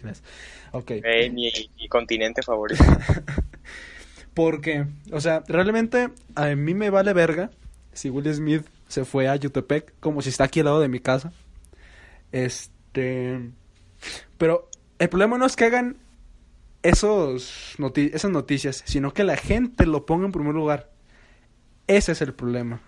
Ok. 0.72 0.90
Eh, 0.90 1.30
mi, 1.30 1.50
mi 1.78 1.88
continente 1.88 2.42
favorito. 2.42 2.84
Porque, 4.34 4.86
o 5.12 5.20
sea, 5.20 5.42
realmente 5.48 6.10
a 6.34 6.46
mí 6.54 6.74
me 6.74 6.90
vale 6.90 7.12
verga 7.12 7.50
si 7.92 8.10
Will 8.10 8.32
Smith 8.32 8.66
se 8.86 9.04
fue 9.04 9.28
a 9.28 9.34
Yutepec, 9.36 9.94
como 10.00 10.22
si 10.22 10.28
está 10.28 10.44
aquí 10.44 10.60
al 10.60 10.66
lado 10.66 10.80
de 10.80 10.88
mi 10.88 11.00
casa. 11.00 11.32
Este. 12.32 13.50
Pero 14.36 14.68
el 14.98 15.08
problema 15.08 15.38
no 15.38 15.46
es 15.46 15.56
que 15.56 15.64
hagan 15.64 15.96
esos 16.82 17.74
noti- 17.78 18.10
esas 18.12 18.30
noticias, 18.30 18.82
sino 18.86 19.12
que 19.12 19.24
la 19.24 19.36
gente 19.36 19.86
lo 19.86 20.06
ponga 20.06 20.26
en 20.26 20.32
primer 20.32 20.54
lugar. 20.54 20.90
Ese 21.88 22.12
es 22.12 22.22
el 22.22 22.34
problema. 22.34 22.80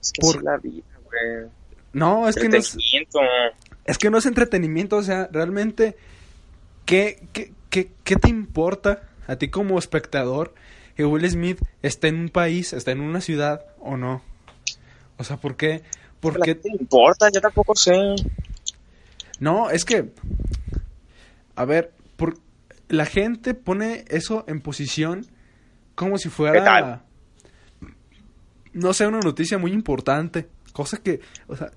Es 0.00 0.12
que 0.12 0.20
Por- 0.20 0.36
es 0.36 0.42
la 0.42 0.56
vida, 0.56 0.84
güey. 1.04 1.50
No, 1.92 2.28
es 2.28 2.34
que 2.36 2.48
no 2.48 2.56
es, 2.56 2.74
Entretenimiento. 2.74 3.18
Es 3.84 3.98
que 3.98 4.10
no 4.10 4.18
es 4.18 4.26
entretenimiento, 4.26 4.96
o 4.96 5.02
sea, 5.02 5.28
realmente, 5.30 5.96
¿qué, 6.84 7.26
qué, 7.32 7.52
qué, 7.70 7.92
qué 8.02 8.16
te 8.16 8.28
importa 8.28 9.02
a 9.28 9.36
ti 9.36 9.48
como 9.48 9.78
espectador 9.78 10.54
que 10.96 11.04
Will 11.04 11.28
Smith 11.30 11.60
esté 11.82 12.08
en 12.08 12.16
un 12.16 12.28
país, 12.28 12.72
esté 12.72 12.90
en 12.90 13.00
una 13.00 13.20
ciudad 13.20 13.64
o 13.80 13.96
no? 13.96 14.22
O 15.18 15.24
sea, 15.24 15.36
¿por 15.36 15.56
qué? 15.56 15.82
¿Por 16.20 16.36
¿A 16.36 16.44
qué? 16.44 16.58
le 16.64 16.70
importa? 16.80 17.30
Yo 17.30 17.40
tampoco 17.40 17.74
sé. 17.76 18.16
No, 19.38 19.70
es 19.70 19.84
que, 19.84 20.10
a 21.54 21.64
ver, 21.64 21.92
por, 22.16 22.38
la 22.88 23.06
gente 23.06 23.54
pone 23.54 24.04
eso 24.08 24.44
en 24.48 24.60
posición 24.60 25.26
como 25.96 26.16
si 26.18 26.28
¿Qué 26.28 26.34
fuera, 26.34 26.64
tal? 26.64 27.02
no 28.72 28.92
sé, 28.92 29.06
una 29.06 29.18
noticia 29.20 29.58
muy 29.58 29.72
importante. 29.72 30.48
Cosa 30.72 30.98
que, 30.98 31.20
o 31.48 31.56
sea, 31.56 31.70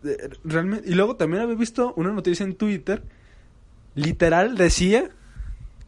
realmente... 0.44 0.90
Y 0.90 0.94
luego 0.94 1.16
también 1.16 1.42
había 1.42 1.56
visto 1.56 1.94
una 1.96 2.12
noticia 2.12 2.44
en 2.44 2.56
Twitter, 2.56 3.02
literal 3.96 4.56
decía, 4.58 5.10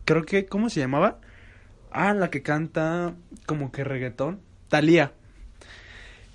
creo 0.06 0.24
que, 0.24 0.46
¿cómo 0.46 0.70
se 0.70 0.80
llamaba? 0.80 1.20
Ah, 1.92 2.14
la 2.14 2.30
que 2.30 2.42
canta 2.42 3.14
como 3.46 3.72
que 3.72 3.84
reggaetón. 3.84 4.40
Talía. 4.70 5.12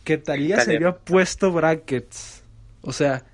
Que 0.05 0.19
Talía 0.19 0.61
se 0.61 0.67
Thalía. 0.67 0.89
había 0.89 0.99
puesto 0.99 1.51
brackets. 1.51 2.45
O 2.83 2.93
sea, 2.93 3.25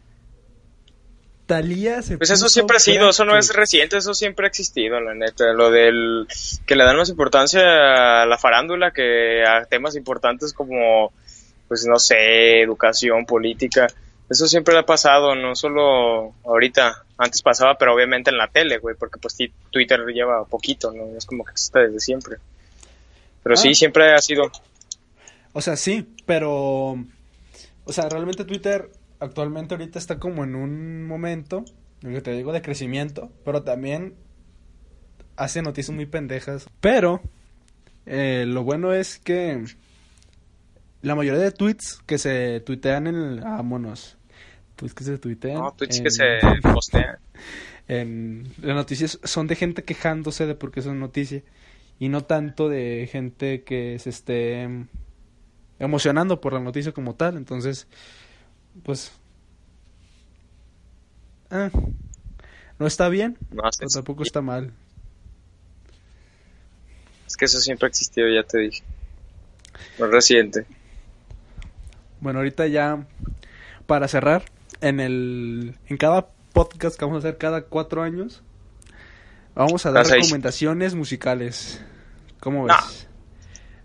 Talía 1.47 2.03
se 2.03 2.17
Pues 2.19 2.31
eso 2.31 2.49
siempre 2.49 2.77
ha 2.77 2.81
sido, 2.81 3.11
eso 3.11 3.25
no 3.25 3.37
es 3.37 3.53
reciente, 3.53 3.97
eso 3.97 4.15
siempre 4.15 4.47
ha 4.47 4.49
existido, 4.49 5.01
la 5.01 5.15
neta. 5.15 5.53
Lo 5.53 5.71
del 5.71 6.27
que 6.67 6.77
le 6.77 6.85
dan 6.85 6.97
más 6.97 7.09
importancia 7.09 8.23
a 8.23 8.27
la 8.27 8.39
farándula 8.39 8.93
que 8.93 9.45
a 9.45 9.65
temas 9.65 9.97
importantes 9.97 10.53
como, 10.53 11.13
pues 11.69 11.85
no 11.87 11.99
sé, 11.99 12.63
educación, 12.63 13.27
política. 13.27 13.89
Eso 14.31 14.47
siempre 14.47 14.79
ha 14.79 14.87
pasado, 14.87 15.35
no 15.35 15.55
solo 15.57 16.33
ahorita. 16.45 17.05
Antes 17.19 17.43
pasaba, 17.43 17.77
pero 17.77 17.95
obviamente 17.95 18.31
en 18.31 18.39
la 18.39 18.49
tele, 18.49 18.79
güey, 18.79 18.97
porque 18.97 19.19
pues 19.21 19.37
Twitter 19.71 20.01
lleva 20.07 20.45
poquito, 20.45 20.91
¿no? 20.93 21.17
Es 21.17 21.27
como 21.27 21.45
que 21.45 21.53
existe 21.53 21.81
desde 21.81 22.01
siempre. 22.01 22.37
Pero 23.43 23.55
Ah. 23.55 23.59
sí, 23.59 23.75
siempre 23.75 24.13
ha 24.13 24.19
sido. 24.19 24.51
O 25.53 25.61
sea, 25.61 25.77
sí, 25.77 26.07
pero... 26.25 26.97
O 27.85 27.93
sea, 27.93 28.09
realmente 28.09 28.45
Twitter 28.45 28.89
actualmente 29.23 29.75
ahorita 29.75 29.99
está 29.99 30.19
como 30.19 30.45
en 30.45 30.55
un 30.55 31.07
momento, 31.07 31.65
lo 32.03 32.11
que 32.11 32.21
te 32.21 32.33
digo, 32.33 32.53
de 32.53 32.63
crecimiento, 32.63 33.31
pero 33.45 33.63
también 33.63 34.15
hace 35.37 35.63
noticias 35.63 35.95
muy 35.95 36.07
pendejas. 36.07 36.69
Pero 36.81 37.23
eh, 38.07 38.45
lo 38.47 38.65
bueno 38.65 38.93
es 38.93 39.19
que 39.19 39.65
la 41.03 41.15
mayoría 41.15 41.41
de 41.41 41.53
tweets 41.53 42.01
que 42.07 42.19
se 42.19 42.61
tuitean 42.61 43.07
en. 43.07 43.41
Vámonos. 43.41 44.19
Tweets 44.77 44.95
que 44.95 45.05
se 45.05 45.19
tuitean. 45.19 45.55
No, 45.61 45.73
tweets 45.73 45.99
en- 45.99 46.05
que 46.05 46.11
se 46.11 46.39
postean. 46.63 47.19
en 47.89 48.49
las 48.61 48.77
noticias 48.77 49.19
son 49.25 49.47
de 49.47 49.57
gente 49.57 49.85
quejándose 49.85 50.47
de 50.47 50.55
por 50.55 50.71
qué 50.71 50.83
son 50.83 51.01
noticia 51.01 51.43
y 51.99 52.09
no 52.09 52.23
tanto 52.25 52.69
de 52.69 53.09
gente 53.11 53.63
que 53.63 53.99
se 53.99 54.11
esté 54.11 54.63
em, 54.63 54.87
emocionando 55.79 56.41
por 56.41 56.53
la 56.53 56.61
noticia 56.61 56.93
como 56.93 57.15
tal. 57.15 57.37
Entonces, 57.37 57.87
pues, 58.83 59.13
ah, 61.51 61.71
no 62.79 62.87
está 62.87 63.09
bien, 63.09 63.39
No, 63.51 63.63
pero 63.79 63.91
tampoco 63.91 64.23
está 64.23 64.41
mal. 64.41 64.73
es 67.27 67.37
que 67.37 67.45
eso 67.45 67.61
siempre 67.61 67.87
ha 67.87 67.89
existido, 67.89 68.29
ya 68.29 68.43
te 68.43 68.59
dije. 68.59 68.83
No 69.99 70.07
es 70.07 70.13
reciente. 70.13 70.67
Bueno, 72.21 72.39
ahorita 72.41 72.67
ya 72.67 73.07
para 73.87 74.09
cerrar, 74.09 74.45
en 74.81 75.01
el 75.01 75.77
en 75.87 75.97
cada 75.97 76.29
podcast 76.53 76.99
que 76.99 77.05
vamos 77.05 77.25
a 77.25 77.29
hacer 77.29 77.39
cada 77.39 77.63
cuatro 77.63 78.03
años, 78.03 78.43
vamos 79.55 79.87
a 79.87 79.93
dar 79.93 80.07
recomendaciones 80.07 80.95
musicales. 80.95 81.81
¿Cómo 82.41 82.65
ves? 82.65 82.77
No. 83.07 83.12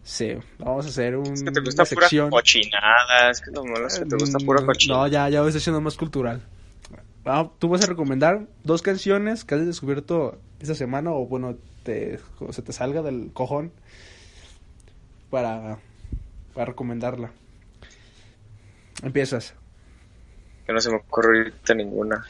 Sí, 0.07 0.37
vamos 0.57 0.85
a 0.85 0.89
hacer 0.89 1.17
un, 1.17 1.33
Es 1.33 1.43
que 1.43 1.51
te 1.51 1.59
gusta 1.59 1.81
una 1.83 1.89
pura 1.89 2.07
sección. 2.07 2.29
cochinada, 2.29 3.29
es 3.29 3.41
que 3.41 3.51
lo 3.51 3.65
malo 3.65 3.87
es 3.87 3.99
que 3.99 4.05
te 4.05 4.15
gusta 4.15 4.39
pura 4.39 4.65
cochinada. 4.65 5.01
No, 5.01 5.07
ya, 5.07 5.27
ya 5.27 5.41
voy 5.41 5.51
haciendo 5.51 5.81
más 5.81 5.97
cultural. 5.97 6.41
Ah, 7.25 7.49
tú 7.59 7.67
vas 7.67 7.83
a 7.83 7.87
recomendar 7.87 8.47
dos 8.63 8.81
canciones 8.81 9.43
que 9.43 9.55
has 9.55 9.65
descubierto 9.65 10.39
esta 10.61 10.75
semana 10.75 11.11
o 11.11 11.25
bueno, 11.25 11.57
te, 11.83 12.21
o 12.39 12.53
se 12.53 12.61
te 12.61 12.71
salga 12.71 13.01
del 13.01 13.31
cojón 13.33 13.73
para, 15.29 15.77
para 16.53 16.67
recomendarla. 16.67 17.31
Empiezas. 19.03 19.55
Que 20.65 20.71
no 20.71 20.79
se 20.79 20.89
me 20.89 20.95
ocurre 20.95 21.39
ahorita 21.39 21.73
ninguna. 21.73 22.25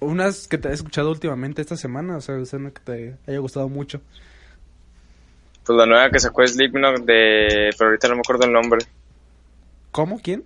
Unas 0.00 0.48
que 0.48 0.58
te 0.58 0.70
he 0.70 0.72
escuchado 0.72 1.12
últimamente 1.12 1.62
esta 1.62 1.76
semana, 1.76 2.16
o 2.16 2.20
sea, 2.20 2.34
una 2.54 2.72
que 2.72 2.80
te 2.80 3.16
haya 3.28 3.38
gustado 3.38 3.68
mucho. 3.68 4.00
Pues 5.70 5.78
la 5.78 5.86
nueva 5.86 6.10
que 6.10 6.18
sacó 6.18 6.44
Slipknot 6.44 7.04
de... 7.04 7.70
Pero 7.78 7.90
ahorita 7.90 8.08
no 8.08 8.16
me 8.16 8.22
acuerdo 8.22 8.44
el 8.44 8.52
nombre. 8.52 8.84
¿Cómo? 9.92 10.18
¿Quién? 10.20 10.42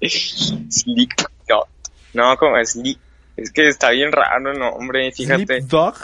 Slipknot. 0.70 1.68
No, 2.12 2.36
como 2.36 2.64
Slip... 2.64 3.00
Es 3.36 3.50
que 3.50 3.66
está 3.66 3.90
bien 3.90 4.12
raro 4.12 4.52
el 4.52 4.60
nombre, 4.60 5.10
fíjate. 5.10 5.44
Sleep 5.44 5.64
Dog. 5.64 5.96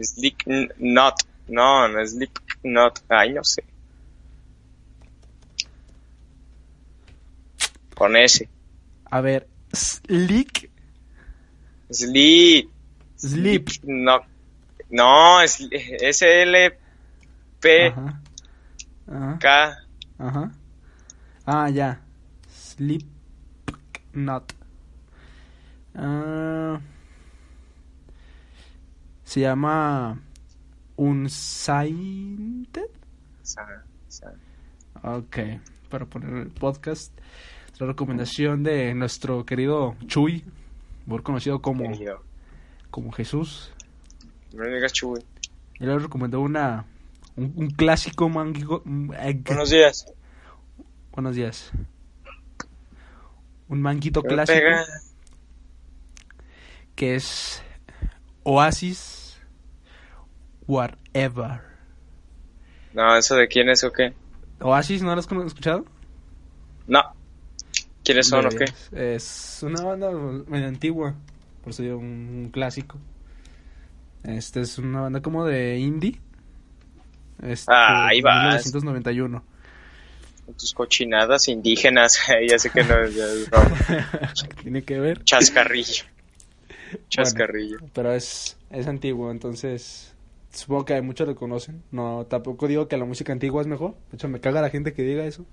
Slipknot. 0.00 1.14
No, 1.48 1.88
no 1.88 2.00
es 2.00 2.12
Slipknot. 2.12 3.02
Ay, 3.10 3.34
no 3.34 3.44
sé. 3.44 3.64
Con 7.94 8.16
S. 8.16 8.48
A 9.10 9.20
ver, 9.20 9.46
Slick 9.74 10.70
Sleep. 11.90 12.70
Sleep. 13.18 13.68
No. 13.84 14.35
No, 14.90 15.40
es 15.40 15.60
S-L-P-K. 15.70 16.78
Ajá. 17.88 18.20
Ajá. 19.08 19.78
Ajá. 20.18 20.52
Ah, 21.44 21.68
ya. 21.70 22.00
Sleep 22.48 23.02
Not. 24.12 24.52
Ah, 25.94 26.80
se 29.24 29.40
llama 29.40 30.20
Unsighted. 30.96 32.90
Sa- 33.42 33.84
sa- 34.08 34.34
Ok, 35.02 35.36
para 35.90 36.06
poner 36.06 36.34
el 36.34 36.48
podcast. 36.50 37.12
La 37.78 37.86
recomendación 37.88 38.62
de 38.62 38.94
nuestro 38.94 39.44
querido 39.44 39.94
Chuy, 40.06 40.42
mejor 41.06 41.22
conocido 41.22 41.60
como, 41.60 41.84
como 42.90 43.12
Jesús. 43.12 43.72
No 44.52 44.64
me 44.64 44.74
digas 44.74 44.92
chuy. 44.92 45.24
Él 45.78 46.00
recomendó 46.00 46.40
una 46.40 46.86
un, 47.36 47.52
un 47.56 47.70
clásico 47.70 48.28
mango. 48.28 48.82
Buenos 48.84 49.70
días. 49.70 50.06
Buenos 51.12 51.36
días. 51.36 51.70
Un 53.68 53.82
manguito 53.82 54.22
¿Qué 54.22 54.28
me 54.28 54.34
clásico 54.34 54.58
pega? 54.58 54.84
que 56.94 57.14
es 57.14 57.62
Oasis 58.42 59.38
Whatever. 60.66 61.60
No, 62.94 63.16
¿eso 63.16 63.36
de 63.36 63.46
quién 63.48 63.68
es 63.68 63.84
o 63.84 63.92
qué? 63.92 64.14
¿Oasis 64.60 65.02
no 65.02 65.14
lo 65.14 65.20
has 65.20 65.30
escuchado? 65.46 65.84
No. 66.86 67.02
¿Quiénes 68.02 68.28
son 68.28 68.46
o 68.46 68.48
qué? 68.48 68.64
Es, 68.92 69.62
una 69.62 69.82
banda 69.82 70.10
medio 70.10 70.68
antigua, 70.68 71.14
por 71.62 71.70
eso 71.70 71.82
un, 71.82 71.98
un 71.98 72.50
clásico. 72.52 72.98
Este 74.26 74.60
es 74.60 74.78
una 74.78 75.02
banda 75.02 75.22
como 75.22 75.44
de 75.44 75.78
indie. 75.78 76.20
Este, 77.42 77.72
Ah, 77.72 78.08
ahí 78.08 78.20
vas. 78.20 78.64
1991. 78.66 79.44
Con 80.44 80.54
tus 80.56 80.74
cochinadas 80.74 81.48
indígenas. 81.48 82.20
ya 82.48 82.58
sé 82.58 82.70
que 82.70 82.84
no 82.84 83.02
es 83.02 83.14
ya 83.14 83.24
es 83.24 83.48
broma. 83.48 83.76
¿Qué 84.48 84.62
tiene 84.62 84.82
que 84.82 84.98
ver? 85.00 85.22
Chascarrillo. 85.24 86.04
Chascarrillo. 87.08 87.78
Pero 87.92 88.12
es, 88.12 88.56
es 88.70 88.86
antiguo, 88.86 89.30
entonces 89.30 90.14
supongo 90.50 90.84
que 90.84 91.00
muchos 91.02 91.28
lo 91.28 91.34
conocen. 91.36 91.82
No, 91.90 92.26
tampoco 92.28 92.66
digo 92.68 92.88
que 92.88 92.96
la 92.96 93.04
música 93.04 93.32
antigua 93.32 93.60
es 93.60 93.68
mejor. 93.68 93.94
De 94.10 94.16
hecho, 94.16 94.28
me 94.28 94.40
caga 94.40 94.60
la 94.62 94.70
gente 94.70 94.92
que 94.92 95.02
diga 95.02 95.24
eso. 95.24 95.44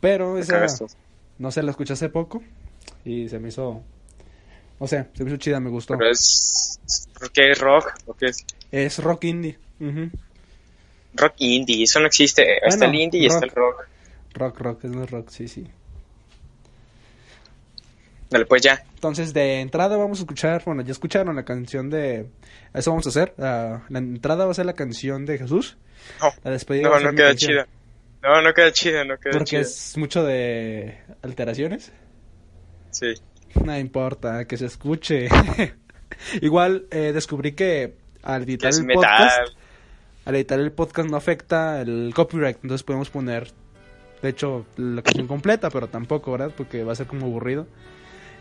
Pero 0.00 0.38
esa, 0.38 0.66
no 1.38 1.50
sé, 1.50 1.62
la 1.62 1.72
escuché 1.72 1.92
hace 1.92 2.08
poco 2.08 2.42
y 3.04 3.28
se 3.28 3.38
me 3.38 3.48
hizo, 3.48 3.82
no 4.80 4.86
sé, 4.86 5.06
se 5.12 5.22
me 5.24 5.30
hizo 5.30 5.36
chida, 5.36 5.60
me 5.60 5.70
gustó. 5.70 5.96
Pero 5.96 6.10
es... 6.10 6.80
¿Por 7.18 7.30
qué 7.30 7.50
es 7.50 7.58
rock? 7.60 7.92
¿O 8.06 8.14
qué 8.14 8.26
es? 8.26 8.44
Es 8.72 8.98
rock 8.98 9.24
indie. 9.24 9.58
Rock 11.14 11.34
indie. 11.38 11.84
Eso 11.84 12.00
no 12.00 12.06
existe. 12.06 12.44
está 12.66 12.86
el 12.86 12.94
indie 12.94 13.20
y 13.22 13.26
está 13.26 13.44
el 13.44 13.50
rock. 13.50 13.86
Rock, 14.34 14.58
rock, 14.60 14.84
es 14.84 14.90
no 14.90 15.04
rock, 15.06 15.28
sí, 15.28 15.48
sí. 15.48 15.66
Dale, 18.30 18.46
pues 18.46 18.62
ya. 18.62 18.82
Entonces, 18.94 19.34
de 19.34 19.60
entrada 19.60 19.96
vamos 19.96 20.18
a 20.20 20.22
escuchar, 20.22 20.62
bueno, 20.64 20.82
ya 20.82 20.92
escucharon 20.92 21.34
la 21.34 21.44
canción 21.44 21.90
de... 21.90 22.26
Eso 22.72 22.90
vamos 22.92 23.04
a 23.06 23.08
hacer. 23.08 23.34
La, 23.36 23.84
la 23.88 23.98
entrada 23.98 24.44
va 24.44 24.52
a 24.52 24.54
ser 24.54 24.66
la 24.66 24.74
canción 24.74 25.26
de 25.26 25.36
Jesús. 25.38 25.76
No, 26.22 26.28
La 26.44 26.52
despedida 26.52 26.88
va 26.88 26.90
no, 26.90 26.96
a 26.96 27.00
ser 27.00 27.10
no 27.10 27.16
queda 27.16 27.34
chida. 27.34 27.68
No, 28.22 28.40
no 28.42 28.54
queda 28.54 28.72
chida, 28.72 29.04
no 29.04 29.18
queda 29.18 29.32
Porque 29.32 29.50
chida. 29.50 29.60
es 29.62 29.96
mucho 29.98 30.22
de 30.22 30.98
alteraciones. 31.22 31.90
Sí. 32.92 33.14
No 33.64 33.78
importa, 33.78 34.46
que 34.46 34.56
se 34.56 34.66
escuche. 34.66 35.28
Igual 36.40 36.86
eh, 36.90 37.12
descubrí 37.12 37.52
que 37.52 37.94
al 38.22 38.42
editar 38.42 38.72
el 38.72 38.84
metal. 38.84 39.02
podcast, 39.02 39.56
al 40.24 40.34
editar 40.34 40.60
el 40.60 40.72
podcast 40.72 41.08
no 41.08 41.16
afecta 41.16 41.80
el 41.80 42.12
copyright, 42.14 42.58
entonces 42.62 42.82
podemos 42.82 43.10
poner, 43.10 43.50
de 44.22 44.28
hecho, 44.28 44.66
la 44.76 45.02
canción 45.02 45.26
completa, 45.26 45.70
pero 45.70 45.88
tampoco, 45.88 46.32
¿verdad? 46.32 46.52
Porque 46.56 46.84
va 46.84 46.92
a 46.92 46.96
ser 46.96 47.06
como 47.06 47.26
aburrido. 47.26 47.66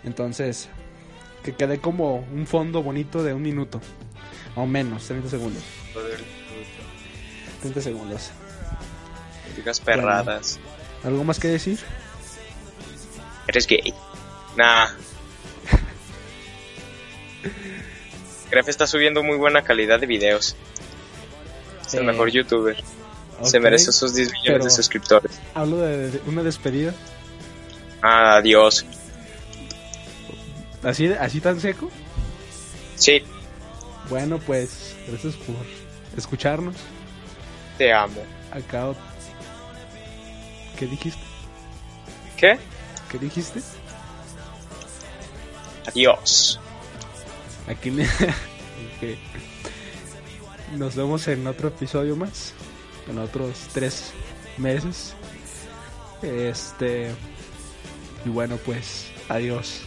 Entonces, 0.04 0.70
que 1.44 1.54
quede 1.54 1.80
como 1.80 2.18
un 2.34 2.48
fondo 2.48 2.84
bonito 2.84 3.24
de 3.24 3.34
un 3.34 3.42
minuto, 3.42 3.80
o 4.56 4.66
menos, 4.66 5.06
30 5.06 5.30
segundos. 5.30 5.64
30 7.62 7.82
segundos. 7.82 8.32
Digas 9.56 9.80
perradas. 9.80 10.60
¿Algo 11.04 11.24
más 11.24 11.40
que 11.40 11.48
decir? 11.48 11.80
Eres 13.48 13.68
gay. 13.68 13.94
Nah. 14.60 14.90
Gref 18.52 18.68
está 18.68 18.86
subiendo 18.88 19.24
muy 19.24 19.38
buena 19.38 19.64
calidad 19.64 20.02
de 20.02 20.06
videos. 20.06 20.58
Es 21.86 21.94
el 21.94 22.04
mejor 22.04 22.30
youtuber. 22.30 22.76
Se 23.44 23.58
merece 23.62 23.92
esos 23.92 24.14
10 24.14 24.34
millones 24.34 24.66
de 24.66 24.70
suscriptores. 24.72 25.40
Hablo 25.54 25.78
de, 25.78 26.12
de 26.12 26.22
una 26.28 26.44
despedida. 26.44 26.94
Adiós. 28.02 28.86
¿Así, 30.84 31.08
¿Así 31.08 31.40
tan 31.40 31.62
seco? 31.62 31.90
Sí, 32.96 33.24
Bueno, 34.10 34.40
pues, 34.40 34.94
gracias 35.08 35.36
por 35.36 35.56
escucharnos. 36.18 36.76
te 37.78 37.94
amo. 37.94 38.22
Acá. 38.52 38.92
¿Qué 40.78 40.86
dijiste? 40.86 41.22
¿Qué? 42.36 42.60
¿Qué 43.10 43.18
dijiste? 43.20 43.62
Adiós. 45.88 46.60
Aquí. 47.68 47.92
Nos 50.78 50.96
vemos 50.96 51.28
en 51.28 51.48
otro 51.48 51.70
episodio 51.70 52.16
más. 52.16 52.54
En 53.08 53.18
otros 53.18 53.68
tres 53.74 54.12
meses. 54.58 55.16
Este. 56.22 57.12
Y 58.26 58.30
bueno, 58.30 58.58
pues, 58.58 59.08
adiós. 59.30 59.82